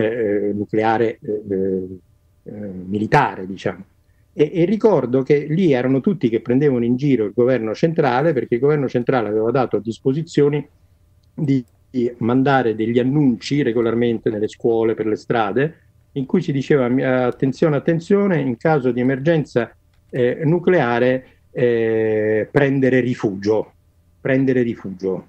[0.53, 1.21] nucleare
[2.43, 3.85] militare, diciamo.
[4.33, 8.55] E, e, ricordo che lì erano tutti che prendevano in giro il governo centrale perché
[8.55, 10.69] il governo centrale aveva dato a disposizione
[11.35, 11.65] di,
[12.19, 15.75] mandare degli annunci regolarmente nelle scuole, per le strade,
[16.13, 16.87] in cui si diceva
[17.27, 19.75] attenzione, attenzione, in caso di emergenza
[20.11, 23.73] eh, nucleare eh, prendere rifugio,
[24.21, 25.27] prendere rifugio.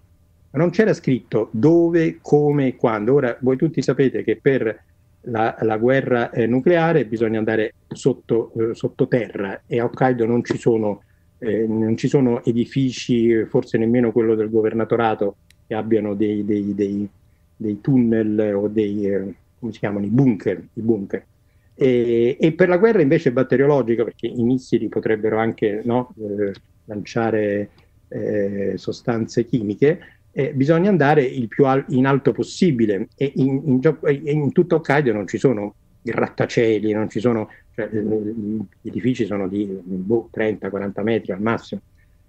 [0.51, 3.13] Ma non c'era scritto dove, come e quando.
[3.13, 4.83] Ora voi tutti sapete che per
[5.23, 10.57] la, la guerra eh, nucleare bisogna andare sotto, eh, sottoterra e a Hokkaido non ci,
[10.57, 11.03] sono,
[11.37, 15.35] eh, non ci sono edifici, forse nemmeno quello del governatorato,
[15.67, 17.07] che abbiano dei, dei, dei,
[17.55, 20.57] dei tunnel o dei, eh, come si chiamano, i bunker.
[20.73, 21.25] I bunker.
[21.73, 26.51] E, e, per la guerra invece batteriologica, perché i missili potrebbero anche no, eh,
[26.85, 27.69] lanciare
[28.07, 29.99] eh, sostanze chimiche,
[30.31, 33.81] eh, bisogna andare il più al- in alto possibile e in, in,
[34.23, 39.65] in, tutto Hokkaido non ci sono grattacieli, non ci sono, cioè, gli edifici sono di
[39.65, 41.81] boh, 30-40 metri al massimo.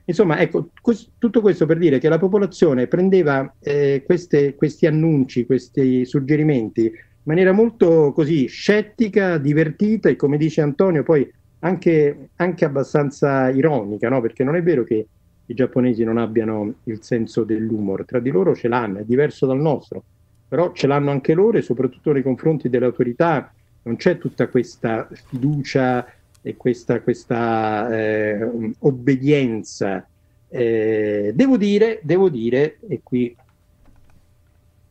[0.05, 0.71] Insomma, ecco,
[1.19, 7.31] tutto questo per dire che la popolazione prendeva eh, queste, questi annunci, questi suggerimenti in
[7.31, 11.31] maniera molto così scettica, divertita e come dice Antonio poi
[11.61, 14.21] anche, anche abbastanza ironica, no?
[14.21, 15.07] perché non è vero che
[15.47, 19.61] i giapponesi non abbiano il senso dell'umor, tra di loro ce l'hanno, è diverso dal
[19.61, 20.03] nostro,
[20.49, 23.53] però ce l'hanno anche loro e soprattutto nei confronti delle autorità
[23.83, 26.07] non c'è tutta questa fiducia
[26.41, 30.07] e questa, questa eh, obbedienza.
[30.49, 33.35] Eh, devo, dire, devo dire, e qui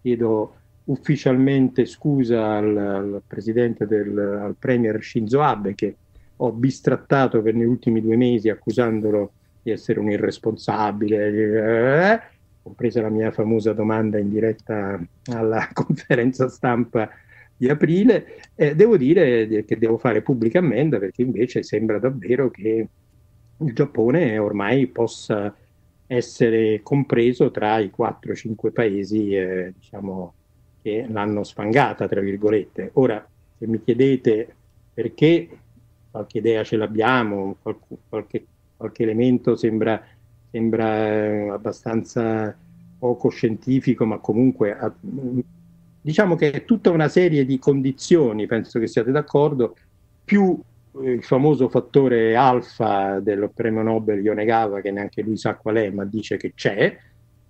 [0.02, 0.56] chiedo
[0.86, 5.96] ufficialmente scusa al, al presidente del al premier Shinzo Abe che
[6.38, 12.22] ho bistrattato per gli ultimi due mesi accusandolo di essere un irresponsabile, eh,
[12.62, 15.00] compresa la mia famosa domanda in diretta
[15.32, 17.10] alla conferenza stampa
[17.56, 22.88] di aprile, eh, devo dire che devo fare pubblica ammenda perché invece sembra davvero che
[23.58, 25.56] il Giappone ormai possa
[26.08, 30.34] essere compreso tra i 4-5 paesi eh, diciamo,
[30.82, 32.90] che l'hanno sfangata, tra virgolette.
[32.94, 33.26] Ora,
[33.58, 34.56] se mi chiedete
[34.94, 35.48] perché,
[36.10, 37.58] qualche idea ce l'abbiamo,
[38.10, 38.46] qualche,
[38.82, 40.02] qualche elemento sembra,
[40.50, 42.56] sembra eh, abbastanza
[42.98, 44.78] poco scientifico, ma comunque
[46.02, 49.76] diciamo che è tutta una serie di condizioni, penso che siate d'accordo,
[50.26, 50.60] più
[51.02, 55.90] eh, il famoso fattore alfa del premio Nobel Yonegava, che neanche lui sa qual è,
[55.90, 56.98] ma dice che c'è,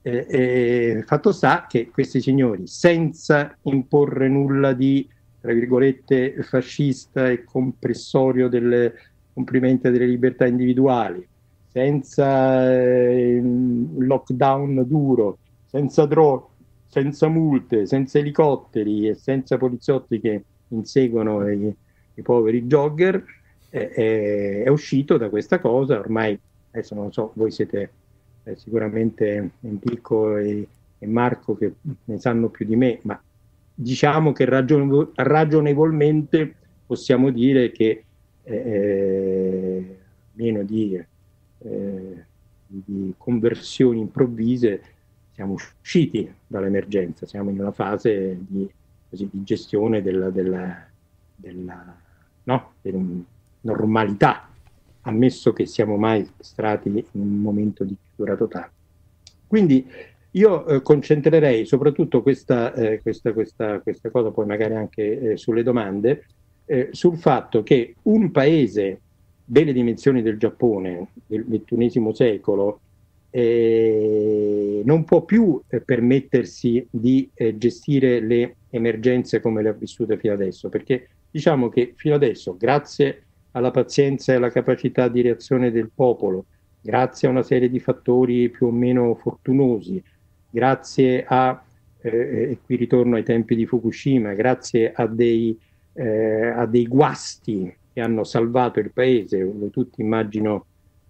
[0.03, 5.07] eh, eh, fatto sta che questi signori, senza imporre nulla di,
[5.39, 8.93] tra virgolette, fascista e compressorio delle,
[9.41, 11.27] complimenti delle libertà individuali,
[11.67, 16.49] senza eh, lockdown duro, senza droghe,
[16.85, 21.73] senza multe, senza elicotteri e senza poliziotti che inseguono i,
[22.15, 23.23] i poveri jogger,
[23.69, 26.37] eh, è uscito da questa cosa, ormai
[26.71, 27.91] adesso non so, voi siete
[28.43, 30.67] eh, sicuramente Enrico e,
[30.99, 31.73] e, Marco che
[32.05, 33.19] ne sanno più di me, ma
[33.73, 36.53] diciamo che ragion- ragionevolmente
[36.85, 38.03] possiamo dire che
[38.43, 39.97] eh,
[40.33, 41.03] meno di,
[41.59, 42.25] eh,
[42.65, 44.81] di conversioni improvvise
[45.33, 48.69] siamo usciti dall'emergenza, siamo in una fase di,
[49.09, 50.85] così, di gestione della, della,
[51.35, 51.97] della,
[52.43, 52.73] no?
[52.81, 52.99] della,
[53.61, 54.49] normalità,
[55.01, 58.71] ammesso che siamo mai stati in un momento di chiusura totale.
[59.47, 59.85] Quindi
[60.31, 65.63] io eh, concentrerei soprattutto questa, eh, questa, questa, questa, cosa, poi magari anche eh, sulle
[65.63, 66.25] domande,
[66.71, 69.01] eh, sul fatto che un paese
[69.43, 72.79] delle dimensioni del Giappone del XXI secolo
[73.29, 80.17] eh, non può più eh, permettersi di eh, gestire le emergenze come le ha vissute
[80.17, 85.71] fino adesso, perché diciamo che fino adesso, grazie alla pazienza e alla capacità di reazione
[85.71, 86.45] del popolo,
[86.79, 90.01] grazie a una serie di fattori più o meno fortunosi,
[90.49, 91.61] grazie a,
[91.99, 95.57] eh, e qui ritorno ai tempi di Fukushima, grazie a dei,
[95.93, 100.65] eh, a dei guasti che hanno salvato il paese, voi tutti immagino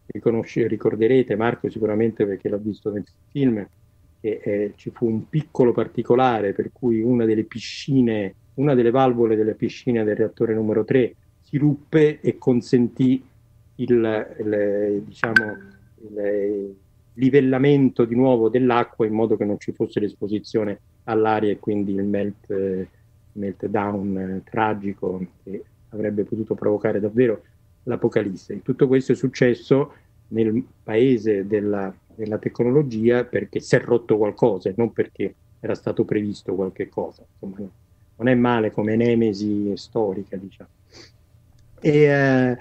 [0.08, 3.66] ricorderete, Marco sicuramente perché l'ha visto nel film,
[4.20, 9.36] che eh, ci fu un piccolo particolare per cui una delle piscine, una delle valvole
[9.36, 13.24] della piscina del reattore numero 3 si ruppe e consentì
[13.76, 15.58] il, il, diciamo,
[16.02, 16.76] il
[17.14, 22.03] livellamento di nuovo dell'acqua in modo che non ci fosse l'esposizione all'aria e quindi il
[22.03, 22.88] melt,
[23.34, 27.44] meltdown eh, tragico che avrebbe potuto provocare davvero
[27.84, 28.62] l'Apocalisse.
[28.62, 29.94] Tutto questo è successo
[30.30, 36.06] nel paese della, della tecnologia perché si è rotto qualcosa e non perché era stato
[36.06, 37.24] previsto qualche cosa.
[37.40, 37.70] Insomma,
[38.18, 40.70] non è male come nemesi storica, diciamo.
[41.80, 42.58] E, eh,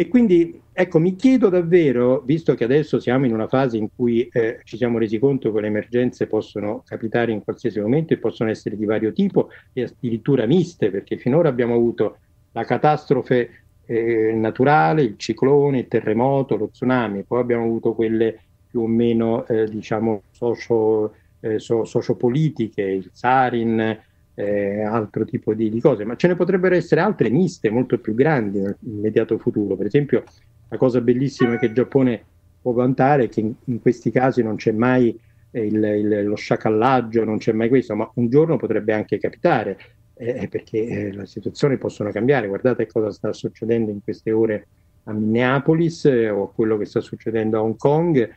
[0.00, 4.26] e, quindi, ecco, mi chiedo davvero, visto che adesso siamo in una fase in cui
[4.32, 8.48] eh, ci siamo resi conto che le emergenze possono capitare in qualsiasi momento e possono
[8.48, 12.16] essere di vario tipo e addirittura miste, perché finora abbiamo avuto
[12.52, 18.40] la catastrofe eh, naturale, il ciclone, il terremoto, lo tsunami, poi abbiamo avuto quelle
[18.70, 24.00] più o meno eh, diciamo socio, eh, so, sociopolitiche, il sarin,
[24.40, 28.14] eh, altro tipo di, di, cose, ma ce ne potrebbero essere altre miste molto più
[28.14, 29.76] grandi nell'immediato futuro.
[29.76, 30.24] Per esempio,
[30.68, 32.22] la cosa bellissima che il Giappone
[32.60, 35.18] può vantare è che in, in questi casi non c'è mai
[35.52, 39.78] il, il, lo sciacallaggio, non c'è mai questo, ma un giorno potrebbe anche capitare
[40.14, 42.46] eh, perché eh, le situazioni possono cambiare.
[42.46, 44.66] Guardate cosa sta succedendo in queste ore
[45.04, 48.28] a Minneapolis eh, o quello che sta succedendo a Hong Kong.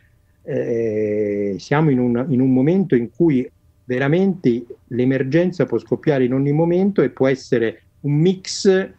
[0.46, 3.50] Eh, siamo in un, in un momento in cui
[3.86, 8.90] veramente l'emergenza può scoppiare in ogni momento e può essere un mix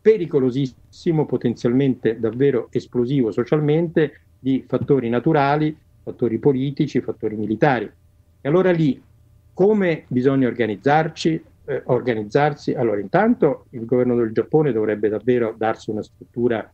[0.00, 7.90] pericolosissimo, potenzialmente davvero esplosivo socialmente, di fattori naturali, fattori politici, fattori militari.
[8.40, 9.02] E allora lì
[9.52, 11.42] come bisogna organizzarci?
[11.66, 12.72] eh, organizzarsi.
[12.72, 16.68] Allora, intanto il governo del Giappone dovrebbe davvero darsi una struttura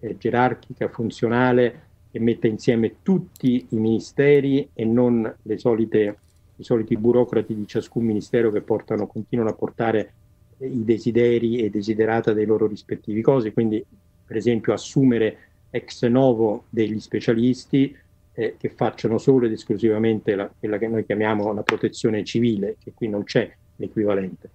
[0.00, 6.18] eh, gerarchica, funzionale, che metta insieme tutti i ministeri e non le solite,
[6.58, 10.12] i soliti burocrati di ciascun ministero che portano, continuano a portare
[10.58, 13.52] i desideri e desiderata dei loro rispettivi cose.
[13.52, 13.84] Quindi,
[14.26, 15.38] per esempio, assumere
[15.70, 17.96] ex novo degli specialisti
[18.32, 22.92] eh, che facciano solo ed esclusivamente la, quella che noi chiamiamo la protezione civile, che
[22.94, 24.50] qui non c'è, l'equivalente.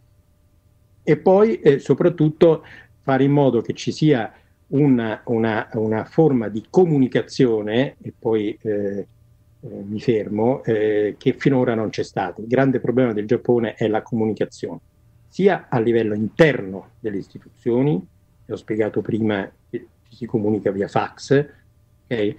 [1.04, 2.64] E poi eh, soprattutto
[3.02, 4.34] fare in modo che ci sia
[4.68, 9.08] una, una, una forma di comunicazione, e poi eh,
[9.64, 12.42] eh, mi fermo, eh, che finora non c'è stato.
[12.42, 14.80] Il grande problema del Giappone è la comunicazione,
[15.30, 18.06] sia a livello interno delle istituzioni,
[18.46, 21.46] ho spiegato prima che si comunica via fax,
[22.04, 22.36] okay?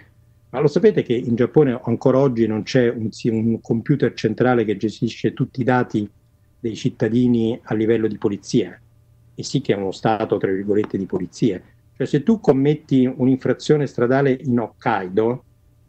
[0.50, 4.76] ma lo sapete che in Giappone ancora oggi non c'è un, un computer centrale che
[4.76, 6.08] gestisce tutti i dati
[6.60, 8.78] dei cittadini a livello di polizia,
[9.34, 11.60] e sì che è uno Stato, tra virgolette, di polizia.
[11.96, 15.44] Cioè se tu commetti un'infrazione stradale in Hokkaido,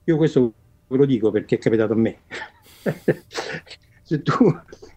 [0.06, 0.54] io questo
[0.96, 2.18] ve lo dico perché è capitato a me,
[4.02, 4.34] se tu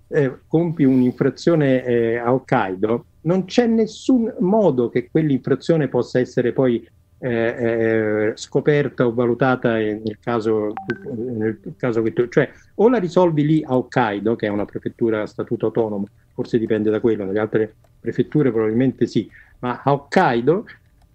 [0.08, 6.86] eh, compi un'infrazione eh, a Hokkaido, non c'è nessun modo che quell'infrazione possa essere poi
[7.20, 10.72] eh, eh, scoperta o valutata nel caso,
[11.14, 15.22] nel caso che tu, cioè o la risolvi lì a Hokkaido, che è una prefettura
[15.22, 20.64] a statuto autonomo, forse dipende da quello, nelle altre prefetture probabilmente sì, ma a Hokkaido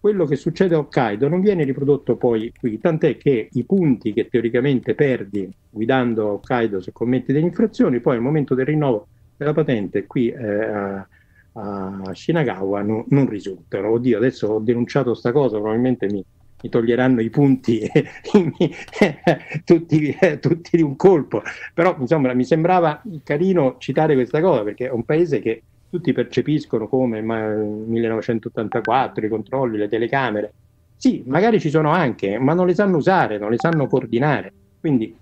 [0.03, 4.27] quello che succede a Hokkaido non viene riprodotto poi qui, tant'è che i punti che
[4.27, 9.07] teoricamente perdi guidando a Hokkaido se commetti delle infrazioni, poi al momento del rinnovo
[9.37, 11.05] della patente qui eh,
[11.53, 13.91] a Shinagawa non, non risultano.
[13.91, 16.21] Oddio, adesso ho denunciato questa cosa, probabilmente mi,
[16.61, 17.79] mi toglieranno i punti
[19.63, 21.43] tutti, tutti, di un colpo.
[21.73, 25.63] Però insomma mi sembrava carino citare questa cosa perché è un paese che
[25.93, 30.53] tutti percepiscono come il 1984, i controlli, le telecamere.
[30.97, 34.51] Sì, magari ci sono anche, ma non le sanno usare, non le sanno coordinare.
[34.79, 35.15] Quindi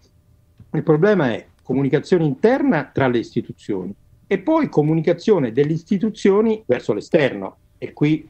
[0.72, 3.94] il problema è comunicazione interna tra le istituzioni
[4.26, 7.58] e poi comunicazione delle istituzioni verso l'esterno.
[7.78, 8.26] E qui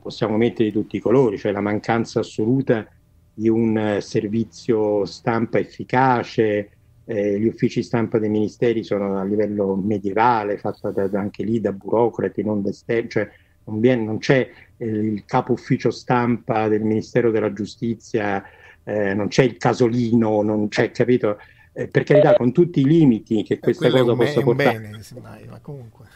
[0.00, 2.86] possiamo mettere di tutti i colori, cioè la mancanza assoluta
[3.34, 6.70] di un eh, servizio stampa efficace,
[7.04, 11.72] eh, gli uffici stampa dei ministeri sono a livello medievale, fatta da, anche lì da
[11.72, 13.30] burocrati, non da esterni, cioè
[13.64, 18.42] non, viene, non c'è eh, il capo ufficio stampa del Ministero della Giustizia,
[18.84, 21.38] eh, non c'è il casolino, non c'è, capito?
[21.74, 24.78] Eh, per carità, con tutti i limiti che questa cosa possa be- portare.
[24.78, 26.06] Bene, semmai, ma comunque.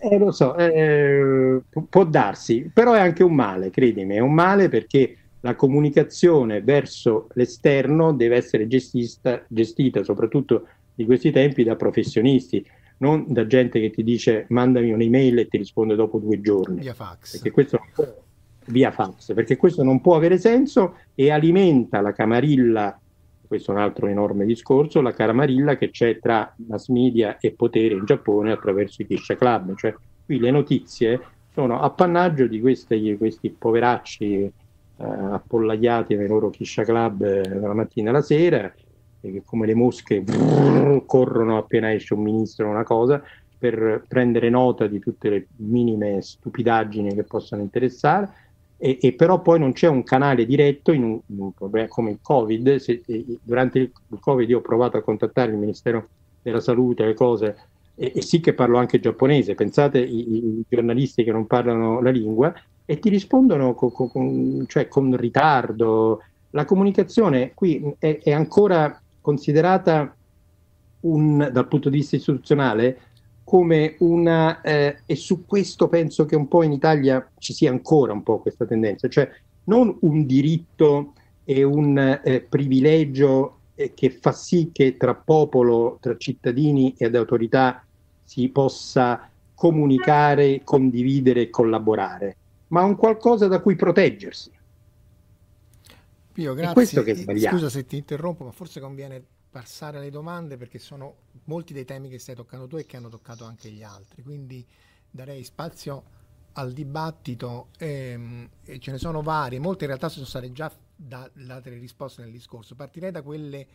[0.00, 4.68] Eh, lo so, eh, può darsi, però è anche un male, credimi, è un male
[4.68, 12.64] perché la comunicazione verso l'esterno deve essere gestita, gestita soprattutto di questi tempi da professionisti,
[12.98, 16.80] non da gente che ti dice mandami un'email e ti risponde dopo due giorni.
[16.80, 17.32] Via fax.
[17.32, 17.80] Perché questo
[18.66, 23.00] via fax, perché questo non può avere senso e alimenta la camarilla,
[23.46, 27.94] questo è un altro enorme discorso, la camarilla che c'è tra mass media e potere
[27.94, 29.94] in Giappone attraverso i Kisha Club, cioè
[30.24, 31.20] qui le notizie
[31.52, 34.52] sono appannaggio di questi, questi poveracci
[35.00, 38.72] eh, appollaiati nei loro Kisha Club eh, dalla mattina alla sera
[39.20, 43.22] che come le mosche brrr, corrono appena esce un ministro o una cosa
[43.58, 48.30] per prendere nota di tutte le minime stupidaggini che possono interessare
[48.82, 52.12] e, e però poi non c'è un canale diretto in un, in un problema come
[52.12, 52.76] il Covid.
[52.76, 53.02] Se,
[53.42, 56.08] durante il, il Covid io ho provato a contattare il Ministero
[56.40, 57.56] della Salute, le cose,
[57.94, 62.08] e, e sì che parlo anche giapponese, pensate i, i, giornalisti che non parlano la
[62.08, 62.54] lingua
[62.90, 66.24] e ti rispondono con, con, cioè con ritardo.
[66.50, 70.12] La comunicazione qui è, è ancora considerata
[71.02, 72.98] un, dal punto di vista istituzionale
[73.44, 78.12] come una, eh, e su questo penso che un po' in Italia ci sia ancora
[78.12, 79.30] un po' questa tendenza, cioè
[79.64, 81.12] non un diritto
[81.44, 87.84] e un eh, privilegio eh, che fa sì che tra popolo, tra cittadini ed autorità
[88.24, 92.36] si possa comunicare, condividere e collaborare,
[92.70, 94.50] ma un qualcosa da cui proteggersi.
[96.32, 96.70] Pio, grazie.
[96.70, 97.56] È questo che è sbagliato.
[97.56, 101.14] Scusa se ti interrompo, ma forse conviene passare alle domande perché sono
[101.44, 104.22] molti dei temi che stai toccando tu e che hanno toccato anche gli altri.
[104.22, 104.64] Quindi
[105.10, 106.18] darei spazio
[106.52, 111.70] al dibattito ehm, e ce ne sono varie, molte in realtà sono state già date
[111.70, 112.74] le risposte nel discorso.
[112.74, 113.66] Partirei da quelle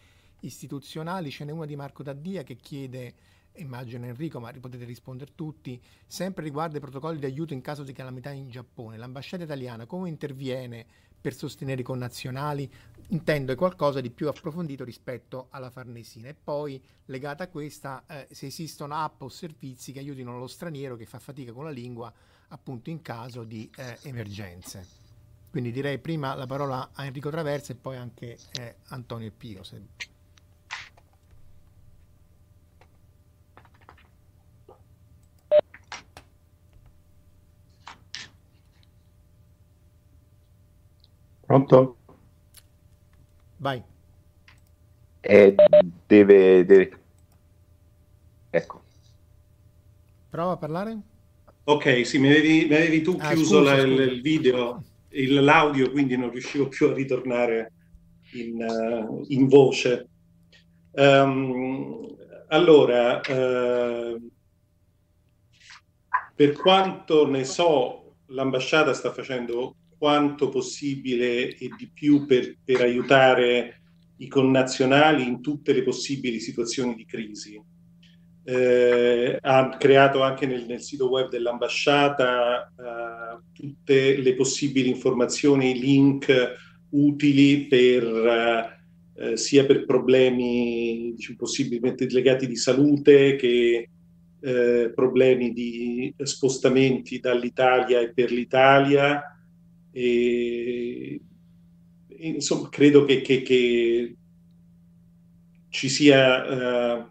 [0.42, 3.14] istituzionali, ce n'è una di Marco Daddia che chiede,
[3.58, 7.94] immagino Enrico, ma potete rispondere tutti, sempre riguardo ai protocolli di aiuto in caso di
[7.94, 8.98] calamità in Giappone.
[8.98, 10.86] L'ambasciata italiana come interviene
[11.26, 12.72] per sostenere i connazionali,
[13.08, 16.28] intendo è qualcosa di più approfondito rispetto alla Farnesina.
[16.28, 20.96] E poi, legata a questa, eh, se esistono app o servizi che aiutino lo straniero
[20.96, 22.14] che fa fatica con la lingua,
[22.50, 24.86] appunto in caso di eh, emergenze.
[25.50, 29.64] Quindi direi prima la parola a Enrico Traversa e poi anche eh, Antonio e Pio.
[29.64, 29.82] Se...
[41.56, 41.96] Pronto?
[43.60, 43.82] Vai.
[45.24, 45.56] Eh,
[46.06, 46.92] deve, deve...
[48.52, 48.82] Ecco.
[50.30, 50.98] Prova a parlare.
[51.64, 54.04] Ok, sì, mi avevi, mi avevi tu Ah, chiuso scusa, la- scusa.
[54.04, 57.72] il, video, il- l'audio, quindi non riuscivo più a ritornare
[58.34, 60.10] in, eh, in voce.
[60.92, 62.06] Ehm,
[62.50, 64.20] allora, eh,
[66.36, 73.82] per quanto ne so, l'ambasciata sta facendo quanto possibile e di più per, per aiutare
[74.18, 77.62] i connazionali in tutte le possibili situazioni di crisi.
[78.48, 86.32] Eh, ha creato anche nel, nel sito web dell'ambasciata eh, tutte le possibili informazioni, link
[86.92, 88.04] utili per,
[89.18, 93.90] eh, sia per problemi diciamo, possibilmente legati di salute che
[94.42, 99.35] eh, problemi di spostamenti dall'Italia e per l'Italia.
[99.98, 101.22] E,
[102.18, 104.16] insomma, credo che, che- che
[105.70, 107.06] ci sia eh,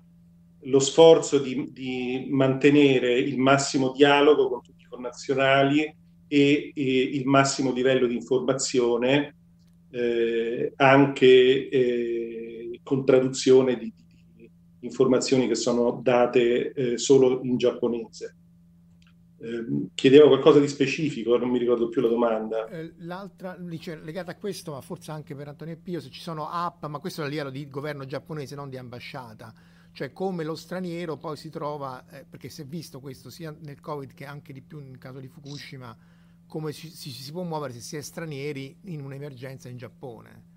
[0.61, 5.81] lo sforzo di, di mantenere il massimo dialogo con tutti i connazionali
[6.28, 9.35] e, e il massimo livello di informazione,
[9.90, 13.90] eh, anche eh, con traduzione di,
[14.35, 14.51] di
[14.81, 18.36] informazioni che sono date eh, solo in giapponese.
[19.36, 22.66] Eh, chiedevo qualcosa di specifico, non mi ricordo più la domanda.
[22.69, 26.20] Eh, L'altra dice, legata a questo, ma forse anche per Antonio e Pio, se ci
[26.20, 29.52] sono app, ma questo è a livello di governo giapponese, non di ambasciata,
[29.93, 33.81] cioè come lo straniero poi si trova, eh, perché si è visto questo sia nel
[33.81, 35.97] Covid che anche di più nel caso di Fukushima,
[36.47, 40.52] come ci, si, si può muovere se si è stranieri in un'emergenza in Giappone.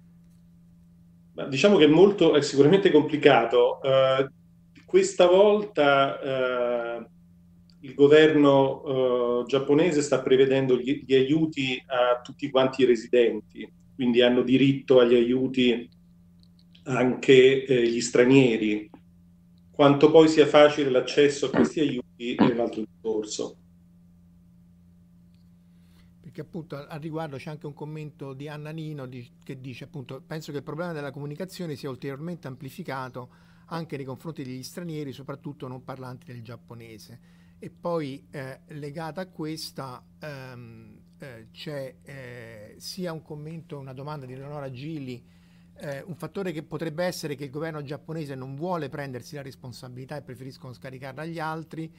[1.34, 3.82] Ma diciamo che è molto, è sicuramente complicato.
[3.82, 4.30] Eh,
[4.86, 7.08] questa volta eh,
[7.82, 14.22] il governo eh, giapponese sta prevedendo gli, gli aiuti a tutti quanti i residenti, quindi
[14.22, 15.90] hanno diritto agli aiuti
[16.84, 18.90] anche eh, gli stranieri.
[19.72, 23.58] Quanto poi sia facile l'accesso a questi aiuti è un altro discorso.
[26.38, 30.22] che appunto al riguardo c'è anche un commento di Anna Nino di, che dice appunto
[30.22, 33.30] penso che il problema della comunicazione sia ulteriormente amplificato
[33.70, 37.37] anche nei confronti degli stranieri, soprattutto non parlanti del giapponese.
[37.60, 44.26] E poi eh, legata a questa ehm, eh, c'è eh, sia un commento, una domanda
[44.26, 45.24] di Leonora Gilli,
[45.80, 50.18] eh, un fattore che potrebbe essere che il governo giapponese non vuole prendersi la responsabilità
[50.18, 51.92] e preferiscono scaricarla agli altri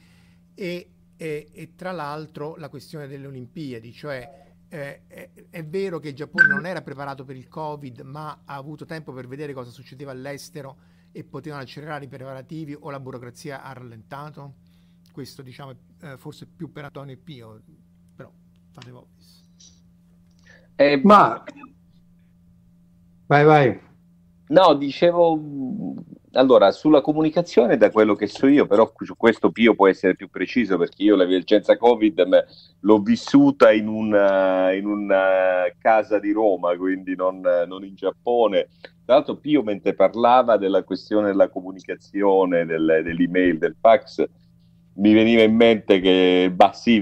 [0.53, 6.09] e, e, e tra l'altro la questione delle Olimpiadi, cioè eh, è, è, vero che
[6.09, 9.71] il Giappone non era preparato per il Covid, ma ha avuto tempo per vedere cosa
[9.71, 10.77] succedeva all'estero
[11.11, 14.67] e potevano accelerare i preparativi o la burocrazia ha rallentato?
[15.11, 17.61] Questo diciamo eh, forse più per Antonio e Pio,
[18.15, 18.31] però
[18.71, 19.05] fate voi.
[20.75, 21.43] Eh, ma
[23.25, 23.79] vai vai.
[24.47, 25.37] No, dicevo
[26.33, 30.29] allora, sulla comunicazione, da quello che so io, però su questo Pio può essere più
[30.29, 32.45] preciso perché io l'emergenza Covid
[32.81, 38.67] l'ho vissuta in una, in una, casa di Roma, quindi non, non, in Giappone.
[39.03, 44.23] Tra l'altro Pio mentre parlava della questione della comunicazione, del, dell'email, del fax,
[44.99, 46.53] mi veniva in mente che,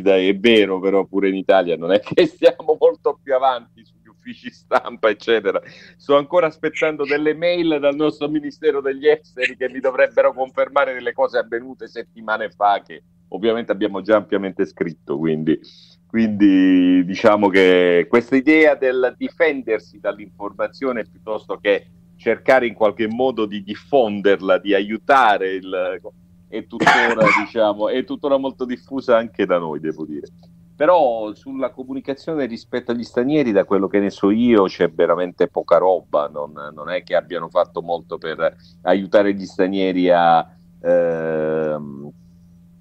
[0.01, 3.97] dai, è vero, però pure in Italia non è che stiamo molto più avanti su
[4.27, 5.61] uffici stampa, eccetera.
[5.95, 11.13] Sto ancora aspettando delle mail dal nostro Ministero degli Esteri che mi dovrebbero confermare delle
[11.13, 15.59] cose avvenute settimane fa che ovviamente abbiamo già ampiamente scritto, quindi,
[16.07, 23.63] quindi diciamo che questa idea del difendersi dall'informazione piuttosto che cercare in qualche modo di
[23.63, 25.99] diffonderla, di aiutare il,
[26.47, 30.27] è tuttora, diciamo, è tuttora molto diffusa anche da noi, devo dire.
[30.75, 35.77] Però sulla comunicazione rispetto agli stranieri, da quello che ne so io, c'è veramente poca
[35.77, 36.27] roba.
[36.27, 40.47] Non, non è che abbiano fatto molto per aiutare gli stranieri a,
[40.79, 42.11] ehm,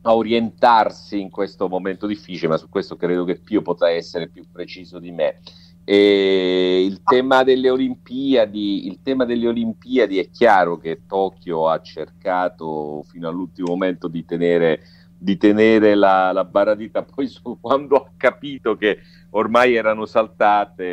[0.02, 4.44] a, orientarsi in questo momento difficile, ma su questo credo che Pio potrà essere più
[4.52, 5.40] preciso di me.
[5.88, 13.04] E il tema delle Olimpiadi, il tema delle Olimpiadi è chiaro che Tokyo ha cercato
[13.08, 14.80] fino all'ultimo momento di tenere
[15.18, 18.98] di tenere la, la baradita, poi su, quando ha capito che
[19.30, 20.84] ormai erano saltate,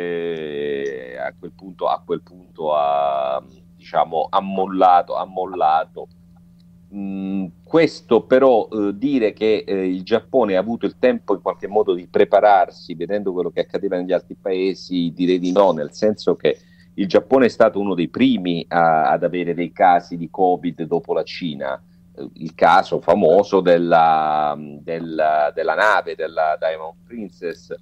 [1.18, 3.42] a quel punto, a quel punto ha
[3.76, 5.16] diciamo, ammollato.
[5.16, 6.06] ammollato.
[6.94, 11.66] Mm, questo però eh, dire che eh, il Giappone ha avuto il tempo in qualche
[11.66, 16.36] modo di prepararsi, vedendo quello che accadeva negli altri paesi, direi di no, nel senso
[16.36, 16.56] che
[16.94, 21.12] il Giappone è stato uno dei primi a, ad avere dei casi di Covid dopo
[21.12, 21.82] la Cina
[22.34, 27.74] il caso famoso della, della, della nave, della Diamond Princess.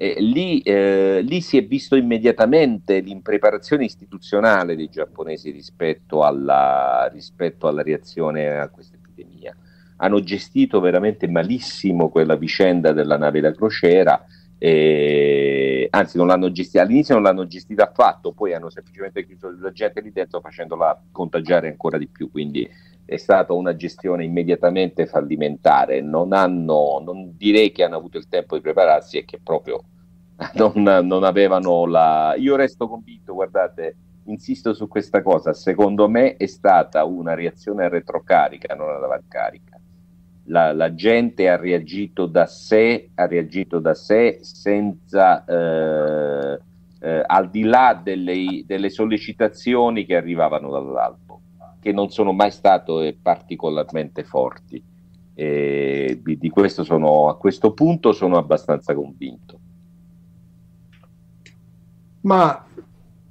[0.00, 7.66] E lì, eh, lì, si è visto immediatamente l'impreparazione istituzionale dei giapponesi rispetto alla, rispetto
[7.66, 9.56] alla reazione a questa epidemia.
[9.96, 14.24] Hanno gestito veramente malissimo quella vicenda della nave da crociera,
[14.56, 20.00] e, anzi non gestita, all'inizio non l'hanno gestita affatto, poi hanno semplicemente chiuso la gente
[20.00, 22.68] lì dentro facendola contagiare ancora di più, quindi
[23.08, 28.54] è stata una gestione immediatamente fallimentare, non, hanno, non direi che hanno avuto il tempo
[28.54, 29.82] di prepararsi e che proprio
[30.52, 32.34] non, non avevano la...
[32.36, 37.88] Io resto convinto, guardate, insisto su questa cosa, secondo me è stata una reazione a
[37.88, 39.80] retrocarica, non ad avanticarica.
[40.50, 46.58] La, la, gente ha reagito da sé, ha reagito da sé senza, eh,
[47.00, 51.27] eh, al di là delle, delle sollecitazioni che arrivavano dall'alto
[51.80, 54.82] che non sono mai state particolarmente forti.
[55.34, 59.58] E di, questo sono, a questo punto sono abbastanza convinto.
[62.22, 62.66] Ma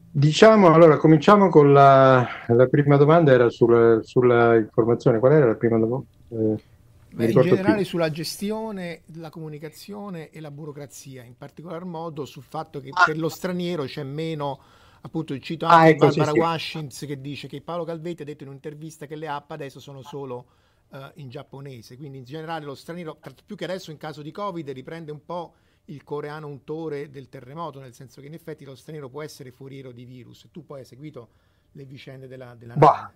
[0.10, 5.20] diciamo, allora cominciamo con la, la prima domanda, era sul, sulla informazione.
[5.20, 6.08] Qual era la prima domanda?
[6.30, 6.76] Eh,
[7.14, 7.86] Beh, in generale più.
[7.86, 13.28] sulla gestione, la comunicazione e la burocrazia, in particolar modo sul fatto che per lo
[13.28, 14.60] straniero c'è meno
[15.02, 18.26] appunto cito ah, anche ah, ecco, Barbara sì, Washings che dice che Paolo Calvetti ha
[18.26, 20.46] detto in un'intervista che le app adesso sono solo
[20.90, 24.70] uh, in giapponese, quindi in generale lo straniero, più che adesso in caso di Covid,
[24.70, 25.54] riprende un po'
[25.86, 29.92] il coreano untore del terremoto, nel senso che in effetti lo straniero può essere foriero
[29.92, 30.48] di virus.
[30.52, 31.30] Tu poi hai seguito
[31.74, 32.56] le vicende della...
[32.56, 33.12] della bah.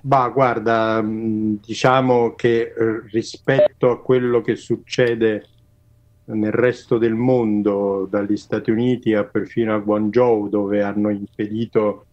[0.00, 5.46] bah, guarda, mm, diciamo che eh, rispetto a quello che succede
[6.34, 12.06] nel resto del mondo, dagli Stati Uniti a perfino a Guangzhou, dove hanno impedito,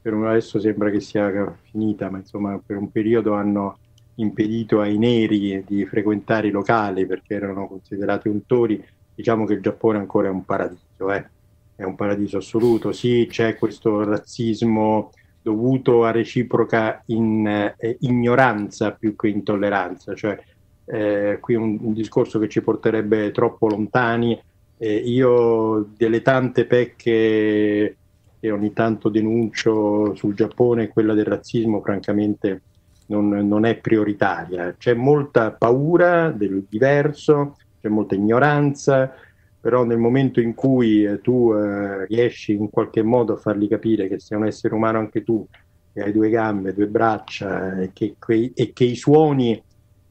[0.00, 3.78] per un adesso sembra che sia finita, ma insomma per un periodo hanno
[4.16, 8.82] impedito ai neri di frequentare i locali perché erano considerati untori,
[9.14, 11.26] diciamo che il Giappone ancora è un paradiso, eh?
[11.74, 19.16] è un paradiso assoluto, sì c'è questo razzismo dovuto a reciproca in, eh, ignoranza più
[19.16, 20.38] che intolleranza, cioè
[20.84, 24.40] eh, qui un, un, discorso che ci porterebbe troppo lontani,
[24.78, 27.96] Eh, io delle tante pecche
[28.40, 32.62] che ogni tanto denuncio sul Giappone, quella del razzismo, francamente
[33.06, 34.74] non, non è prioritaria.
[34.76, 39.14] C'è molta paura del diverso, c'è molta ignoranza,
[39.60, 44.08] però nel momento in cui eh, tu eh, riesci in qualche modo a fargli capire
[44.08, 45.46] che sei un essere umano anche tu,
[45.92, 49.62] che hai due gambe, due braccia e che, quei, e che i suoni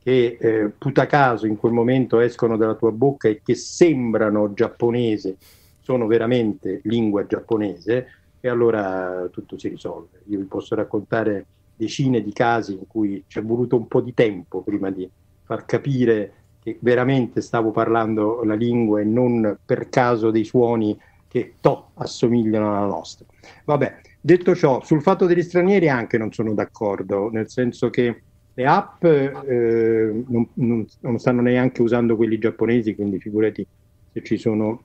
[0.03, 5.37] che eh, puta caso in quel momento escono dalla tua bocca e che sembrano giapponese
[5.81, 8.07] sono veramente lingua giapponese
[8.39, 10.21] e allora tutto si risolve.
[10.27, 11.45] Io vi posso raccontare
[11.75, 15.09] decine di casi in cui ci è voluto un po' di tempo prima di
[15.43, 20.97] far capire che veramente stavo parlando la lingua e non per caso dei suoni
[21.27, 23.25] che to assomigliano alla nostra.
[23.65, 28.21] Vabbè, detto ciò, sul fatto degli stranieri anche non sono d'accordo, nel senso che
[28.53, 33.65] le app eh, non, non, non, stanno neanche usando quelli giapponesi, quindi figurati
[34.11, 34.83] se ci sono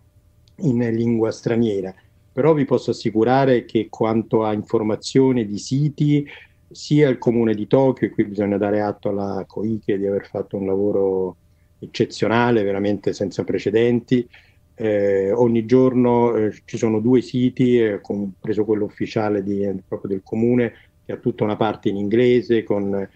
[0.59, 1.95] in lingua straniera.
[2.33, 6.27] Però vi posso assicurare che quanto a informazioni di siti,
[6.71, 10.57] sia il comune di Tokyo, e qui bisogna dare atto alla Koike di aver fatto
[10.57, 11.37] un lavoro
[11.79, 14.29] eccezionale, veramente senza precedenti.
[14.75, 20.23] Eh, ogni giorno eh, ci sono due siti, eh, compreso quello ufficiale di, proprio del
[20.23, 20.73] comune,
[21.05, 23.09] che ha tutta una parte in inglese con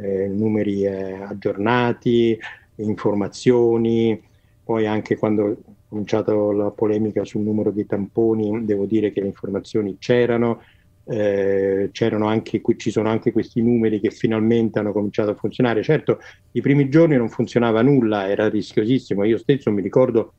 [0.00, 2.38] eh, numeri eh, aggiornati,
[2.76, 4.20] informazioni,
[4.62, 5.56] poi anche quando è
[5.88, 10.62] cominciata la polemica sul numero dei tamponi, devo dire che le informazioni c'erano,
[11.04, 15.82] eh, c'erano anche, ci sono anche questi numeri che finalmente hanno cominciato a funzionare.
[15.82, 16.18] Certo,
[16.52, 19.24] i primi giorni non funzionava nulla, era rischiosissimo.
[19.24, 20.34] Io stesso mi ricordo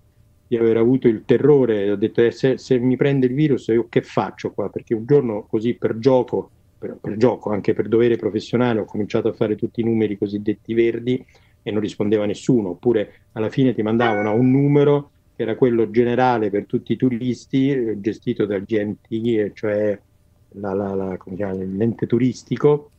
[0.48, 3.86] di aver avuto il terrore, ho detto eh, se, se, mi prende il virus io
[3.88, 4.70] che faccio qua?
[4.70, 6.50] Perché un giorno così per gioco
[6.80, 10.74] per, per, gioco, anche per dovere professionale, ho cominciato a fare tutti i numeri cosiddetti
[10.74, 11.24] verdi
[11.62, 16.50] e non rispondeva nessuno, oppure alla fine ti mandavano un numero che era quello generale
[16.50, 20.00] per tutti i turisti, eh, gestito dal GNT, cioè
[20.54, 22.92] la, la, la, chiama, l'ente turistico,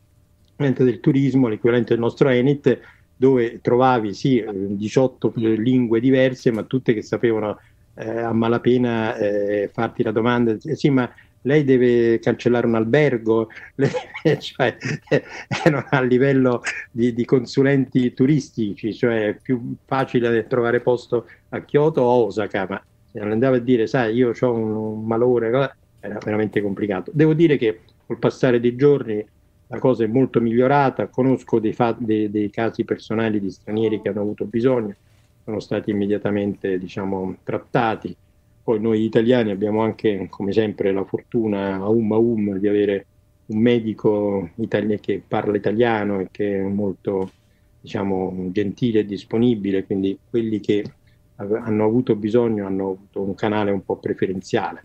[0.57, 2.79] l'ente del turismo, l'equivalente del nostro Enit,
[3.15, 7.59] dove trovavi sì 18 lingue diverse, ma tutte che sapevano
[7.95, 11.11] eh, a malapena eh, farti la domanda, eh, sì ma
[11.43, 13.49] lei deve cancellare un albergo,
[14.39, 14.77] cioè,
[15.63, 16.61] erano a livello
[16.91, 22.83] di, di, consulenti turistici, cioè è più facile trovare posto a Kyoto o Osaka, ma
[23.11, 25.47] se non andava a dire, sai, io ho un, un malore,
[25.99, 27.11] era veramente complicato.
[27.13, 29.25] Devo dire che col passare dei giorni
[29.67, 34.09] la cosa è molto migliorata, conosco dei, fa- dei, dei casi personali di stranieri che
[34.09, 34.95] hanno avuto bisogno,
[35.43, 38.15] sono stati immediatamente diciamo, trattati
[38.63, 43.05] poi noi italiani abbiamo anche, come sempre, la fortuna a um a um di avere
[43.47, 47.31] un medico itali- che parla italiano e che è molto
[47.81, 50.83] diciamo, gentile e disponibile, quindi quelli che
[51.35, 54.83] hanno avuto bisogno hanno avuto un canale un po' preferenziale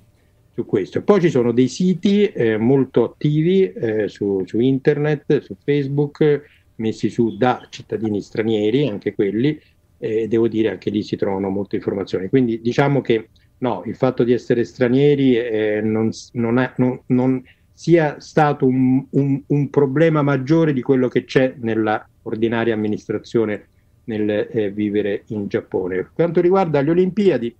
[0.55, 1.03] su questo.
[1.03, 6.45] Poi ci sono dei siti eh, molto attivi eh, su, su, internet, su Facebook,
[6.77, 9.61] messi su da cittadini stranieri, anche quelli,
[9.99, 12.29] e eh, devo dire anche lì si trovano molte informazioni.
[12.31, 13.29] Quindi diciamo che
[13.59, 17.43] no, il fatto di essere stranieri eh, non, non, è, non, non,
[17.73, 23.69] sia stato un, un, un, problema maggiore di quello che c'è nella ordinaria amministrazione
[24.05, 25.97] nel eh, vivere in Giappone.
[25.97, 27.55] Per quanto riguarda le Olimpiadi,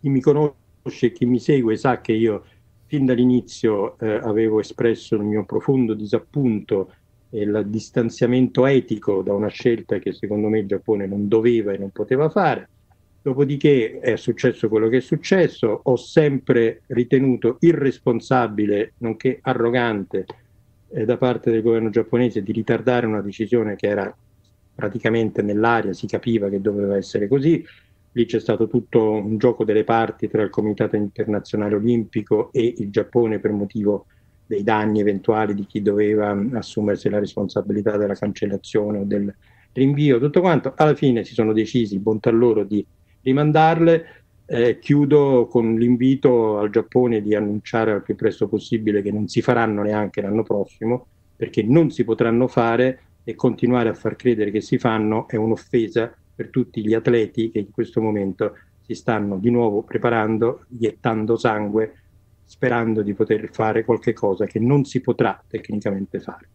[0.00, 2.44] chi mi conosce e chi mi segue sa che io
[2.86, 6.92] fin dall'inizio eh, avevo espresso il mio profondo disappunto
[7.30, 11.78] e il distanziamento etico da una scelta che secondo me il Giappone non doveva e
[11.78, 12.68] non poteva fare
[13.22, 20.26] Dopodiché è successo quello che è successo, ho sempre ritenuto irresponsabile, nonché arrogante,
[20.88, 24.12] eh, da parte del governo giapponese di ritardare una decisione che era
[24.74, 27.64] praticamente nell'aria, si capiva che doveva essere così.
[28.14, 32.90] Lì c'è stato tutto un gioco delle parti tra il Comitato Internazionale Olimpico e il
[32.90, 34.06] Giappone per motivo
[34.44, 39.32] dei danni eventuali di chi doveva assumersi la responsabilità della cancellazione o del
[39.72, 40.72] rinvio, tutto quanto.
[40.76, 42.84] Alla fine si sono decisi, bontà loro, di
[43.22, 44.06] rimandarle.
[44.44, 49.40] Eh, chiudo con l'invito al Giappone di annunciare al più presto possibile che non si
[49.40, 54.60] faranno neanche l'anno prossimo, perché non si potranno fare e continuare a far credere che
[54.60, 59.50] si fanno è un'offesa per tutti gli atleti che in questo momento si stanno di
[59.50, 61.94] nuovo preparando, iettando sangue,
[62.44, 66.48] sperando di poter fare qualche cosa che non si potrà tecnicamente fare.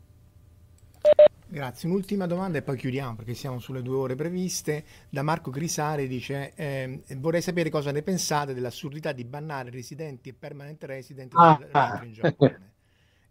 [1.50, 4.84] Grazie, un'ultima domanda e poi chiudiamo perché siamo sulle due ore previste.
[5.10, 10.34] Da Marco Grisari dice eh, vorrei sapere cosa ne pensate dell'assurdità di bannare residenti e
[10.34, 12.02] permanent resident ah.
[12.04, 12.74] in Giappone.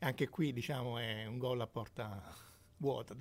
[0.01, 2.23] Anche qui diciamo è un gol a porta
[2.79, 3.15] vuota.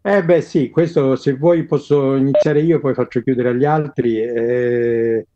[0.00, 4.22] Eh beh sì, questo se vuoi posso iniziare io, poi faccio chiudere agli altri.
[4.22, 5.26] Eh,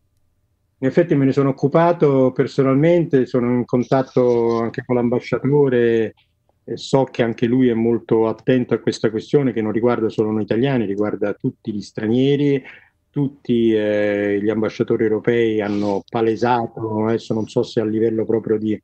[0.78, 6.15] in effetti me ne sono occupato personalmente, sono in contatto anche con l'ambasciatore
[6.76, 10.42] so che anche lui è molto attento a questa questione che non riguarda solo noi
[10.42, 12.62] italiani, riguarda tutti gli stranieri,
[13.10, 18.80] tutti eh, gli ambasciatori europei hanno palesato, adesso non so se a livello proprio di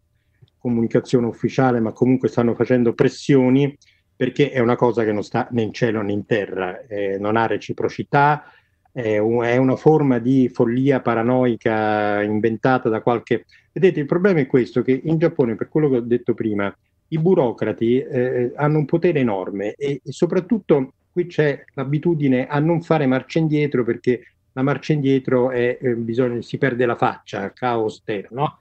[0.59, 3.77] comunicazione ufficiale, ma comunque stanno facendo pressioni
[4.17, 7.37] perché è una cosa che non sta né in cielo né in terra, eh, non
[7.37, 8.51] ha reciprocità,
[8.91, 13.45] è, un, è, una forma di follia paranoica inventata da qualche...
[13.71, 16.75] Vedete, il problema è questo, che in Giappone, per quello che ho detto prima,
[17.09, 22.83] i burocrati eh, hanno un potere enorme e, e soprattutto qui c'è l'abitudine a non
[22.83, 24.23] fare marcia indietro perché
[24.53, 28.59] la marcia indietro è, eh, bisogna, si perde la faccia, caos tero, no?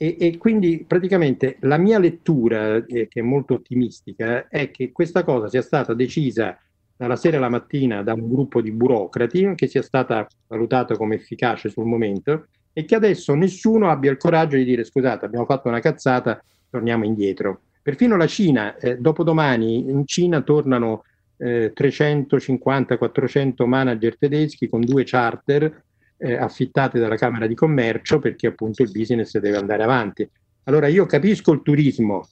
[0.00, 5.24] E, e, quindi praticamente la mia lettura, eh, che è molto ottimistica, è che questa
[5.24, 6.58] cosa sia stata decisa
[6.96, 11.68] dalla sera alla mattina da un gruppo di burocrati, che sia stata valutata come efficace
[11.68, 15.80] sul momento e che adesso nessuno abbia il coraggio di dire scusate, abbiamo fatto una
[15.80, 17.60] cazzata, torniamo indietro.
[17.88, 21.04] Perfino la Cina, eh, dopodomani in Cina tornano
[21.38, 25.84] eh, 350-400 manager tedeschi con due charter
[26.18, 30.28] eh, affittate dalla Camera di Commercio perché appunto il business deve andare avanti.
[30.64, 32.28] Allora io capisco il turismo,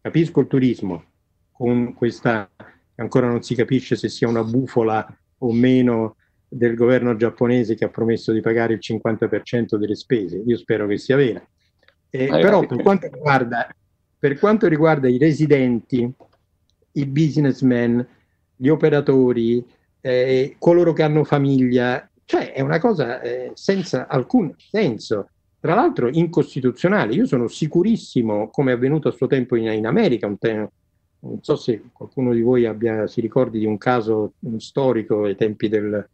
[0.00, 1.04] capisco il turismo
[1.50, 2.48] con questa,
[2.94, 5.04] ancora non si capisce se sia una bufola
[5.38, 10.56] o meno del governo giapponese che ha promesso di pagare il 50% delle spese, io
[10.56, 11.44] spero che sia vera.
[12.10, 13.66] Eh, però per quanto, riguarda,
[14.20, 16.08] per quanto riguarda i residenti,
[16.92, 18.06] i businessmen,
[18.54, 19.64] gli operatori,
[20.02, 26.10] eh, coloro che hanno famiglia, cioè è una cosa eh, senza alcun senso, tra l'altro
[26.12, 27.14] incostituzionale.
[27.14, 30.68] Io sono sicurissimo, come è avvenuto a suo tempo in, in America, te-
[31.20, 35.68] non so se qualcuno di voi abbia, si ricordi di un caso storico ai tempi
[35.68, 36.06] del,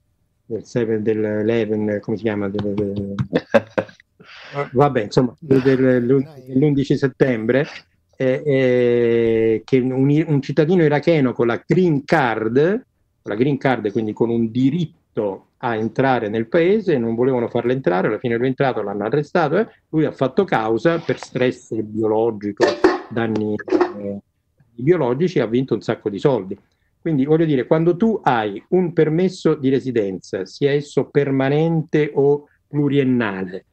[0.45, 2.49] del 7, dell'Eleven, come si chiama?
[2.49, 3.15] Del, del,
[4.73, 7.67] vabbè, insomma, dell'11 settembre,
[8.17, 12.85] eh, eh, che un, un, cittadino iracheno con la green card,
[13.23, 18.09] la green card quindi con un diritto a entrare nel paese, non volevano farlo entrare,
[18.09, 22.65] alla fine è entrato, l'hanno arrestato, eh, lui ha fatto causa per stress biologico,
[23.09, 23.55] danni
[23.99, 24.19] eh,
[24.75, 26.59] biologici, ha vinto un sacco di soldi.
[27.01, 33.65] Quindi voglio dire, quando tu hai un permesso di residenza, sia esso permanente o pluriennale,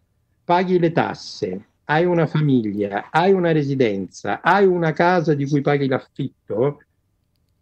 [0.44, 5.88] paghi le tasse, hai una famiglia, hai una residenza, hai una casa di cui paghi
[5.88, 6.82] l'affitto,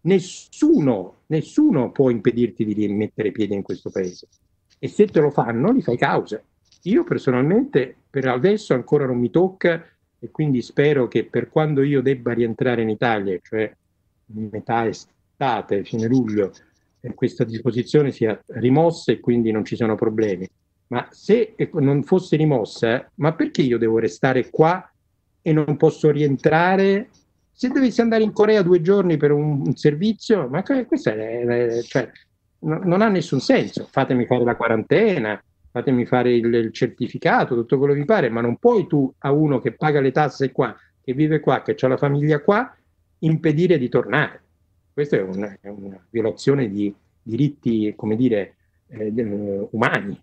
[0.01, 4.27] nessuno, nessuno può impedirti di mettere piede in questo paese.
[4.79, 6.41] E se te lo fanno, li fai causa.
[6.83, 9.85] Io personalmente per adesso ancora non mi tocca
[10.17, 13.71] e quindi spero che per quando io debba rientrare in Italia, cioè
[14.27, 16.51] metà estate, fine luglio,
[17.15, 20.47] questa disposizione sia rimossa e quindi non ci siano problemi
[20.91, 24.91] ma se non fosse rimossa, ma perché io devo restare qua
[25.41, 27.09] e non posso rientrare?
[27.49, 31.81] Se dovessi andare in Corea due giorni per un, un servizio, ma questo è, è,
[31.83, 32.11] cioè,
[32.59, 33.87] no, non ha nessun senso.
[33.89, 35.41] Fatemi fare la quarantena,
[35.71, 39.31] fatemi fare il, il, certificato, tutto quello che vi pare, ma non puoi tu a
[39.31, 42.75] uno che paga le tasse qua, che vive qua, che ha la famiglia qua,
[43.19, 44.41] impedire di tornare.
[44.91, 48.55] Questa è, un, è una violazione di diritti, come dire,
[48.87, 50.21] eh, umani.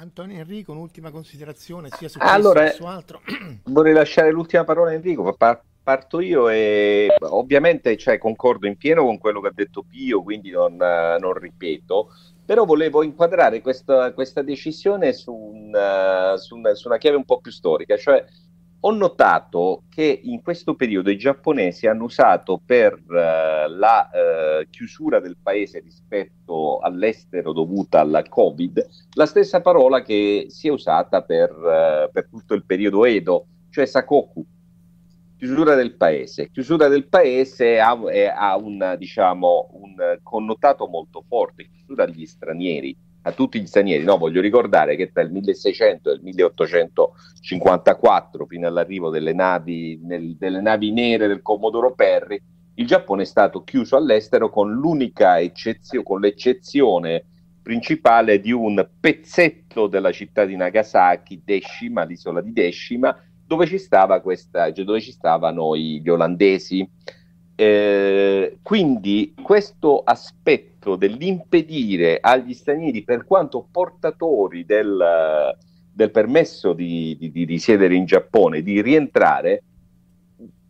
[0.00, 3.20] Antonio Enrico, un'ultima considerazione sia su allora, questo che su altro.
[3.64, 5.36] Vorrei lasciare l'ultima parola a Enrico,
[5.82, 10.50] parto io e ovviamente cioè, concordo in pieno con quello che ha detto Pio, quindi
[10.50, 12.14] non, non ripeto,
[12.46, 15.70] però volevo inquadrare questa, questa decisione su, un,
[16.38, 18.24] su, una, su una chiave un po' più storica, cioè
[18.82, 25.20] ho notato che in questo periodo i giapponesi hanno usato per uh, la uh, chiusura
[25.20, 31.50] del paese rispetto all'estero dovuta alla Covid la stessa parola che si è usata per,
[31.50, 34.44] uh, per tutto il periodo Edo, cioè Sakoku,
[35.36, 36.50] chiusura del paese.
[36.50, 43.32] Chiusura del paese ha, ha un, diciamo, un connotato molto forte, chiusura agli stranieri a
[43.32, 44.04] tutti gli stranieri.
[44.04, 50.36] No, voglio ricordare che tra il 1600 e il 1854, fino all'arrivo delle navi, nel,
[50.36, 52.40] delle navi nere del Commodoro Perry,
[52.74, 57.24] il Giappone è stato chiuso all'estero con l'unica eccezione, con l'eccezione
[57.62, 63.14] principale di un pezzetto della città di Nagasaki, Deshima, l'isola di Deshima,
[63.46, 66.88] dove ci, stava questa, cioè dove ci stavano gli olandesi.
[67.60, 75.54] Eh, quindi questo aspetto dell'impedire agli stranieri, per quanto portatori del,
[75.92, 79.62] del permesso di, di, di, risiedere in Giappone, di rientrare,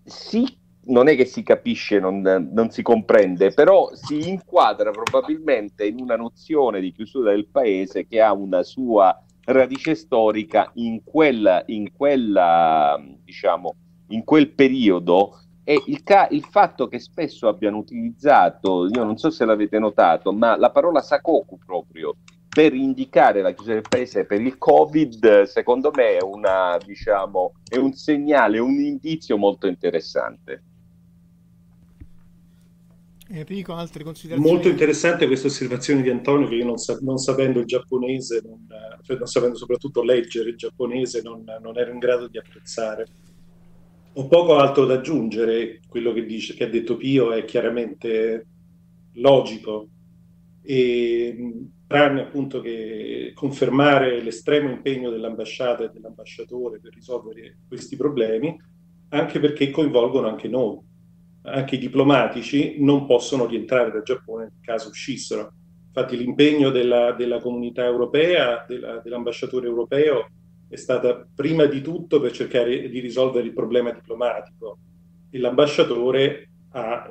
[0.03, 0.45] si
[0.87, 6.17] non è che si capisce, non, non, si comprende, però si inquadra probabilmente in una
[6.17, 13.01] nozione di chiusura del paese che ha una sua radice storica in quella, in quella
[13.23, 13.77] diciamo,
[14.09, 19.31] in quel periodo e il, ca- il, fatto che spesso abbiano utilizzato, io non so
[19.31, 22.17] se l'avete notato, ma la parola Sakoku proprio
[22.49, 27.77] per indicare la chiusura del paese per il Covid, secondo me è, una, diciamo, è
[27.77, 30.65] un segnale, un indizio molto interessante.
[33.29, 34.53] Enrico, altre considerazioni?
[34.53, 38.67] Molto interessante questa osservazione di Antonio che io non, sa- non sapendo il giapponese, non,
[39.03, 43.07] cioè non, sapendo soprattutto leggere il giapponese, non, non, ero in grado di apprezzare.
[44.13, 48.47] Ho poco altro da aggiungere, quello che, dice, che ha detto Pio è chiaramente
[49.15, 49.89] logico,
[50.63, 58.57] e, tranne appunto che confermare l'estremo impegno dell'ambasciata e dell'ambasciatore per risolvere questi problemi,
[59.11, 60.79] anche perché coinvolgono anche noi
[61.43, 65.53] anche i diplomatici non possono rientrare dal Giappone nel caso uscissero.
[65.87, 70.29] Infatti l'impegno della, della comunità europea, della, dell'ambasciatore europeo,
[70.71, 74.79] è stata prima di tutto per cercare di risolvere il problema diplomatico
[75.29, 77.09] e l'ambasciatore ha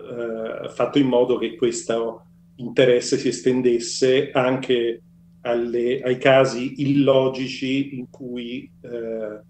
[0.63, 2.23] eh, fatto in modo che questo
[2.55, 5.01] interesse si estendesse anche
[5.41, 9.41] alle, ai casi illogici in cui, eh,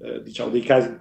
[0.00, 0.98] eh, diciamo, dei casi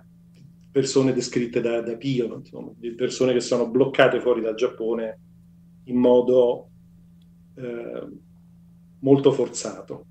[0.71, 5.19] persone descritte da, da Pio, insomma, di persone che sono bloccate fuori dal Giappone
[5.85, 6.69] in modo
[7.55, 8.07] eh,
[8.99, 10.05] molto forzato.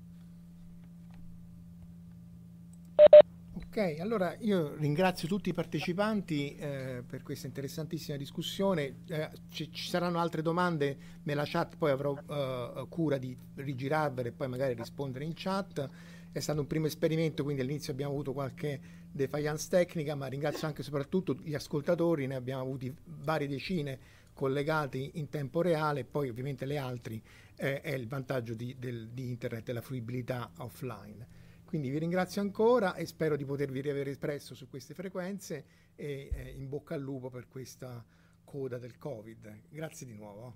[3.73, 8.97] Ok, allora io ringrazio tutti i partecipanti eh, per questa interessantissima discussione.
[9.07, 14.31] Eh, ci, ci, saranno altre domande nella chat, poi avrò uh, cura di rigirarvele e
[14.33, 15.89] poi magari rispondere in chat.
[16.33, 18.77] È stato un primo esperimento, quindi all'inizio abbiamo avuto qualche
[19.09, 23.97] defiance tecnica, ma ringrazio anche e soprattutto gli ascoltatori, ne abbiamo avuti varie decine
[24.33, 27.21] collegati in tempo reale, poi ovviamente le altre
[27.55, 31.39] eh, è il vantaggio di, del, di internet e la fruibilità offline.
[31.71, 35.63] Quindi vi ringrazio ancora e spero di potervi riavere presto su queste frequenze
[35.95, 38.03] e eh, in bocca al lupo per questa
[38.43, 39.61] coda del Covid.
[39.69, 40.53] Grazie di nuovo.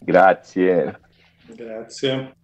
[0.00, 1.00] Grazie.
[1.46, 2.34] Grazie.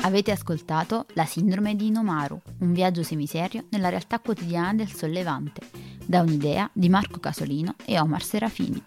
[0.00, 5.60] Avete ascoltato La sindrome di Inomaru, un viaggio semiserio nella realtà quotidiana del sollevante,
[6.06, 8.82] da un'idea di Marco Casolino e Omar Serafini.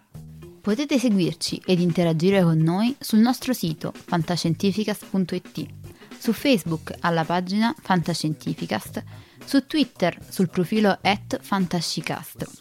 [0.61, 5.65] Potete seguirci ed interagire con noi sul nostro sito fantascientificast.it,
[6.17, 9.03] su Facebook alla pagina Fantascientificast,
[9.43, 12.60] su Twitter sul profilo at fantascicast,